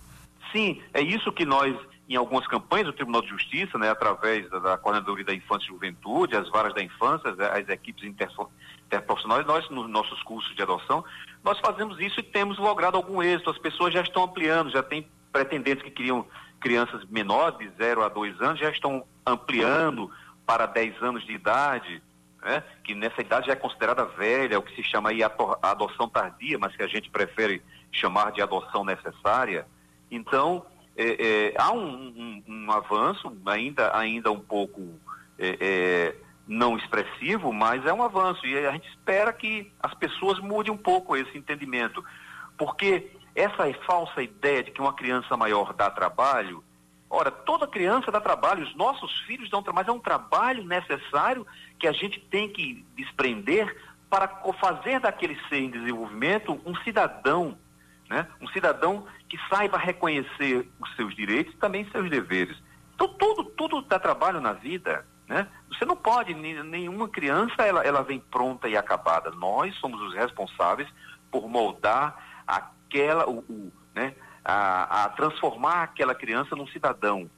sim, 0.51 0.81
é 0.93 1.01
isso 1.01 1.31
que 1.31 1.45
nós, 1.45 1.75
em 2.09 2.15
algumas 2.15 2.47
campanhas 2.47 2.87
do 2.87 2.93
Tribunal 2.93 3.21
de 3.21 3.29
Justiça, 3.29 3.77
né, 3.77 3.89
através 3.89 4.49
da, 4.49 4.57
da 4.57 4.77
Coordenadoria 4.79 5.23
da 5.23 5.33
Infância 5.33 5.65
e 5.65 5.67
Juventude, 5.67 6.35
as 6.35 6.49
varas 6.49 6.73
da 6.73 6.81
infância, 6.81 7.29
as, 7.29 7.39
as 7.39 7.69
equipes 7.69 8.03
interprofissionais, 8.03 9.45
nós, 9.45 9.69
nos 9.69 9.87
nossos 9.87 10.21
cursos 10.23 10.55
de 10.55 10.61
adoção, 10.63 11.05
nós 11.43 11.59
fazemos 11.59 11.99
isso 11.99 12.19
e 12.19 12.23
temos 12.23 12.57
logrado 12.57 12.97
algum 12.97 13.21
êxito. 13.21 13.51
As 13.51 13.59
pessoas 13.59 13.93
já 13.93 14.01
estão 14.01 14.23
ampliando, 14.23 14.71
já 14.71 14.81
tem 14.81 15.07
pretendentes 15.31 15.83
que 15.83 15.91
queriam 15.91 16.25
crianças 16.59 17.05
menores, 17.05 17.59
de 17.59 17.69
0 17.77 18.03
a 18.03 18.09
2 18.09 18.41
anos, 18.41 18.59
já 18.59 18.71
estão 18.71 19.05
ampliando 19.23 20.11
para 20.47 20.65
10 20.65 21.03
anos 21.03 21.23
de 21.23 21.33
idade, 21.33 22.01
né? 22.41 22.63
que 22.83 22.95
nessa 22.95 23.21
idade 23.21 23.47
já 23.47 23.53
é 23.53 23.55
considerada 23.55 24.03
velha, 24.05 24.57
o 24.57 24.63
que 24.63 24.75
se 24.75 24.83
chama 24.83 25.11
aí 25.11 25.19
adoção 25.61 26.09
tardia, 26.09 26.57
mas 26.57 26.75
que 26.75 26.81
a 26.81 26.87
gente 26.87 27.07
prefere 27.11 27.61
chamar 27.91 28.31
de 28.31 28.41
adoção 28.41 28.83
necessária. 28.83 29.67
Então, 30.09 30.65
é, 31.01 31.47
é, 31.47 31.53
há 31.57 31.71
um, 31.71 31.79
um, 31.79 32.43
um, 32.45 32.71
avanço, 32.71 33.31
ainda, 33.45 33.97
ainda 33.97 34.29
um 34.29 34.39
pouco 34.39 34.99
é, 35.37 35.57
é, 35.61 36.15
não 36.45 36.77
expressivo, 36.77 37.53
mas 37.53 37.85
é 37.85 37.93
um 37.93 38.03
avanço. 38.03 38.45
E 38.45 38.57
a 38.67 38.71
gente 38.73 38.89
espera 38.89 39.31
que 39.31 39.71
as 39.81 39.93
pessoas 39.93 40.39
mudem 40.39 40.73
um 40.73 40.77
pouco 40.77 41.15
esse 41.15 41.37
entendimento. 41.37 42.03
Porque 42.57 43.11
essa 43.33 43.73
falsa 43.85 44.21
ideia 44.21 44.61
de 44.61 44.71
que 44.71 44.81
uma 44.81 44.91
criança 44.91 45.37
maior 45.37 45.73
dá 45.73 45.89
trabalho, 45.89 46.61
ora, 47.09 47.31
toda 47.31 47.65
criança 47.65 48.11
dá 48.11 48.19
trabalho, 48.19 48.63
os 48.63 48.75
nossos 48.75 49.21
filhos 49.21 49.49
dão 49.49 49.63
trabalho, 49.63 49.85
mas 49.87 49.95
é 49.95 49.97
um 49.97 50.03
trabalho 50.03 50.65
necessário 50.65 51.47
que 51.79 51.87
a 51.87 51.93
gente 51.93 52.19
tem 52.19 52.49
que 52.49 52.85
desprender 52.97 53.73
para 54.09 54.27
fazer 54.59 54.99
daquele 54.99 55.39
ser 55.47 55.59
em 55.59 55.69
desenvolvimento 55.69 56.59
um 56.65 56.75
cidadão, 56.83 57.57
né? 58.09 58.27
um 58.41 58.47
cidadão 58.47 59.05
que 59.29 59.37
saiba 59.47 59.77
reconhecer 59.77 60.67
os 60.79 60.95
seus 60.95 61.15
direitos 61.15 61.53
e 61.53 61.57
também 61.57 61.89
seus 61.91 62.09
deveres. 62.09 62.57
Então, 62.95 63.07
tudo, 63.07 63.45
tudo 63.51 63.81
dá 63.83 63.99
trabalho 63.99 64.41
na 64.41 64.53
vida. 64.53 65.05
Né? 65.27 65.47
Você 65.69 65.85
não 65.85 65.95
pode, 65.95 66.33
nenhuma 66.33 67.07
criança 67.07 67.63
ela, 67.63 67.83
ela 67.83 68.01
vem 68.01 68.19
pronta 68.19 68.67
e 68.67 68.75
acabada. 68.75 69.29
Nós 69.31 69.75
somos 69.75 70.01
os 70.01 70.15
responsáveis 70.15 70.89
por 71.31 71.47
moldar 71.47 72.41
aquela, 72.47 73.29
o, 73.29 73.37
o 73.47 73.71
né? 73.93 74.15
a, 74.43 75.05
a 75.05 75.09
transformar 75.09 75.83
aquela 75.83 76.15
criança 76.15 76.55
num 76.55 76.67
cidadão. 76.67 77.29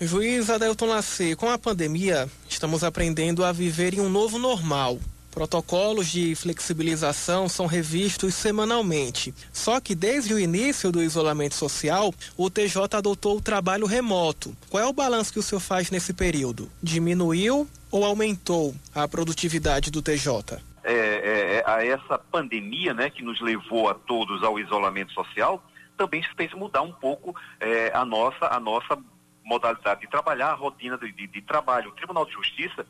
Juiz 0.00 0.50
Adelton 0.50 0.86
Lacer, 0.86 1.36
com 1.36 1.50
a 1.50 1.58
pandemia, 1.58 2.28
estamos 2.48 2.82
aprendendo 2.82 3.44
a 3.44 3.52
viver 3.52 3.94
em 3.94 4.00
um 4.00 4.08
novo 4.08 4.38
normal. 4.38 4.98
Protocolos 5.36 6.08
de 6.08 6.34
flexibilização 6.34 7.46
são 7.46 7.66
revistos 7.66 8.34
semanalmente. 8.34 9.34
Só 9.52 9.78
que 9.82 9.94
desde 9.94 10.32
o 10.32 10.38
início 10.38 10.90
do 10.90 11.02
isolamento 11.02 11.54
social, 11.54 12.10
o 12.38 12.48
TJ 12.48 12.96
adotou 12.96 13.36
o 13.36 13.40
trabalho 13.42 13.84
remoto. 13.84 14.56
Qual 14.70 14.82
é 14.82 14.86
o 14.86 14.94
balanço 14.94 15.34
que 15.34 15.38
o 15.38 15.42
senhor 15.42 15.60
faz 15.60 15.90
nesse 15.90 16.14
período? 16.14 16.70
Diminuiu 16.82 17.68
ou 17.90 18.02
aumentou 18.02 18.74
a 18.94 19.06
produtividade 19.06 19.90
do 19.90 20.00
TJ? 20.00 20.56
É, 20.82 20.94
é, 20.94 21.56
é, 21.56 21.64
a 21.66 21.84
essa 21.84 22.18
pandemia, 22.18 22.94
né, 22.94 23.10
que 23.10 23.22
nos 23.22 23.38
levou 23.42 23.90
a 23.90 23.94
todos 23.94 24.42
ao 24.42 24.58
isolamento 24.58 25.12
social, 25.12 25.62
também 25.98 26.22
fez 26.34 26.54
mudar 26.54 26.80
um 26.80 26.92
pouco 26.92 27.36
é, 27.60 27.92
a 27.92 28.06
nossa 28.06 28.46
a 28.46 28.58
nossa 28.58 28.96
modalidade 29.44 30.00
de 30.00 30.08
trabalhar, 30.08 30.52
a 30.52 30.54
rotina 30.54 30.96
de, 30.96 31.12
de, 31.12 31.26
de 31.26 31.42
trabalho. 31.42 31.90
O 31.90 31.92
Tribunal 31.92 32.24
de 32.24 32.32
Justiça 32.32 32.86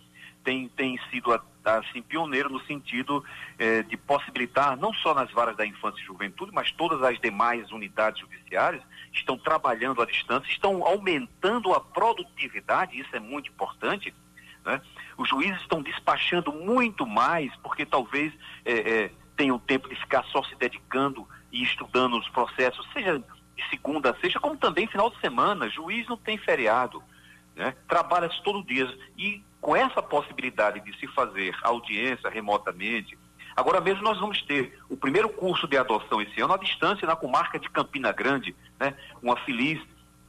tem, 0.47 0.69
tem 0.69 0.97
sido 1.11 1.33
assim, 1.65 2.01
pioneiro 2.01 2.49
no 2.49 2.61
sentido 2.67 3.25
eh, 3.59 3.83
de 3.83 3.97
possibilitar, 3.97 4.77
não 4.77 4.95
só 4.95 5.13
nas 5.13 5.29
varas 5.33 5.57
da 5.57 5.67
infância 5.67 6.01
e 6.01 6.05
juventude, 6.05 6.53
mas 6.55 6.71
todas 6.71 7.03
as 7.03 7.21
demais 7.21 7.73
unidades 7.73 8.21
judiciárias 8.21 8.81
estão 9.13 9.37
trabalhando 9.37 10.01
à 10.01 10.07
distância, 10.07 10.49
estão 10.49 10.87
aumentando 10.87 11.75
a 11.75 11.81
produtividade, 11.81 13.01
isso 13.01 13.15
é 13.17 13.19
muito 13.19 13.51
importante. 13.51 14.15
Né? 14.65 14.81
Os 15.19 15.29
juízes 15.29 15.61
estão 15.63 15.83
despachando 15.83 16.53
muito 16.53 17.05
mais, 17.05 17.53
porque 17.57 17.85
talvez 17.85 18.33
eh, 18.65 18.85
eh, 18.87 19.11
tenham 19.37 19.59
tempo 19.59 19.89
de 19.89 19.97
ficar 19.97 20.23
só 20.27 20.45
se 20.45 20.55
dedicando 20.55 21.27
e 21.51 21.65
estudando 21.65 22.17
os 22.17 22.29
processos, 22.29 22.87
seja 22.93 23.19
de 23.19 23.69
segunda 23.69 24.11
a 24.11 24.21
sexta, 24.21 24.39
como 24.39 24.57
também 24.57 24.87
final 24.87 25.11
de 25.11 25.19
semana. 25.21 25.69
Juiz 25.69 26.07
não 26.07 26.17
tem 26.17 26.39
feriado. 26.39 27.03
Né? 27.57 27.75
Trabalha-se 27.89 28.41
todo 28.43 28.63
dia. 28.63 28.87
E 29.17 29.43
com 29.61 29.75
essa 29.75 30.03
possibilidade 30.03 30.81
de 30.81 30.97
se 30.99 31.07
fazer 31.09 31.57
audiência 31.63 32.31
remotamente, 32.31 33.19
agora 33.57 33.81
mesmo 33.81 34.03
nós 34.03 34.19
vamos 34.19 34.43
ter 34.43 34.79
o 34.89 34.97
primeiro 34.97 35.29
curso 35.29 35.67
de 35.67 35.77
adoção 35.77 36.21
esse 36.21 36.41
ano 36.41 36.55
à 36.55 36.59
distância 36.59 37.07
na 37.07 37.17
comarca 37.17 37.59
de 37.59 37.69
Campina 37.71 38.13
Grande, 38.13 38.55
né? 38.79 38.95
uma 39.23 39.37
feliz 39.39 39.81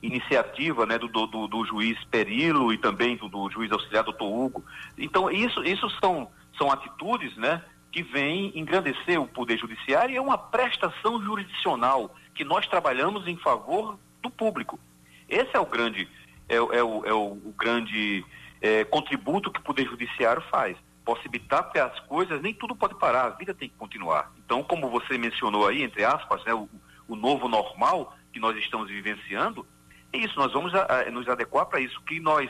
iniciativa 0.01 0.86
né, 0.86 0.97
do, 0.97 1.07
do, 1.07 1.47
do 1.47 1.65
juiz 1.65 2.01
Perilo 2.05 2.71
e 2.71 2.78
também 2.78 3.15
do, 3.17 3.28
do, 3.28 3.49
juiz 3.49 3.71
auxiliar 3.71 4.03
doutor 4.03 4.28
Hugo. 4.28 4.63
Então, 4.97 5.30
isso, 5.30 5.63
isso 5.63 5.89
são, 5.99 6.30
são 6.57 6.71
atitudes 6.71 7.36
né, 7.36 7.63
que 7.91 8.03
vêm 8.03 8.51
engrandecer 8.57 9.19
o 9.19 9.28
Poder 9.28 9.57
Judiciário 9.57 10.13
e 10.13 10.17
é 10.17 10.21
uma 10.21 10.38
prestação 10.38 11.21
jurisdicional 11.21 12.15
que 12.36 12.43
nós 12.43 12.67
trabalhamos 12.67 13.28
em 13.28 13.38
favor 13.38 13.97
do 14.21 14.30
público. 14.30 14.80
Esse 15.28 15.55
é 15.55 15.59
o 15.59 15.65
grande, 15.65 16.07
é, 16.47 16.55
é, 16.55 16.59
o, 16.59 17.05
é 17.05 17.13
o, 17.13 17.32
o 17.34 17.53
grande 17.57 18.23
é, 18.62 18.84
contributo 18.84 19.51
que 19.51 19.60
o 19.60 19.64
Poder 19.64 19.86
Judiciário 19.86 20.41
faz. 20.49 20.78
Possibilitar 21.05 21.64
porque 21.64 21.80
as 21.80 21.99
coisas, 22.01 22.41
nem 22.41 22.53
tudo 22.53 22.76
pode 22.76 22.95
parar, 22.95 23.26
a 23.26 23.30
vida 23.30 23.53
tem 23.53 23.70
que 23.70 23.76
continuar. 23.76 24.32
Então, 24.45 24.64
como 24.64 24.89
você 24.89 25.18
mencionou 25.18 25.68
aí, 25.68 25.82
entre 25.82 26.03
aspas, 26.03 26.43
né, 26.43 26.53
o, 26.53 26.70
o 27.08 27.16
novo 27.16 27.47
normal 27.47 28.16
que 28.34 28.39
nós 28.39 28.58
estamos 28.58 28.89
vivenciando, 28.89 29.66
é 30.12 30.18
isso, 30.18 30.38
nós 30.38 30.51
vamos 30.51 30.74
a, 30.76 31.01
a, 31.01 31.12
nos 31.12 31.28
adequar 31.28 31.66
para 31.66 31.80
isso. 31.80 31.99
que 32.01 32.20
nós 32.20 32.49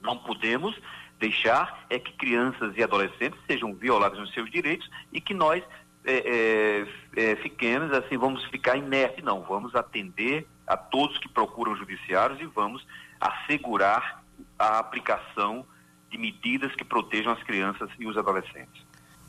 não 0.00 0.16
podemos 0.18 0.76
deixar 1.18 1.86
é 1.88 1.98
que 1.98 2.12
crianças 2.12 2.76
e 2.76 2.82
adolescentes 2.82 3.38
sejam 3.46 3.72
violados 3.74 4.18
nos 4.18 4.32
seus 4.34 4.50
direitos 4.50 4.88
e 5.12 5.20
que 5.20 5.32
nós 5.32 5.62
é, 6.04 6.86
é, 7.14 7.30
é, 7.30 7.36
fiquemos 7.36 7.92
assim, 7.92 8.16
vamos 8.16 8.44
ficar 8.46 8.76
inertes, 8.76 9.22
não, 9.22 9.42
vamos 9.42 9.74
atender 9.76 10.46
a 10.66 10.76
todos 10.76 11.18
que 11.18 11.28
procuram 11.28 11.76
judiciários 11.76 12.40
e 12.40 12.46
vamos 12.46 12.84
assegurar 13.20 14.21
a 14.62 14.78
aplicação 14.78 15.66
de 16.10 16.16
medidas 16.16 16.74
que 16.74 16.84
protejam 16.84 17.32
as 17.32 17.42
crianças 17.42 17.90
e 17.98 18.06
os 18.06 18.16
adolescentes. 18.16 18.82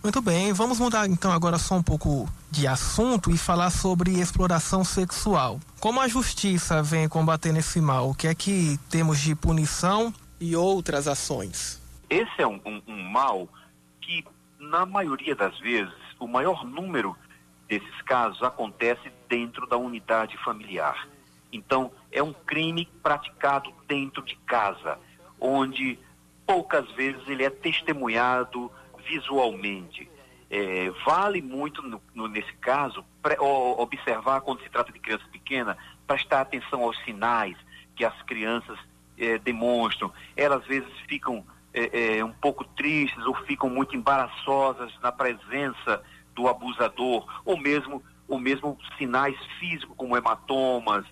Muito 0.04 0.22
bem, 0.22 0.52
vamos 0.52 0.80
mudar 0.80 1.08
então 1.08 1.32
agora 1.32 1.58
só 1.58 1.76
um 1.76 1.82
pouco 1.82 2.30
de 2.52 2.68
assunto 2.68 3.32
e 3.32 3.38
falar 3.38 3.70
sobre 3.70 4.20
exploração 4.20 4.84
sexual. 4.84 5.60
Como 5.80 6.02
a 6.02 6.08
justiça 6.08 6.84
vem 6.84 7.08
combatendo 7.08 7.58
esse 7.58 7.80
mal? 7.80 8.10
O 8.10 8.16
que 8.16 8.28
é 8.28 8.36
que 8.36 8.78
temos 8.90 9.20
de 9.20 9.34
punição 9.34 10.14
e 10.42 10.56
outras 10.56 11.08
ações? 11.08 11.82
Esse 12.10 12.42
é 12.42 12.46
um, 12.46 12.60
um, 12.66 12.82
um 12.86 13.10
mal 13.10 13.48
que, 14.02 14.26
na 14.60 14.86
maioria 14.86 15.34
das 15.34 15.58
vezes, 15.60 15.94
o 16.20 16.28
maior 16.28 16.66
número 16.66 17.16
desses 17.68 18.02
casos 18.02 18.44
acontece 18.44 19.10
dentro 19.30 19.66
da 19.66 19.78
unidade 19.78 20.38
familiar. 20.44 21.08
Então, 21.52 21.92
é 22.12 22.22
um 22.22 22.34
crime 22.34 22.90
praticado 23.02 23.74
dentro 23.88 24.22
de 24.22 24.36
casa 24.46 25.00
onde 25.44 26.00
poucas 26.48 26.90
vezes 26.94 27.22
ele 27.28 27.44
é 27.44 27.50
testemunhado 27.50 28.72
visualmente. 29.06 30.10
É, 30.50 30.90
vale 31.06 31.42
muito, 31.42 31.82
no, 31.82 32.02
no, 32.14 32.28
nesse 32.28 32.54
caso, 32.54 33.04
observar 33.78 34.42
quando 34.42 34.62
se 34.62 34.70
trata 34.70 34.92
de 34.92 35.00
criança 35.00 35.26
pequena, 35.32 35.78
prestar 36.08 36.42
atenção 36.42 36.84
aos 36.84 36.98
sinais 37.04 37.58
que 37.96 38.06
as 38.06 38.20
crianças 38.24 38.78
é, 39.18 39.38
demonstram. 39.38 40.14
Elas 40.36 40.62
às 40.62 40.68
vezes 40.68 40.90
ficam 41.08 41.44
é, 41.74 42.18
é, 42.18 42.24
um 42.24 42.32
pouco 42.32 42.64
tristes 42.64 43.26
ou 43.26 43.36
ficam 43.46 43.70
muito 43.70 43.96
embaraçosas 43.96 44.94
na 45.02 45.12
presença 45.12 46.04
do 46.36 46.48
abusador, 46.48 47.26
ou 47.44 47.58
mesmo, 47.58 48.02
ou 48.28 48.40
mesmo 48.40 48.78
sinais 48.98 49.36
físicos 49.60 49.96
como 49.98 50.16
hematomas, 50.16 51.06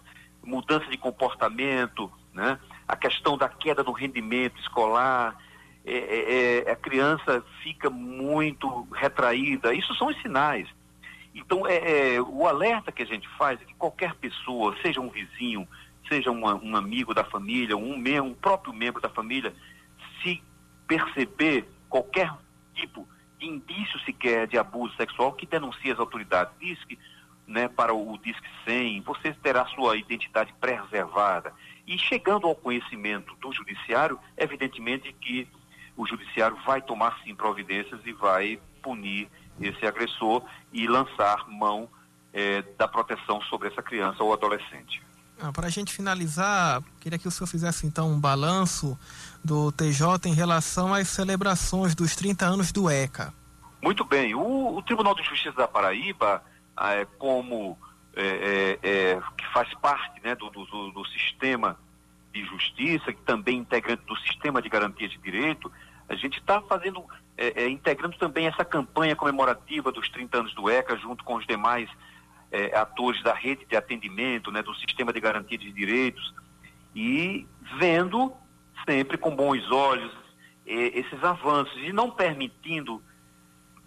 mudança 0.43 0.85
de 0.87 0.97
comportamento, 0.97 2.11
né? 2.33 2.59
A 2.91 2.95
questão 2.97 3.37
da 3.37 3.47
queda 3.47 3.85
do 3.85 3.93
rendimento 3.93 4.59
escolar, 4.59 5.37
é, 5.85 5.93
é, 5.93 6.67
é, 6.67 6.71
a 6.71 6.75
criança 6.75 7.41
fica 7.63 7.89
muito 7.89 8.85
retraída, 8.91 9.73
isso 9.73 9.95
são 9.95 10.07
os 10.07 10.21
sinais. 10.21 10.67
Então, 11.33 11.65
é, 11.65 12.15
é, 12.15 12.21
o 12.21 12.45
alerta 12.45 12.91
que 12.91 13.01
a 13.01 13.05
gente 13.05 13.25
faz 13.37 13.61
é 13.61 13.63
que 13.63 13.73
qualquer 13.75 14.13
pessoa, 14.15 14.75
seja 14.81 14.99
um 14.99 15.09
vizinho, 15.09 15.65
seja 16.09 16.29
uma, 16.29 16.53
um 16.55 16.75
amigo 16.75 17.13
da 17.13 17.23
família, 17.23 17.77
um, 17.77 17.97
membro, 17.97 18.25
um 18.25 18.33
próprio 18.33 18.73
membro 18.73 19.01
da 19.01 19.07
família, 19.07 19.53
se 20.21 20.43
perceber 20.85 21.65
qualquer 21.87 22.29
tipo 22.75 23.07
de 23.39 23.47
indício 23.47 23.97
sequer 24.01 24.47
de 24.47 24.57
abuso 24.57 24.93
sexual, 24.97 25.31
que 25.31 25.45
denuncie 25.45 25.93
as 25.93 25.99
autoridades. 25.99 26.53
Diz 26.59 26.83
que 26.83 26.99
né, 27.47 27.69
para 27.69 27.93
o 27.93 28.17
Disque 28.17 28.47
100, 28.65 28.99
você 29.01 29.33
terá 29.33 29.65
sua 29.67 29.95
identidade 29.95 30.53
preservada. 30.59 31.53
E 31.87 31.97
chegando 31.97 32.47
ao 32.47 32.55
conhecimento 32.55 33.35
do 33.35 33.51
judiciário, 33.51 34.19
evidentemente 34.37 35.13
que 35.13 35.47
o 35.97 36.05
judiciário 36.07 36.57
vai 36.65 36.81
tomar 36.81 37.19
sim 37.23 37.35
providências 37.35 37.99
e 38.05 38.13
vai 38.13 38.59
punir 38.81 39.29
esse 39.59 39.85
agressor 39.85 40.43
e 40.71 40.87
lançar 40.87 41.47
mão 41.47 41.89
eh, 42.33 42.63
da 42.77 42.87
proteção 42.87 43.41
sobre 43.43 43.67
essa 43.67 43.81
criança 43.81 44.23
ou 44.23 44.33
adolescente. 44.33 45.01
Ah, 45.39 45.51
Para 45.51 45.67
a 45.67 45.69
gente 45.69 45.91
finalizar, 45.91 46.83
queria 46.99 47.17
que 47.17 47.27
o 47.27 47.31
senhor 47.31 47.47
fizesse 47.47 47.85
então 47.87 48.11
um 48.11 48.19
balanço 48.19 48.97
do 49.43 49.71
TJ 49.71 50.29
em 50.29 50.33
relação 50.33 50.93
às 50.93 51.07
celebrações 51.09 51.95
dos 51.95 52.15
30 52.15 52.45
anos 52.45 52.71
do 52.71 52.89
ECA. 52.89 53.33
Muito 53.81 54.05
bem. 54.05 54.35
O, 54.35 54.77
o 54.77 54.81
Tribunal 54.83 55.15
de 55.15 55.23
Justiça 55.23 55.53
da 55.53 55.67
Paraíba, 55.67 56.43
ah, 56.77 56.93
é, 56.93 57.05
como 57.05 57.77
é, 58.15 58.79
é, 58.83 58.89
é, 58.89 59.21
que 59.37 59.47
faz 59.53 59.73
parte 59.75 60.21
né, 60.21 60.35
do, 60.35 60.49
do, 60.49 60.91
do 60.91 61.05
sistema 61.05 61.77
de 62.33 62.43
justiça, 62.45 63.13
que 63.13 63.21
também 63.21 63.57
é 63.57 63.61
integrante 63.61 64.03
do 64.05 64.15
sistema 64.17 64.61
de 64.61 64.69
garantia 64.69 65.07
de 65.07 65.17
direito, 65.17 65.71
a 66.09 66.15
gente 66.15 66.39
está 66.39 66.61
fazendo, 66.61 67.05
é, 67.37 67.63
é, 67.63 67.69
integrando 67.69 68.17
também 68.17 68.47
essa 68.47 68.65
campanha 68.65 69.15
comemorativa 69.15 69.91
dos 69.91 70.09
30 70.09 70.39
anos 70.39 70.53
do 70.53 70.69
ECA, 70.69 70.97
junto 70.97 71.23
com 71.23 71.35
os 71.35 71.47
demais 71.47 71.89
é, 72.51 72.75
atores 72.77 73.21
da 73.23 73.33
rede 73.33 73.65
de 73.65 73.75
atendimento, 73.77 74.51
né, 74.51 74.61
do 74.61 74.75
sistema 74.75 75.13
de 75.13 75.19
garantia 75.19 75.57
de 75.57 75.71
direitos, 75.71 76.33
e 76.93 77.47
vendo 77.79 78.33
sempre 78.85 79.17
com 79.17 79.33
bons 79.33 79.69
olhos 79.71 80.11
esses 80.65 81.21
avanços 81.23 81.75
e 81.81 81.91
não 81.91 82.11
permitindo 82.11 83.01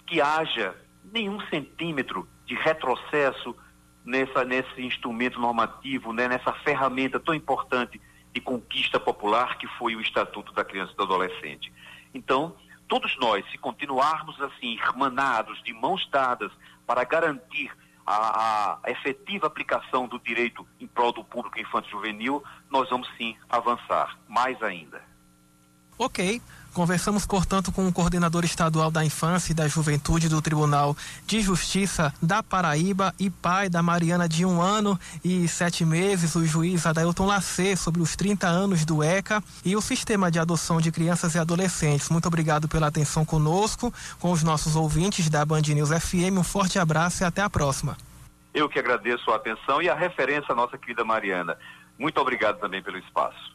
que 0.07 0.21
haja 0.21 0.75
nenhum 1.05 1.41
centímetro 1.49 2.29
de 2.47 2.55
retrocesso 2.55 3.57
nessa, 4.05 4.45
nesse 4.45 4.83
instrumento 4.83 5.41
normativo, 5.41 6.13
né, 6.13 6.29
nessa 6.29 6.53
ferramenta 6.53 7.19
tão 7.19 7.35
importante 7.35 8.01
de 8.33 8.41
conquista 8.41 9.01
popular 9.01 9.57
que 9.59 9.67
foi 9.79 9.97
o 9.97 10.01
Estatuto 10.01 10.53
da 10.53 10.65
Criança 10.65 10.93
e 10.93 10.97
do 10.97 11.05
Adolescente. 11.05 11.73
Então, 12.13 12.55
todos 12.89 13.17
nós, 13.19 13.45
se 13.51 13.59
continuarmos 13.59 14.41
assim, 14.43 14.75
irmanados, 14.75 15.63
de 15.63 15.73
mãos 15.73 16.07
dadas, 16.11 16.53
para 16.87 17.05
garantir 17.05 17.71
a, 18.07 18.79
a, 18.85 18.91
efetiva 18.91 19.47
aplicação 19.47 20.07
do 20.07 20.19
direito 20.19 20.67
em 20.79 20.87
prol 20.87 21.13
do 21.13 21.25
público 21.25 21.59
infantil 21.59 21.93
juvenil, 21.93 22.45
nós 22.71 22.91
vamos 22.91 23.09
sim 23.17 23.37
avançar 23.49 24.19
mais 24.29 24.63
ainda. 24.63 25.14
Ok. 25.99 26.41
Conversamos, 26.75 27.25
portanto, 27.25 27.71
com 27.71 27.87
o 27.87 27.93
coordenador 27.93 28.45
estadual 28.45 28.91
da 28.91 29.05
Infância 29.05 29.53
e 29.53 29.55
da 29.55 29.69
Juventude 29.69 30.29
do 30.29 30.43
Tribunal 30.43 30.97
de 31.25 31.41
Justiça 31.41 32.13
da 32.21 32.43
Paraíba 32.43 33.15
e 33.17 33.31
pai 33.31 33.69
da 33.69 33.81
Mariana 33.81 34.29
de 34.29 34.45
um 34.45 34.61
ano 34.61 34.99
e 35.25 35.47
sete 35.47 35.85
meses, 35.85 36.35
o 36.35 36.45
juiz 36.45 36.85
Adailton 36.85 37.27
Lacê, 37.27 37.77
sobre 37.77 38.03
os 38.03 38.17
30 38.17 38.49
anos 38.49 38.85
do 38.85 39.05
ECA 39.05 39.41
e 39.65 39.77
o 39.77 39.81
sistema 39.81 40.33
de 40.33 40.41
adoção 40.41 40.81
de 40.81 40.91
crianças 40.91 41.37
e 41.37 41.39
adolescentes. 41.39 42.09
Muito 42.09 42.27
obrigado 42.27 42.67
pela 42.67 42.89
atenção 42.89 43.25
conosco, 43.25 43.95
com 44.19 44.33
os 44.33 44.43
nossos 44.43 44.75
ouvintes 44.75 45.31
da 45.31 45.45
Band 45.45 45.63
News 45.63 45.91
FM. 45.91 46.39
Um 46.39 46.43
forte 46.43 46.77
abraço 46.77 47.23
e 47.23 47.25
até 47.25 47.41
a 47.41 47.49
próxima. 47.49 47.97
Eu 48.53 48.69
que 48.69 48.81
agradeço 48.81 49.31
a 49.31 49.37
atenção 49.37 49.81
e 49.81 49.89
a 49.89 49.95
referência 49.95 50.51
à 50.51 50.57
nossa 50.57 50.77
querida 50.77 51.05
Mariana. 51.05 51.57
Muito 51.97 52.21
obrigado 52.21 52.59
também 52.59 52.83
pelo 52.83 52.99
espaço. 52.99 53.55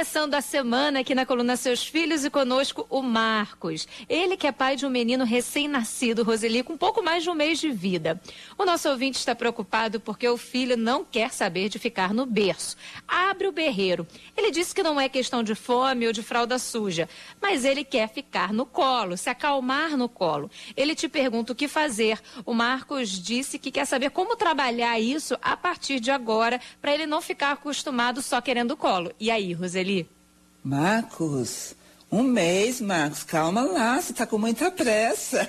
Começando 0.00 0.32
a 0.32 0.40
semana 0.40 1.00
aqui 1.00 1.14
na 1.14 1.26
coluna 1.26 1.58
Seus 1.58 1.86
Filhos 1.86 2.24
e 2.24 2.30
conosco 2.30 2.86
o 2.88 3.02
Marcos. 3.02 3.86
Ele 4.08 4.34
que 4.34 4.46
é 4.46 4.50
pai 4.50 4.74
de 4.74 4.86
um 4.86 4.88
menino 4.88 5.26
recém-nascido, 5.26 6.22
Roseli, 6.22 6.62
com 6.62 6.74
pouco 6.74 7.02
mais 7.02 7.22
de 7.22 7.28
um 7.28 7.34
mês 7.34 7.58
de 7.58 7.68
vida. 7.68 8.18
O 8.56 8.64
nosso 8.64 8.88
ouvinte 8.88 9.18
está 9.18 9.34
preocupado 9.34 10.00
porque 10.00 10.26
o 10.26 10.38
filho 10.38 10.74
não 10.74 11.04
quer 11.04 11.30
saber 11.34 11.68
de 11.68 11.78
ficar 11.78 12.14
no 12.14 12.24
berço. 12.24 12.78
Abre 13.06 13.46
o 13.46 13.52
berreiro. 13.52 14.06
Ele 14.34 14.50
disse 14.50 14.74
que 14.74 14.82
não 14.82 14.98
é 14.98 15.06
questão 15.06 15.42
de 15.42 15.54
fome 15.54 16.06
ou 16.06 16.14
de 16.14 16.22
fralda 16.22 16.58
suja, 16.58 17.06
mas 17.38 17.66
ele 17.66 17.84
quer 17.84 18.08
ficar 18.08 18.54
no 18.54 18.64
colo, 18.64 19.18
se 19.18 19.28
acalmar 19.28 19.98
no 19.98 20.08
colo. 20.08 20.50
Ele 20.74 20.94
te 20.94 21.10
pergunta 21.10 21.52
o 21.52 21.56
que 21.56 21.68
fazer. 21.68 22.18
O 22.46 22.54
Marcos 22.54 23.10
disse 23.10 23.58
que 23.58 23.70
quer 23.70 23.84
saber 23.84 24.08
como 24.12 24.34
trabalhar 24.34 24.98
isso 24.98 25.36
a 25.42 25.58
partir 25.58 26.00
de 26.00 26.10
agora, 26.10 26.58
para 26.80 26.94
ele 26.94 27.04
não 27.04 27.20
ficar 27.20 27.52
acostumado 27.52 28.22
só 28.22 28.40
querendo 28.40 28.78
colo. 28.78 29.12
E 29.20 29.30
aí, 29.30 29.52
Roseli? 29.52 29.90
Marcos, 30.62 31.74
um 32.12 32.22
mês, 32.22 32.80
Marcos, 32.80 33.22
calma 33.22 33.62
lá, 33.62 34.00
você 34.00 34.12
está 34.12 34.26
com 34.26 34.36
muita 34.36 34.70
pressa. 34.70 35.48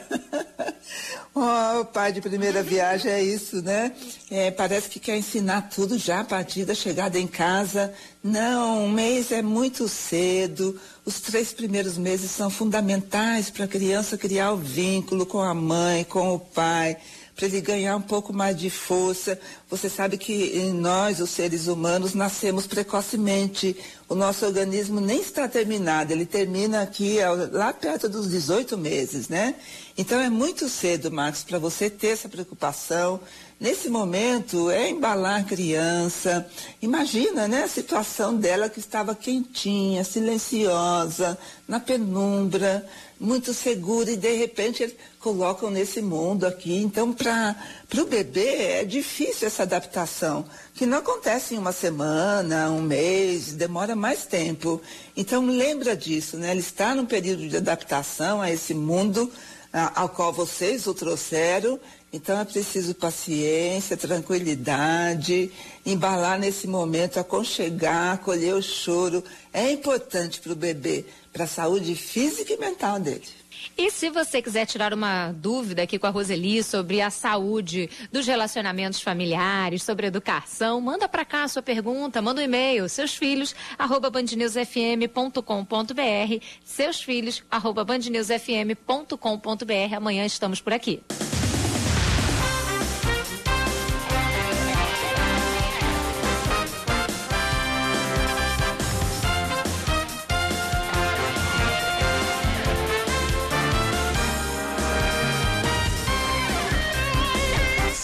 oh, 1.36 1.84
pai 1.86 2.14
de 2.14 2.22
primeira 2.22 2.64
viagem 2.64 3.12
é 3.12 3.22
isso, 3.22 3.62
né? 3.62 3.92
É, 4.30 4.52
parece 4.52 4.88
que 4.88 5.00
quer 5.00 5.18
ensinar 5.18 5.70
tudo 5.70 5.98
já 5.98 6.22
a 6.22 6.24
partir 6.24 6.64
da 6.64 6.76
chegada 6.76 7.20
em 7.20 7.28
casa. 7.28 7.94
Não, 8.24 8.86
um 8.86 8.90
mês 8.90 9.32
é 9.32 9.42
muito 9.42 9.90
cedo. 9.90 10.80
Os 11.04 11.20
três 11.20 11.52
primeiros 11.52 11.98
meses 11.98 12.32
são 12.32 12.50
fundamentais 12.50 13.50
para 13.50 13.66
a 13.66 13.68
criança 13.68 14.18
criar 14.18 14.52
o 14.52 14.58
vínculo 14.58 15.26
com 15.26 15.42
a 15.42 15.54
mãe, 15.54 16.04
com 16.06 16.36
o 16.36 16.40
pai 16.40 16.96
para 17.42 17.48
ele 17.48 17.62
ganhar 17.62 17.96
um 17.96 18.02
pouco 18.02 18.32
mais 18.32 18.56
de 18.56 18.70
força. 18.70 19.40
Você 19.68 19.90
sabe 19.90 20.16
que 20.16 20.72
nós, 20.76 21.20
os 21.20 21.32
seres 21.32 21.66
humanos, 21.66 22.14
nascemos 22.14 22.68
precocemente. 22.68 23.76
O 24.08 24.14
nosso 24.14 24.46
organismo 24.46 25.02
nem 25.02 25.22
está 25.22 25.48
terminado, 25.48 26.14
ele 26.14 26.26
termina 26.26 26.84
aqui 26.84 27.18
lá 27.52 27.74
perto 27.74 28.08
dos 28.08 28.30
18 28.30 28.78
meses, 28.78 29.28
né? 29.28 29.56
Então 29.98 30.20
é 30.20 30.30
muito 30.30 30.70
cedo, 30.70 31.12
Marcos, 31.12 31.44
para 31.44 31.58
você 31.58 31.90
ter 31.90 32.10
essa 32.10 32.30
preocupação. 32.30 33.20
Nesse 33.60 33.90
momento 33.90 34.70
é 34.70 34.90
embalar 34.90 35.42
a 35.42 35.44
criança. 35.44 36.48
Imagina, 36.80 37.48
né, 37.48 37.64
a 37.64 37.68
situação 37.68 38.36
dela 38.36 38.70
que 38.70 38.80
estava 38.80 39.16
quentinha, 39.16 40.04
silenciosa, 40.04 41.38
na 41.68 41.80
penumbra 41.80 42.86
muito 43.22 43.54
seguro 43.54 44.10
e 44.10 44.16
de 44.16 44.34
repente 44.34 44.82
eles 44.82 44.96
colocam 45.20 45.70
nesse 45.70 46.02
mundo 46.02 46.48
aqui. 46.48 46.76
Então, 46.76 47.14
para 47.14 47.56
o 48.00 48.06
bebê 48.06 48.80
é 48.80 48.84
difícil 48.84 49.48
essa 49.48 49.62
adaptação, 49.62 50.44
que 50.74 50.88
não 50.88 50.98
acontece 50.98 51.54
em 51.54 51.60
uma 51.60 51.72
semana, 51.72 52.72
um 52.72 52.82
mês, 52.82 53.54
demora 53.54 53.96
mais 53.96 54.26
tempo. 54.26 54.82
Então, 55.16 55.46
lembra 55.46 55.96
disso, 55.96 56.36
né? 56.36 56.50
Ele 56.50 56.62
está 56.62 56.96
num 56.96 57.06
período 57.06 57.48
de 57.48 57.56
adaptação 57.56 58.42
a 58.42 58.52
esse 58.52 58.74
mundo 58.74 59.32
a, 59.72 60.02
ao 60.02 60.10
qual 60.10 60.34
vocês 60.34 60.88
o 60.88 60.94
trouxeram. 60.94 61.80
Então 62.14 62.38
é 62.38 62.44
preciso 62.44 62.94
paciência, 62.94 63.96
tranquilidade, 63.96 65.50
embalar 65.86 66.38
nesse 66.38 66.68
momento, 66.68 67.18
aconchegar, 67.18 68.16
acolher 68.16 68.54
o 68.54 68.62
choro. 68.62 69.24
É 69.54 69.72
importante 69.72 70.42
para 70.42 70.52
o 70.52 70.56
bebê 70.56 71.06
para 71.32 71.46
a 71.46 71.48
saúde 71.48 71.96
física 71.96 72.54
e 72.54 72.58
mental 72.58 73.00
dele. 73.00 73.42
E 73.78 73.92
se 73.92 74.10
você 74.10 74.42
quiser 74.42 74.66
tirar 74.66 74.94
uma 74.94 75.32
dúvida 75.32 75.84
aqui 75.84 76.00
com 76.00 76.08
a 76.08 76.10
Roseli 76.10 76.64
sobre 76.64 77.02
a 77.02 77.10
saúde 77.10 77.90
dos 78.12 78.26
relacionamentos 78.26 79.02
familiares, 79.02 79.84
sobre 79.84 80.08
educação, 80.08 80.82
manda 80.82 81.08
para 81.08 81.24
cá 81.24 81.44
a 81.44 81.48
sua 81.48 81.62
pergunta, 81.62 82.22
manda 82.22 82.42
um 82.42 82.44
e-mail, 82.44 82.90
seus 82.90 83.16
filhos, 83.16 83.56
arroba 83.78 84.10
bandnewsfm.com.br, 84.10 86.46
seus 86.64 87.02
filhos, 87.02 87.44
arroba 87.52 87.84
bandnewsfm.com.br. 87.84 89.96
Amanhã 89.96 90.26
estamos 90.26 90.60
por 90.60 90.74
aqui. 90.74 91.04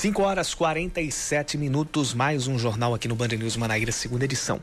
5 0.08 0.24
horas 0.24 0.53
47 0.53 1.58
minutos, 1.58 2.14
mais 2.14 2.47
um 2.47 2.58
jornal 2.58 2.93
aqui 2.93 3.10
no 3.10 3.16
Band 3.16 3.28
News 3.28 3.58
Manaíra, 3.58 3.91
segunda 3.91 4.24
edição. 4.24 4.62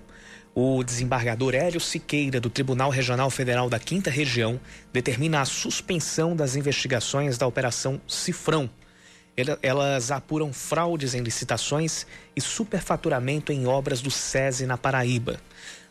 O 0.55 0.83
desembargador 0.83 1.55
Hélio 1.55 1.81
Siqueira, 1.81 2.41
do 2.41 2.49
Tribunal 2.49 2.89
Regional 2.89 3.29
Federal 3.29 3.69
da 3.69 3.79
Quinta 3.79 4.09
Região, 4.09 4.59
determina 4.91 5.43
a 5.43 5.45
suspensão 5.45 6.35
das 6.35 6.57
investigações 6.57 7.37
da 7.37 7.47
Operação 7.47 8.01
Cifrão. 8.09 8.71
Elas 9.61 10.11
apuram 10.11 10.51
fraudes 10.51 11.13
em 11.13 11.21
licitações 11.21 12.07
e 12.35 12.41
superfaturamento 12.41 13.53
em 13.53 13.67
obras 13.67 14.01
do 14.01 14.11
SESI 14.11 14.65
na 14.65 14.79
Paraíba. 14.79 15.39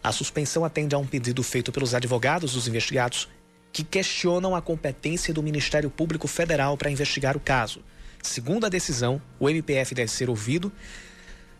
A 0.03 0.11
suspensão 0.11 0.65
atende 0.65 0.95
a 0.95 0.97
um 0.97 1.05
pedido 1.05 1.43
feito 1.43 1.71
pelos 1.71 1.93
advogados 1.93 2.53
dos 2.53 2.67
investigados 2.67 3.29
que 3.71 3.83
questionam 3.83 4.55
a 4.55 4.63
competência 4.63 5.31
do 5.31 5.43
Ministério 5.43 5.91
Público 5.91 6.27
Federal 6.27 6.75
para 6.75 6.89
investigar 6.89 7.37
o 7.37 7.39
caso. 7.39 7.83
Segundo 8.23 8.65
a 8.65 8.69
decisão, 8.69 9.21
o 9.37 9.49
MPF 9.49 9.93
deve 9.93 10.09
ser 10.09 10.29
ouvido 10.29 10.71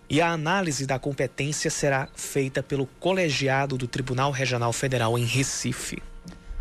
e 0.09 0.21
a 0.21 0.31
análise 0.31 0.85
da 0.85 0.97
competência 0.97 1.69
será 1.69 2.07
feita 2.15 2.63
pelo 2.63 2.87
colegiado 2.99 3.77
do 3.77 3.87
Tribunal 3.87 4.31
Regional 4.31 4.71
Federal 4.71 5.19
em 5.19 5.25
Recife. 5.25 6.01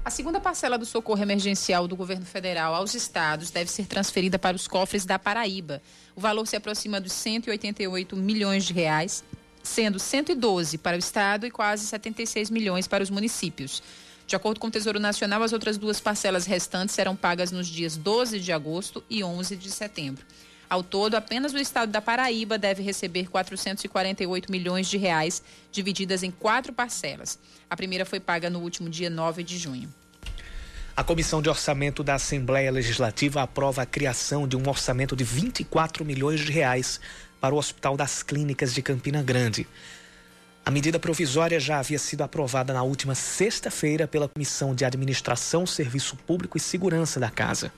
A 0.05 0.11
segunda 0.11 0.41
parcela 0.41 0.77
do 0.77 0.85
socorro 0.85 1.23
emergencial 1.23 1.87
do 1.87 1.95
governo 1.95 2.27
federal 2.27 2.75
aos 2.75 2.93
estados 2.95 3.51
deve 3.51 3.71
ser 3.71 3.87
transferida 3.87 4.37
para 4.39 4.57
os 4.57 4.67
cofres 4.67 5.07
da 5.07 5.19
Paraíba. 5.19 5.81
O 6.17 6.21
valor 6.21 6.45
se 6.47 6.57
aproxima 6.57 7.01
dos 7.01 7.13
188 7.13 8.17
milhões 8.17 8.65
de 8.65 8.73
reais, 8.73 9.23
sendo 9.63 10.01
112 10.01 10.77
para 10.79 10.97
o 10.97 10.99
estado 10.99 11.47
e 11.47 11.51
quase 11.51 11.87
76 11.87 12.51
milhões 12.51 12.89
para 12.89 13.05
os 13.05 13.11
municípios. 13.11 13.81
De 14.27 14.37
acordo 14.37 14.61
com 14.61 14.69
o 14.69 14.71
Tesouro 14.71 15.01
Nacional, 15.01 15.43
as 15.43 15.53
outras 15.53 15.77
duas 15.77 16.01
parcelas 16.01 16.47
restantes 16.47 16.95
serão 16.95 17.15
pagas 17.15 17.53
nos 17.53 17.67
dias 17.67 17.97
12 17.97 18.41
de 18.41 18.53
agosto 18.53 19.03
e 19.11 19.23
11 19.23 19.57
de 19.57 19.71
setembro. 19.71 20.25
Ao 20.73 20.83
todo, 20.83 21.17
apenas 21.17 21.53
o 21.53 21.59
estado 21.59 21.93
da 21.93 22.01
Paraíba 22.01 22.57
deve 22.57 22.83
receber 22.83 23.29
448 23.29 24.51
milhões 24.51 24.89
de 24.89 24.97
reais, 24.97 25.43
divididas 25.71 26.23
em 26.23 26.31
quatro 26.31 26.73
parcelas. 26.73 27.39
A 27.69 27.77
primeira 27.77 28.07
foi 28.07 28.19
paga 28.19 28.49
no 28.49 28.61
último 28.61 28.89
dia 28.89 29.11
9 29.11 29.43
de 29.43 29.59
junho. 29.59 29.93
A 30.97 31.05
Comissão 31.05 31.43
de 31.43 31.49
Orçamento 31.49 32.03
da 32.03 32.15
Assembleia 32.15 32.71
Legislativa 32.71 33.43
aprova 33.43 33.83
a 33.83 33.87
criação 33.87 34.49
de 34.49 34.57
um 34.57 34.67
orçamento 34.69 35.17
de 35.17 35.25
24 35.25 36.05
milhões 36.05 36.41
de 36.41 36.53
reais 36.53 37.01
para 37.41 37.55
o 37.55 37.59
Hospital 37.59 37.97
das 37.97 38.23
Clínicas 38.23 38.73
de 38.73 38.81
Campina 38.81 39.23
Grande. 39.23 39.67
A 40.65 40.71
medida 40.71 40.97
provisória 40.97 41.59
já 41.59 41.81
havia 41.81 41.99
sido 41.99 42.23
aprovada 42.23 42.73
na 42.73 42.85
última 42.85 43.17
sexta-feira 43.17 44.07
pela 44.07 44.29
Comissão 44.29 44.77
de 44.77 44.85
Administração, 44.85 45.67
Serviço 45.67 46.17
Público 46.17 46.57
e 46.57 46.61
Segurança 46.61 47.19
da 47.19 47.29
Casa. 47.29 47.73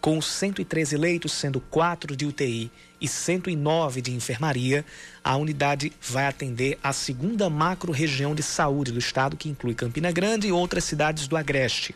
Com 0.00 0.20
113 0.20 0.96
leitos, 0.96 1.32
sendo 1.32 1.60
4 1.60 2.16
de 2.16 2.24
UTI 2.24 2.70
e 2.98 3.06
109 3.06 4.00
de 4.00 4.12
enfermaria, 4.12 4.86
a 5.22 5.36
unidade 5.36 5.92
vai 6.00 6.26
atender 6.26 6.78
a 6.82 6.94
segunda 6.94 7.50
macro-região 7.50 8.34
de 8.34 8.42
saúde 8.42 8.90
do 8.90 8.98
estado, 8.98 9.36
que 9.36 9.50
inclui 9.50 9.74
Campina 9.74 10.10
Grande 10.10 10.48
e 10.48 10.52
outras 10.52 10.84
cidades 10.84 11.28
do 11.28 11.36
Agreste. 11.36 11.94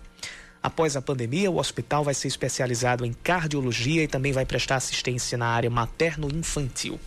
Após 0.63 0.95
a 0.95 1.03
pandemia, 1.03 1.51
o 1.51 1.59
hospital 1.59 2.05
vai 2.05 2.13
ser 2.13 2.29
especializado 2.29 3.07
em 3.07 3.15
cardiologia 3.15 4.03
e 4.03 4.09
também 4.09 4.33
vai 4.33 4.45
prestar 4.45 4.77
assistência 4.77 5.39
na 5.39 5.47
área 5.47 5.71
materno-infantil. 5.71 7.01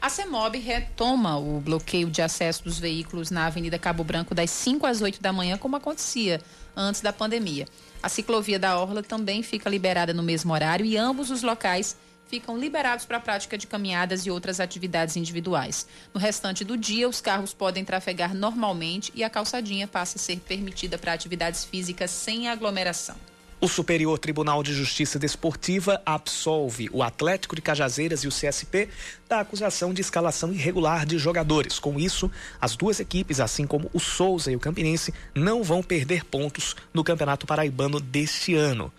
A 0.00 0.08
CEMOB 0.08 0.56
retoma 0.56 1.36
o 1.36 1.60
bloqueio 1.60 2.08
de 2.08 2.22
acesso 2.22 2.64
dos 2.64 2.78
veículos 2.78 3.30
na 3.30 3.44
Avenida 3.44 3.78
Cabo 3.78 4.02
Branco 4.02 4.34
das 4.34 4.48
5 4.48 4.86
às 4.86 5.02
8 5.02 5.20
da 5.20 5.30
manhã, 5.30 5.58
como 5.58 5.76
acontecia 5.76 6.40
antes 6.74 7.02
da 7.02 7.12
pandemia. 7.12 7.68
A 8.02 8.08
ciclovia 8.08 8.58
da 8.58 8.78
Orla 8.78 9.02
também 9.02 9.42
fica 9.42 9.68
liberada 9.68 10.14
no 10.14 10.22
mesmo 10.22 10.54
horário 10.54 10.86
e 10.86 10.96
ambos 10.96 11.30
os 11.30 11.42
locais 11.42 11.98
ficam 12.26 12.56
liberados 12.56 13.04
para 13.04 13.18
a 13.18 13.20
prática 13.20 13.58
de 13.58 13.66
caminhadas 13.66 14.24
e 14.24 14.30
outras 14.30 14.58
atividades 14.58 15.16
individuais. 15.16 15.86
No 16.14 16.20
restante 16.20 16.64
do 16.64 16.78
dia, 16.78 17.06
os 17.06 17.20
carros 17.20 17.52
podem 17.52 17.84
trafegar 17.84 18.34
normalmente 18.34 19.12
e 19.14 19.22
a 19.22 19.28
calçadinha 19.28 19.86
passa 19.86 20.16
a 20.16 20.20
ser 20.20 20.40
permitida 20.40 20.96
para 20.96 21.12
atividades 21.12 21.62
físicas 21.62 22.10
sem 22.10 22.48
aglomeração. 22.48 23.16
O 23.62 23.68
Superior 23.68 24.18
Tribunal 24.18 24.62
de 24.62 24.72
Justiça 24.72 25.18
Desportiva 25.18 26.00
absolve 26.06 26.88
o 26.94 27.02
Atlético 27.02 27.54
de 27.54 27.60
Cajazeiras 27.60 28.24
e 28.24 28.26
o 28.26 28.30
CSP 28.30 28.88
da 29.28 29.40
acusação 29.40 29.92
de 29.92 30.00
escalação 30.00 30.50
irregular 30.50 31.04
de 31.04 31.18
jogadores. 31.18 31.78
Com 31.78 32.00
isso, 32.00 32.30
as 32.58 32.74
duas 32.74 33.00
equipes, 33.00 33.38
assim 33.38 33.66
como 33.66 33.90
o 33.92 34.00
Souza 34.00 34.50
e 34.50 34.56
o 34.56 34.60
Campinense, 34.60 35.12
não 35.34 35.62
vão 35.62 35.82
perder 35.82 36.24
pontos 36.24 36.74
no 36.94 37.04
Campeonato 37.04 37.46
Paraibano 37.46 38.00
deste 38.00 38.54
ano. 38.54 38.90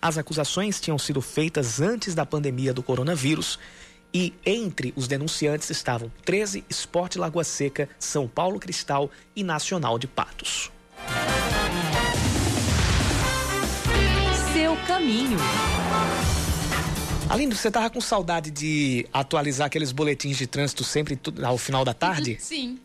As 0.00 0.18
acusações 0.18 0.78
tinham 0.78 0.98
sido 0.98 1.22
feitas 1.22 1.80
antes 1.80 2.14
da 2.14 2.26
pandemia 2.26 2.74
do 2.74 2.82
coronavírus 2.82 3.58
e 4.12 4.34
entre 4.44 4.92
os 4.94 5.08
denunciantes 5.08 5.70
estavam 5.70 6.12
13 6.22 6.62
Esporte 6.68 7.18
Lagoa 7.18 7.44
Seca, 7.44 7.88
São 7.98 8.28
Paulo 8.28 8.60
Cristal 8.60 9.10
e 9.34 9.42
Nacional 9.42 9.98
de 9.98 10.06
Patos. 10.06 10.70
Seu 14.72 14.86
caminho. 14.86 15.36
Aline, 17.28 17.54
você 17.54 17.70
tava 17.70 17.90
com 17.90 18.00
saudade 18.00 18.50
de 18.50 19.06
atualizar 19.12 19.66
aqueles 19.66 19.92
boletins 19.92 20.38
de 20.38 20.46
trânsito 20.46 20.82
sempre 20.82 21.20
ao 21.44 21.58
final 21.58 21.84
da 21.84 21.92
tarde? 21.92 22.38
Sim. 22.40 22.78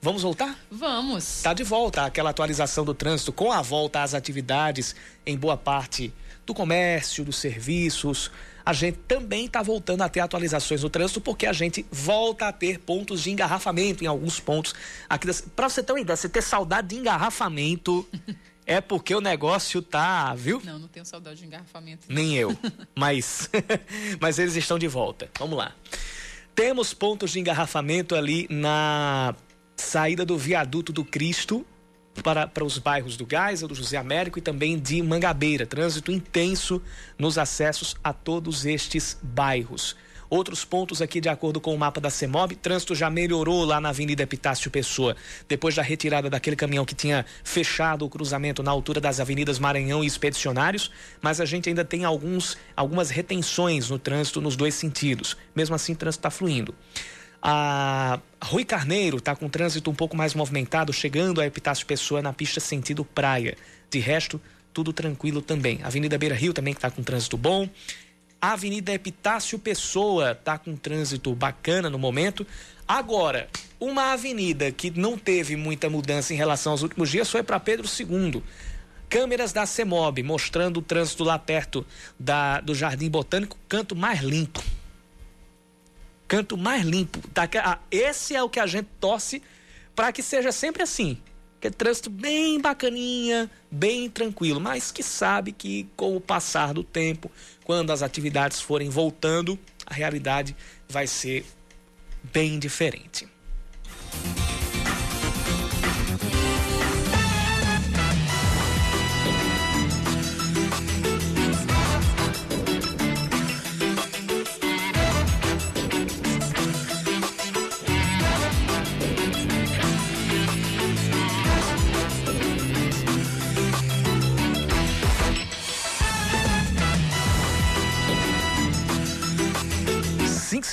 Vamos 0.00 0.22
voltar? 0.22 0.58
Vamos. 0.70 1.36
Está 1.36 1.52
de 1.52 1.62
volta 1.62 2.06
aquela 2.06 2.30
atualização 2.30 2.82
do 2.82 2.94
trânsito 2.94 3.30
com 3.30 3.52
a 3.52 3.60
volta 3.60 4.02
às 4.02 4.14
atividades 4.14 4.96
em 5.26 5.36
boa 5.36 5.54
parte 5.54 6.14
do 6.46 6.54
comércio, 6.54 7.22
dos 7.22 7.36
serviços. 7.36 8.30
A 8.64 8.72
gente 8.72 8.96
também 9.06 9.44
está 9.44 9.62
voltando 9.62 10.00
a 10.00 10.08
ter 10.08 10.20
atualizações 10.20 10.82
no 10.82 10.88
trânsito 10.88 11.20
porque 11.20 11.46
a 11.46 11.52
gente 11.52 11.84
volta 11.92 12.48
a 12.48 12.52
ter 12.52 12.78
pontos 12.78 13.22
de 13.22 13.30
engarrafamento 13.30 14.02
em 14.02 14.06
alguns 14.06 14.40
pontos 14.40 14.74
aqui. 15.10 15.28
Para 15.54 15.68
você 15.68 15.82
ter 15.82 15.92
uma 15.92 16.00
ideia, 16.00 16.16
você 16.16 16.28
ter 16.28 16.42
saudade 16.42 16.88
de 16.88 16.96
engarrafamento 16.96 18.08
é 18.66 18.80
porque 18.80 19.14
o 19.14 19.20
negócio 19.20 19.82
tá, 19.82 20.34
viu? 20.34 20.60
Não, 20.64 20.78
não 20.78 20.88
tenho 20.88 21.04
saudade 21.04 21.40
de 21.40 21.46
engarrafamento. 21.46 22.06
Nem 22.08 22.36
eu, 22.36 22.56
mas 22.94 23.50
mas 24.20 24.38
eles 24.38 24.56
estão 24.56 24.78
de 24.78 24.88
volta. 24.88 25.30
Vamos 25.38 25.56
lá. 25.58 25.74
Temos 26.54 26.94
pontos 26.94 27.32
de 27.32 27.40
engarrafamento 27.40 28.14
ali 28.14 28.46
na 28.48 29.34
saída 29.76 30.24
do 30.24 30.38
viaduto 30.38 30.92
do 30.92 31.04
Cristo 31.04 31.66
para, 32.22 32.46
para 32.46 32.64
os 32.64 32.78
bairros 32.78 33.16
do 33.16 33.26
Geisel, 33.28 33.68
do 33.68 33.74
José 33.74 33.96
Américo 33.96 34.38
e 34.38 34.42
também 34.42 34.78
de 34.78 35.02
Mangabeira. 35.02 35.66
Trânsito 35.66 36.12
intenso 36.12 36.80
nos 37.18 37.38
acessos 37.38 37.96
a 38.04 38.12
todos 38.12 38.64
estes 38.64 39.18
bairros. 39.22 39.96
Outros 40.34 40.64
pontos 40.64 41.00
aqui, 41.00 41.20
de 41.20 41.28
acordo 41.28 41.60
com 41.60 41.72
o 41.72 41.78
mapa 41.78 42.00
da 42.00 42.10
CEMOB, 42.10 42.56
trânsito 42.56 42.92
já 42.92 43.08
melhorou 43.08 43.64
lá 43.64 43.80
na 43.80 43.90
Avenida 43.90 44.24
Epitácio 44.24 44.68
Pessoa, 44.68 45.14
depois 45.48 45.76
da 45.76 45.82
retirada 45.82 46.28
daquele 46.28 46.56
caminhão 46.56 46.84
que 46.84 46.92
tinha 46.92 47.24
fechado 47.44 48.04
o 48.04 48.10
cruzamento 48.10 48.60
na 48.60 48.72
altura 48.72 49.00
das 49.00 49.20
avenidas 49.20 49.60
Maranhão 49.60 50.02
e 50.02 50.08
Expedicionários, 50.08 50.90
mas 51.22 51.40
a 51.40 51.44
gente 51.44 51.68
ainda 51.68 51.84
tem 51.84 52.04
alguns, 52.04 52.58
algumas 52.76 53.10
retenções 53.10 53.90
no 53.90 53.96
trânsito 53.96 54.40
nos 54.40 54.56
dois 54.56 54.74
sentidos. 54.74 55.36
Mesmo 55.54 55.76
assim, 55.76 55.92
o 55.92 55.96
trânsito 55.96 56.26
está 56.26 56.30
fluindo. 56.30 56.74
A 57.40 58.18
Rui 58.42 58.64
Carneiro 58.64 59.18
está 59.18 59.36
com 59.36 59.48
trânsito 59.48 59.88
um 59.88 59.94
pouco 59.94 60.16
mais 60.16 60.34
movimentado, 60.34 60.92
chegando 60.92 61.40
a 61.40 61.46
Epitácio 61.46 61.86
Pessoa 61.86 62.20
na 62.20 62.32
pista 62.32 62.58
sentido 62.58 63.04
praia. 63.04 63.56
De 63.88 64.00
resto, 64.00 64.40
tudo 64.72 64.92
tranquilo 64.92 65.40
também. 65.40 65.78
Avenida 65.84 66.18
Beira 66.18 66.34
Rio 66.34 66.52
também 66.52 66.72
está 66.72 66.90
com 66.90 67.04
trânsito 67.04 67.36
bom. 67.36 67.68
A 68.44 68.52
Avenida 68.52 68.92
Epitácio 68.92 69.58
Pessoa 69.58 70.32
está 70.32 70.58
com 70.58 70.76
trânsito 70.76 71.34
bacana 71.34 71.88
no 71.88 71.98
momento. 71.98 72.46
Agora, 72.86 73.48
uma 73.80 74.12
avenida 74.12 74.70
que 74.70 74.90
não 74.90 75.16
teve 75.16 75.56
muita 75.56 75.88
mudança 75.88 76.34
em 76.34 76.36
relação 76.36 76.72
aos 76.72 76.82
últimos 76.82 77.08
dias 77.08 77.30
foi 77.30 77.42
para 77.42 77.58
Pedro 77.58 77.88
II. 77.88 78.42
Câmeras 79.08 79.50
da 79.50 79.64
CEMOB 79.64 80.22
mostrando 80.22 80.76
o 80.76 80.82
trânsito 80.82 81.24
lá 81.24 81.38
perto 81.38 81.86
da, 82.20 82.60
do 82.60 82.74
Jardim 82.74 83.08
Botânico, 83.08 83.56
canto 83.66 83.96
mais 83.96 84.20
limpo 84.20 84.62
canto 86.28 86.58
mais 86.58 86.84
limpo. 86.84 87.20
Tá? 87.28 87.48
Esse 87.90 88.36
é 88.36 88.42
o 88.42 88.50
que 88.50 88.60
a 88.60 88.66
gente 88.66 88.88
torce 89.00 89.42
para 89.96 90.12
que 90.12 90.22
seja 90.22 90.52
sempre 90.52 90.82
assim. 90.82 91.16
Que 91.64 91.68
é 91.68 91.70
trânsito 91.70 92.10
bem 92.10 92.60
bacaninha, 92.60 93.50
bem 93.70 94.10
tranquilo, 94.10 94.60
mas 94.60 94.92
que 94.92 95.02
sabe 95.02 95.50
que 95.50 95.88
com 95.96 96.14
o 96.14 96.20
passar 96.20 96.74
do 96.74 96.84
tempo, 96.84 97.32
quando 97.64 97.90
as 97.90 98.02
atividades 98.02 98.60
forem 98.60 98.90
voltando, 98.90 99.58
a 99.86 99.94
realidade 99.94 100.54
vai 100.86 101.06
ser 101.06 101.42
bem 102.22 102.58
diferente. 102.58 103.26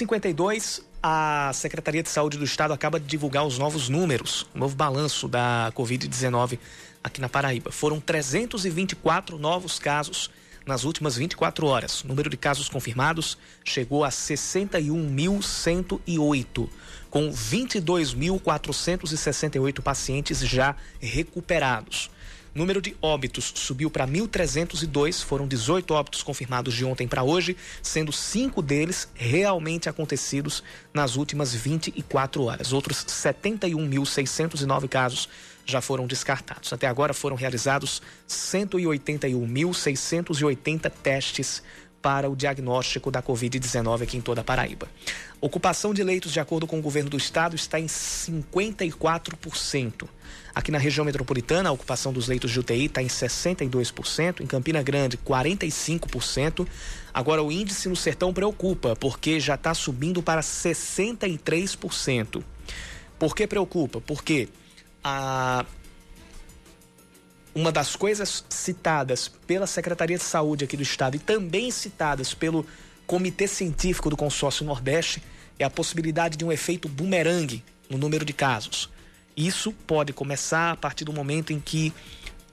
552, 0.05 0.81
a 1.03 1.51
Secretaria 1.53 2.01
de 2.01 2.09
Saúde 2.09 2.35
do 2.37 2.43
Estado 2.43 2.73
acaba 2.73 2.99
de 2.99 3.05
divulgar 3.05 3.45
os 3.45 3.59
novos 3.59 3.87
números, 3.87 4.47
o 4.53 4.57
novo 4.57 4.75
balanço 4.75 5.27
da 5.27 5.71
Covid-19 5.75 6.57
aqui 7.03 7.21
na 7.21 7.29
Paraíba. 7.29 7.71
Foram 7.71 7.99
324 7.99 9.37
novos 9.37 9.77
casos 9.77 10.31
nas 10.65 10.85
últimas 10.85 11.15
24 11.15 11.67
horas. 11.67 12.03
O 12.03 12.07
número 12.07 12.31
de 12.31 12.37
casos 12.37 12.67
confirmados 12.67 13.37
chegou 13.63 14.03
a 14.03 14.09
61.108, 14.09 16.67
com 17.09 17.31
22.468 17.31 19.81
pacientes 19.81 20.39
já 20.39 20.75
recuperados. 20.99 22.09
Número 22.53 22.81
de 22.81 22.97
óbitos 23.01 23.53
subiu 23.55 23.89
para 23.89 24.05
1.302, 24.05 25.23
foram 25.23 25.47
18 25.47 25.93
óbitos 25.93 26.21
confirmados 26.21 26.73
de 26.73 26.83
ontem 26.83 27.07
para 27.07 27.23
hoje, 27.23 27.55
sendo 27.81 28.11
cinco 28.11 28.61
deles 28.61 29.07
realmente 29.15 29.87
acontecidos 29.87 30.61
nas 30.93 31.15
últimas 31.15 31.55
24 31.55 32.43
horas. 32.43 32.73
Outros 32.73 33.05
71.609 33.05 34.89
casos 34.89 35.29
já 35.65 35.79
foram 35.79 36.05
descartados. 36.05 36.73
Até 36.73 36.87
agora 36.87 37.13
foram 37.13 37.37
realizados 37.37 38.01
181.680 38.27 40.91
testes 41.01 41.63
para 42.01 42.29
o 42.29 42.35
diagnóstico 42.35 43.11
da 43.11 43.21
Covid-19 43.21 44.03
aqui 44.03 44.17
em 44.17 44.21
toda 44.21 44.41
a 44.41 44.43
Paraíba. 44.43 44.87
Ocupação 45.39 45.93
de 45.93 46.03
leitos, 46.03 46.31
de 46.31 46.39
acordo 46.39 46.67
com 46.67 46.79
o 46.79 46.81
governo 46.81 47.09
do 47.09 47.17
estado, 47.17 47.55
está 47.55 47.79
em 47.79 47.85
54%. 47.85 50.07
Aqui 50.53 50.71
na 50.71 50.77
região 50.77 51.05
metropolitana, 51.05 51.69
a 51.69 51.71
ocupação 51.71 52.11
dos 52.11 52.27
leitos 52.27 52.51
de 52.51 52.59
UTI 52.59 52.85
está 52.85 53.01
em 53.01 53.07
62%, 53.07 54.41
em 54.41 54.45
Campina 54.45 54.83
Grande, 54.83 55.17
45%. 55.17 56.67
Agora, 57.13 57.41
o 57.41 57.51
índice 57.51 57.87
no 57.87 57.95
sertão 57.95 58.33
preocupa, 58.33 58.95
porque 58.95 59.39
já 59.39 59.55
está 59.55 59.73
subindo 59.73 60.21
para 60.21 60.41
63%. 60.41 62.43
Por 63.17 63.35
que 63.35 63.47
preocupa? 63.47 64.01
Porque 64.01 64.49
a 65.03 65.65
uma 67.53 67.71
das 67.71 67.95
coisas 67.95 68.43
citadas 68.49 69.27
pela 69.27 69.67
Secretaria 69.67 70.17
de 70.17 70.23
Saúde 70.23 70.65
aqui 70.65 70.77
do 70.77 70.83
estado 70.83 71.15
e 71.15 71.19
também 71.19 71.69
citadas 71.71 72.33
pelo 72.33 72.65
Comitê 73.05 73.47
Científico 73.47 74.09
do 74.09 74.17
Consórcio 74.17 74.65
Nordeste 74.65 75.21
é 75.59 75.63
a 75.63 75.69
possibilidade 75.69 76.37
de 76.37 76.45
um 76.45 76.51
efeito 76.51 76.87
bumerangue 76.87 77.63
no 77.89 77.97
número 77.97 78.23
de 78.23 78.33
casos. 78.33 78.89
Isso 79.35 79.71
pode 79.85 80.13
começar 80.13 80.71
a 80.71 80.75
partir 80.75 81.05
do 81.05 81.13
momento 81.13 81.51
em 81.51 81.59
que 81.59 81.93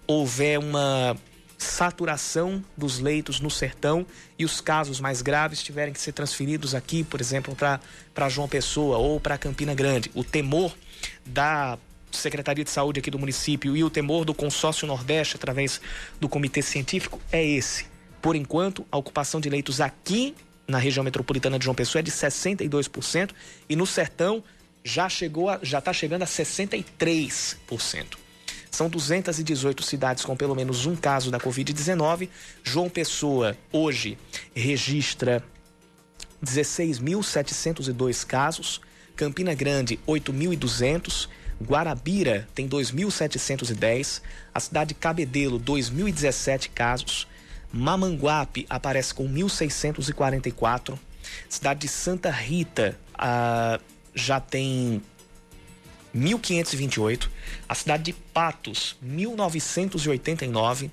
houver 0.07 0.59
uma 0.59 1.17
saturação 1.57 2.65
dos 2.77 3.01
leitos 3.01 3.41
no 3.41 3.51
sertão 3.51 4.07
e 4.39 4.45
os 4.45 4.61
casos 4.61 5.01
mais 5.01 5.23
graves 5.23 5.63
tiverem 5.63 5.93
que 5.93 6.01
ser 6.01 6.13
transferidos 6.13 6.75
aqui, 6.75 7.03
por 7.03 7.21
exemplo, 7.21 7.57
para 7.57 8.29
João 8.29 8.49
Pessoa 8.49 8.99
ou 8.99 9.19
para 9.19 9.37
Campina 9.37 9.75
Grande. 9.75 10.11
O 10.15 10.23
temor 10.23 10.75
da 11.27 11.77
Secretaria 12.17 12.65
de 12.65 12.71
Saúde 12.71 13.01
aqui 13.01 13.11
do 13.11 13.19
município 13.19 13.77
e 13.77 13.85
o 13.85 13.91
temor 13.91 14.25
do 14.25 14.35
consórcio 14.35 14.87
Nordeste 14.87 15.37
através 15.37 15.81
do 16.21 16.29
comitê 16.29 16.63
científico 16.63 17.21
é 17.31 17.45
esse. 17.45 17.87
Por 18.21 18.35
enquanto, 18.35 18.87
a 18.91 18.97
ocupação 18.97 19.41
de 19.41 19.49
leitos 19.49 19.81
aqui 19.81 20.35
na 20.67 20.79
região 20.79 21.05
metropolitana 21.05 21.59
de 21.59 21.65
João 21.65 21.75
Pessoa 21.75 22.01
é 22.01 22.03
de 22.03 22.11
62% 22.11 23.31
e 23.69 23.77
no 23.77 23.87
sertão 23.87 24.43
já 24.85 25.09
chegou 25.09 25.49
a, 25.49 25.59
já 25.63 25.79
está 25.79 25.93
chegando 25.93 26.23
a 26.23 26.27
63%. 26.27 26.85
São 28.71 28.89
218 28.89 29.83
cidades 29.83 30.25
com 30.25 30.37
pelo 30.37 30.55
menos 30.55 30.87
um 30.87 30.95
caso 30.95 31.31
da 31.31 31.39
Covid-19. 31.39 32.29
João 32.63 32.89
Pessoa 32.89 33.57
hoje 33.73 34.19
registra 34.55 35.43
16.702 36.45 38.25
casos, 38.27 38.81
Campina 39.17 39.55
Grande 39.55 39.99
8.200 40.07 41.29
Guarabira 41.63 42.49
tem 42.55 42.69
2.710, 42.69 44.23
a 44.55 44.61
cidade 44.61 44.89
de 44.89 44.95
Cabedelo 44.95 45.59
2.017 45.59 46.71
casos, 46.75 47.27
Mamanguape 47.73 48.67
aparece 48.71 49.13
com 49.13 49.29
1.644, 49.29 50.99
cidade 51.49 51.81
de 51.81 51.89
Santa 51.89 52.31
Rita 52.31 52.99
ah, 53.15 53.81
já 54.15 54.41
tem 54.41 55.03
1.528, 56.15 57.29
a 57.69 57.75
cidade 57.75 58.05
de 58.05 58.13
Patos 58.13 58.97
1.989, 59.05 60.91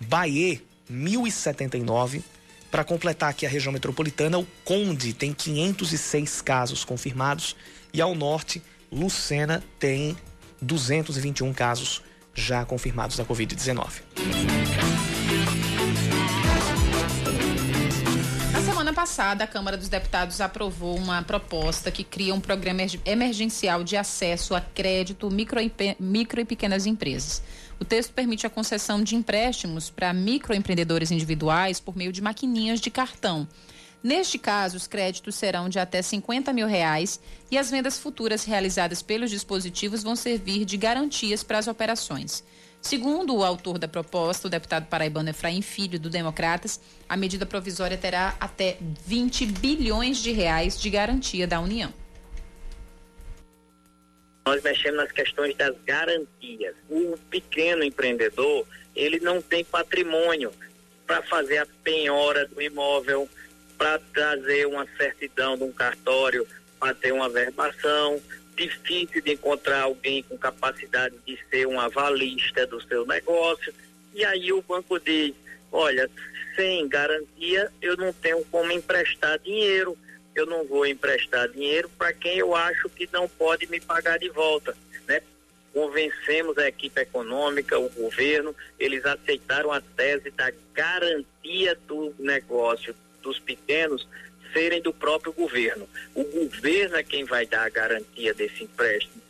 Bahia 0.00 0.60
1.079, 0.90 2.22
para 2.70 2.84
completar 2.84 3.30
aqui 3.30 3.46
a 3.46 3.48
região 3.48 3.72
metropolitana, 3.72 4.38
o 4.38 4.46
Conde 4.64 5.12
tem 5.12 5.32
506 5.32 6.42
casos 6.42 6.84
confirmados 6.84 7.56
e 7.92 8.00
ao 8.00 8.14
norte 8.14 8.62
Lucena 8.92 9.62
tem 9.78 10.16
221 10.60 11.52
casos 11.52 12.02
já 12.34 12.64
confirmados 12.64 13.16
da 13.16 13.24
Covid-19. 13.24 14.02
Na 18.52 18.60
semana 18.60 18.92
passada, 18.92 19.44
a 19.44 19.46
Câmara 19.46 19.76
dos 19.76 19.88
Deputados 19.88 20.40
aprovou 20.40 20.96
uma 20.96 21.22
proposta 21.22 21.90
que 21.90 22.02
cria 22.02 22.34
um 22.34 22.40
programa 22.40 22.80
emergencial 23.04 23.84
de 23.84 23.96
acesso 23.96 24.54
a 24.54 24.60
crédito 24.60 25.30
micro 25.30 25.60
e, 25.60 25.72
micro 26.00 26.40
e 26.40 26.44
pequenas 26.44 26.84
empresas. 26.86 27.42
O 27.78 27.84
texto 27.84 28.12
permite 28.12 28.46
a 28.46 28.50
concessão 28.50 29.02
de 29.02 29.16
empréstimos 29.16 29.88
para 29.88 30.12
microempreendedores 30.12 31.10
individuais 31.10 31.80
por 31.80 31.96
meio 31.96 32.12
de 32.12 32.20
maquininhas 32.20 32.80
de 32.80 32.90
cartão. 32.90 33.46
Neste 34.02 34.38
caso, 34.38 34.78
os 34.78 34.86
créditos 34.86 35.34
serão 35.34 35.68
de 35.68 35.78
até 35.78 36.00
50 36.00 36.52
mil 36.52 36.66
reais 36.66 37.20
e 37.50 37.58
as 37.58 37.70
vendas 37.70 37.98
futuras 37.98 38.44
realizadas 38.44 39.02
pelos 39.02 39.30
dispositivos 39.30 40.02
vão 40.02 40.16
servir 40.16 40.64
de 40.64 40.76
garantias 40.78 41.42
para 41.42 41.58
as 41.58 41.68
operações. 41.68 42.42
Segundo 42.80 43.36
o 43.36 43.44
autor 43.44 43.78
da 43.78 43.86
proposta, 43.86 44.46
o 44.46 44.50
deputado 44.50 44.86
paraibano 44.86 45.28
Efraim 45.28 45.60
Filho, 45.60 45.98
do 45.98 46.08
Democratas, 46.08 46.80
a 47.06 47.14
medida 47.14 47.44
provisória 47.44 47.96
terá 47.98 48.34
até 48.40 48.78
20 48.80 49.44
bilhões 49.46 50.16
de 50.18 50.32
reais 50.32 50.80
de 50.80 50.88
garantia 50.88 51.46
da 51.46 51.60
União. 51.60 51.92
Nós 54.46 54.62
mexemos 54.62 54.96
nas 54.96 55.12
questões 55.12 55.54
das 55.56 55.76
garantias. 55.84 56.74
O 56.88 57.18
pequeno 57.28 57.84
empreendedor, 57.84 58.66
ele 58.96 59.20
não 59.20 59.42
tem 59.42 59.62
patrimônio 59.62 60.50
para 61.06 61.22
fazer 61.22 61.58
a 61.58 61.66
penhora 61.84 62.46
do 62.46 62.62
imóvel, 62.62 63.28
para 63.80 63.98
trazer 64.12 64.66
uma 64.66 64.86
certidão 64.98 65.56
de 65.56 65.64
um 65.64 65.72
cartório 65.72 66.46
para 66.78 66.94
ter 66.94 67.12
uma 67.12 67.30
verbação. 67.30 68.20
Difícil 68.54 69.22
de 69.22 69.32
encontrar 69.32 69.84
alguém 69.84 70.22
com 70.22 70.36
capacidade 70.36 71.16
de 71.26 71.38
ser 71.48 71.66
um 71.66 71.80
avalista 71.80 72.66
do 72.66 72.78
seu 72.82 73.06
negócio. 73.06 73.72
E 74.12 74.22
aí 74.22 74.52
o 74.52 74.60
banco 74.60 75.00
diz: 75.00 75.34
olha, 75.72 76.10
sem 76.54 76.86
garantia 76.88 77.72
eu 77.80 77.96
não 77.96 78.12
tenho 78.12 78.44
como 78.50 78.70
emprestar 78.70 79.38
dinheiro. 79.38 79.96
Eu 80.34 80.44
não 80.44 80.62
vou 80.66 80.86
emprestar 80.86 81.48
dinheiro 81.48 81.90
para 81.96 82.12
quem 82.12 82.36
eu 82.36 82.54
acho 82.54 82.86
que 82.90 83.08
não 83.10 83.26
pode 83.26 83.66
me 83.66 83.80
pagar 83.80 84.18
de 84.18 84.28
volta, 84.28 84.76
né? 85.08 85.22
Convencemos 85.72 86.58
a 86.58 86.68
equipe 86.68 87.00
econômica, 87.00 87.78
o 87.78 87.88
governo, 87.88 88.54
eles 88.78 89.04
aceitaram 89.06 89.72
a 89.72 89.80
tese 89.80 90.30
da 90.30 90.52
garantia 90.74 91.76
do 91.88 92.14
negócio 92.18 92.94
dos 93.20 93.38
pequenos 93.38 94.06
serem 94.52 94.82
do 94.82 94.92
próprio 94.92 95.32
governo. 95.32 95.88
O 96.14 96.24
governo 96.24 96.96
é 96.96 97.02
quem 97.02 97.24
vai 97.24 97.46
dar 97.46 97.66
a 97.66 97.70
garantia 97.70 98.34
desse 98.34 98.64
empréstimo. 98.64 99.20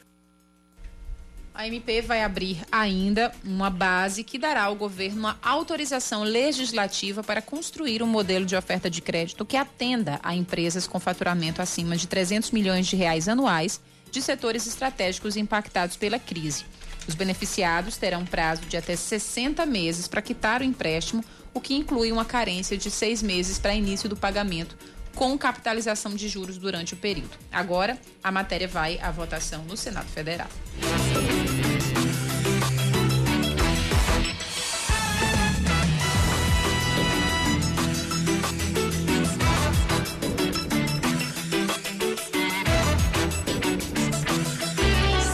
A 1.53 1.67
MP 1.67 2.01
vai 2.01 2.23
abrir 2.23 2.59
ainda 2.71 3.33
uma 3.45 3.69
base 3.69 4.25
que 4.25 4.39
dará 4.39 4.63
ao 4.63 4.75
governo 4.75 5.19
uma 5.19 5.39
autorização 5.43 6.23
legislativa 6.23 7.23
para 7.23 7.43
construir 7.43 8.03
um 8.03 8.07
modelo 8.07 8.47
de 8.47 8.57
oferta 8.57 8.89
de 8.89 9.03
crédito 9.03 9.45
que 9.45 9.57
atenda 9.57 10.19
a 10.23 10.35
empresas 10.35 10.87
com 10.87 10.99
faturamento 10.99 11.61
acima 11.61 11.97
de 11.97 12.07
300 12.07 12.51
milhões 12.53 12.87
de 12.87 12.97
reais 12.97 13.29
anuais 13.29 13.81
de 14.11 14.23
setores 14.23 14.67
estratégicos 14.67 15.37
impactados 15.37 15.97
pela 15.97 16.19
crise. 16.19 16.65
Os 17.07 17.15
beneficiados 17.15 17.97
terão 17.97 18.25
prazo 18.25 18.63
de 18.63 18.77
até 18.77 18.95
60 18.95 19.67
meses 19.67 20.07
para 20.07 20.23
quitar 20.23 20.61
o 20.61 20.65
empréstimo 20.65 21.25
o 21.53 21.61
que 21.61 21.75
inclui 21.75 22.13
uma 22.13 22.25
carência 22.25 22.77
de 22.77 22.91
seis 22.91 23.23
meses 23.23 23.59
para 23.59 23.75
início 23.75 24.09
do 24.09 24.17
pagamento, 24.17 24.77
com 25.15 25.37
capitalização 25.37 26.15
de 26.15 26.29
juros 26.29 26.57
durante 26.57 26.95
o 26.95 26.97
período. 26.97 27.37
Agora, 27.51 27.99
a 28.23 28.31
matéria 28.31 28.69
vai 28.69 28.99
à 29.01 29.11
votação 29.11 29.65
no 29.65 29.77
Senado 29.77 30.09
Federal. 30.09 30.49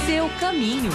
Seu 0.06 0.28
caminho. 0.40 0.90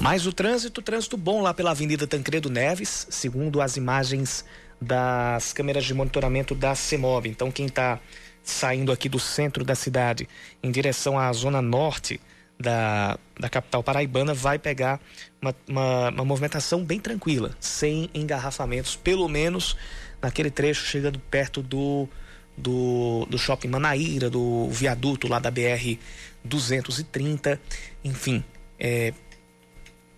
Mas 0.00 0.26
o 0.26 0.32
trânsito, 0.32 0.80
trânsito 0.80 1.14
bom 1.18 1.42
lá 1.42 1.52
pela 1.52 1.72
Avenida 1.72 2.06
Tancredo 2.06 2.48
Neves, 2.48 3.06
segundo 3.10 3.60
as 3.60 3.76
imagens 3.76 4.46
das 4.80 5.52
câmeras 5.52 5.84
de 5.84 5.92
monitoramento 5.92 6.54
da 6.54 6.74
CEMOB. 6.74 7.28
Então, 7.28 7.52
quem 7.52 7.66
está 7.66 8.00
saindo 8.42 8.92
aqui 8.92 9.10
do 9.10 9.18
centro 9.18 9.62
da 9.62 9.74
cidade 9.74 10.26
em 10.62 10.70
direção 10.70 11.18
à 11.18 11.30
zona 11.34 11.60
norte 11.60 12.18
da, 12.58 13.18
da 13.38 13.50
capital 13.50 13.82
paraibana 13.82 14.32
vai 14.32 14.58
pegar 14.58 14.98
uma, 15.40 15.54
uma, 15.68 16.08
uma 16.08 16.24
movimentação 16.24 16.82
bem 16.82 16.98
tranquila, 16.98 17.54
sem 17.60 18.08
engarrafamentos, 18.14 18.96
pelo 18.96 19.28
menos 19.28 19.76
naquele 20.22 20.50
trecho 20.50 20.86
chegando 20.86 21.18
perto 21.18 21.62
do, 21.62 22.08
do, 22.56 23.26
do 23.28 23.36
shopping 23.36 23.68
Manaíra, 23.68 24.30
do 24.30 24.66
viaduto 24.70 25.28
lá 25.28 25.38
da 25.38 25.50
BR 25.50 25.98
230, 26.42 27.60
enfim. 28.02 28.42
É, 28.78 29.12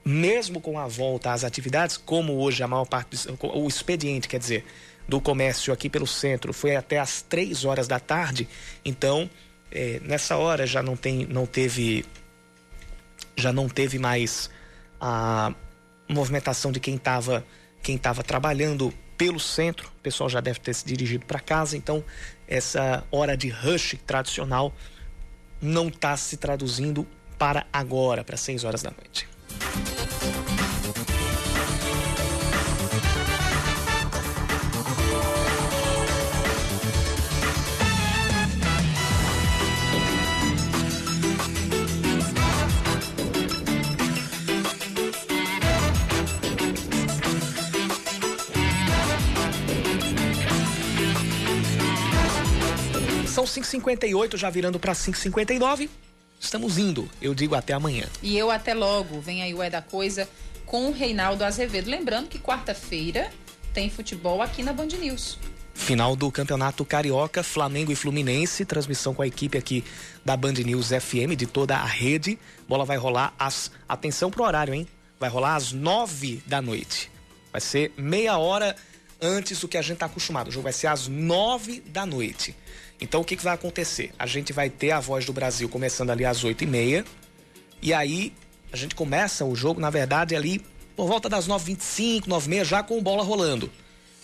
mesmo 0.04 0.60
com 0.60 0.78
a 0.78 0.86
volta 0.86 1.32
às 1.32 1.44
atividades, 1.44 1.96
como 1.96 2.34
hoje 2.34 2.62
a 2.62 2.68
maior 2.68 2.84
parte, 2.84 3.16
o 3.40 3.68
expediente, 3.68 4.28
quer 4.28 4.38
dizer, 4.38 4.64
do 5.08 5.20
comércio 5.20 5.72
aqui 5.72 5.88
pelo 5.88 6.06
centro 6.06 6.52
foi 6.52 6.76
até 6.76 6.98
às 6.98 7.22
três 7.22 7.64
horas 7.64 7.86
da 7.88 8.00
tarde, 8.00 8.48
então 8.84 9.28
é, 9.70 10.00
nessa 10.02 10.36
hora 10.36 10.66
já 10.66 10.82
não 10.82 10.96
tem, 10.96 11.26
não 11.26 11.46
teve, 11.46 12.04
já 13.36 13.52
não 13.52 13.68
teve 13.68 13.98
mais 13.98 14.50
a 15.00 15.52
movimentação 16.08 16.70
de 16.70 16.80
quem 16.80 16.96
estava 16.96 17.44
quem 17.82 17.96
estava 17.96 18.22
trabalhando 18.22 18.94
pelo 19.18 19.40
centro, 19.40 19.88
o 19.88 20.00
pessoal 20.02 20.30
já 20.30 20.40
deve 20.40 20.60
ter 20.60 20.72
se 20.72 20.86
dirigido 20.86 21.26
para 21.26 21.40
casa, 21.40 21.76
então 21.76 22.04
essa 22.46 23.04
hora 23.10 23.36
de 23.36 23.48
rush 23.48 23.96
tradicional 24.06 24.72
não 25.60 25.88
está 25.88 26.16
se 26.16 26.36
traduzindo 26.36 27.06
para 27.38 27.66
agora, 27.72 28.22
para 28.22 28.36
6 28.36 28.62
horas 28.62 28.82
da 28.82 28.90
noite. 28.90 29.31
5h58, 53.52 54.36
já 54.36 54.50
virando 54.50 54.78
para 54.78 54.92
5h59. 54.92 55.88
Estamos 56.40 56.78
indo, 56.78 57.08
eu 57.20 57.34
digo 57.34 57.54
até 57.54 57.72
amanhã. 57.72 58.06
E 58.22 58.36
eu 58.36 58.50
até 58.50 58.74
logo. 58.74 59.20
Vem 59.20 59.42
aí 59.42 59.54
o 59.54 59.62
É 59.62 59.70
da 59.70 59.82
Coisa 59.82 60.28
com 60.66 60.88
o 60.88 60.92
Reinaldo 60.92 61.44
Azevedo. 61.44 61.88
Lembrando 61.88 62.28
que 62.28 62.38
quarta-feira 62.38 63.30
tem 63.72 63.88
futebol 63.90 64.42
aqui 64.42 64.62
na 64.62 64.72
Band 64.72 64.86
News. 64.86 65.38
Final 65.74 66.14
do 66.14 66.30
Campeonato 66.30 66.84
Carioca, 66.84 67.42
Flamengo 67.42 67.92
e 67.92 67.96
Fluminense, 67.96 68.64
transmissão 68.64 69.14
com 69.14 69.22
a 69.22 69.26
equipe 69.26 69.56
aqui 69.56 69.84
da 70.24 70.36
Band 70.36 70.52
News 70.52 70.88
FM, 70.88 71.34
de 71.36 71.46
toda 71.46 71.76
a 71.76 71.84
rede. 71.84 72.38
Bola 72.68 72.84
vai 72.84 72.96
rolar 72.96 73.34
às. 73.38 73.70
Atenção 73.88 74.30
pro 74.30 74.44
horário, 74.44 74.74
hein? 74.74 74.86
Vai 75.18 75.30
rolar 75.30 75.56
às 75.56 75.72
nove 75.72 76.42
da 76.46 76.60
noite. 76.60 77.10
Vai 77.50 77.60
ser 77.60 77.92
meia 77.96 78.36
hora 78.36 78.76
antes 79.20 79.60
do 79.60 79.68
que 79.68 79.78
a 79.78 79.82
gente 79.82 79.98
tá 79.98 80.06
acostumado. 80.06 80.48
O 80.48 80.50
jogo 80.50 80.64
vai 80.64 80.72
ser 80.72 80.88
às 80.88 81.06
nove 81.06 81.80
da 81.80 82.04
noite. 82.04 82.54
Então 83.02 83.20
o 83.20 83.24
que, 83.24 83.36
que 83.36 83.42
vai 83.42 83.54
acontecer? 83.54 84.12
A 84.16 84.26
gente 84.26 84.52
vai 84.52 84.70
ter 84.70 84.92
a 84.92 85.00
voz 85.00 85.26
do 85.26 85.32
Brasil 85.32 85.68
começando 85.68 86.10
ali 86.10 86.24
às 86.24 86.44
oito 86.44 86.62
e 86.62 86.66
meia. 86.66 87.04
E 87.82 87.92
aí 87.92 88.32
a 88.72 88.76
gente 88.76 88.94
começa 88.94 89.44
o 89.44 89.56
jogo, 89.56 89.80
na 89.80 89.90
verdade, 89.90 90.36
ali 90.36 90.64
por 90.94 91.08
volta 91.08 91.28
das 91.28 91.48
9h25, 91.48 92.28
9h30, 92.28 92.64
já 92.64 92.82
com 92.82 93.02
bola 93.02 93.24
rolando. 93.24 93.70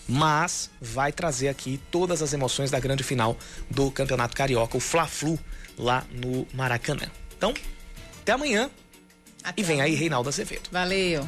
Mas 0.07 0.71
vai 0.81 1.11
trazer 1.11 1.49
aqui 1.49 1.79
todas 1.91 2.21
as 2.21 2.31
emoções 2.31 2.71
da 2.71 2.79
grande 2.79 3.03
final 3.03 3.37
do 3.69 3.91
Campeonato 3.91 4.35
Carioca, 4.35 4.77
o 4.77 4.79
Fla-Flu, 4.79 5.37
lá 5.77 6.05
no 6.09 6.47
Maracanã. 6.53 7.11
Então, 7.37 7.53
até 8.21 8.31
amanhã. 8.31 8.71
Até 9.43 9.61
e 9.61 9.63
vem 9.63 9.81
aí 9.81 9.93
Reinaldo 9.93 10.29
Azevedo. 10.29 10.69
Valeu. 10.71 11.27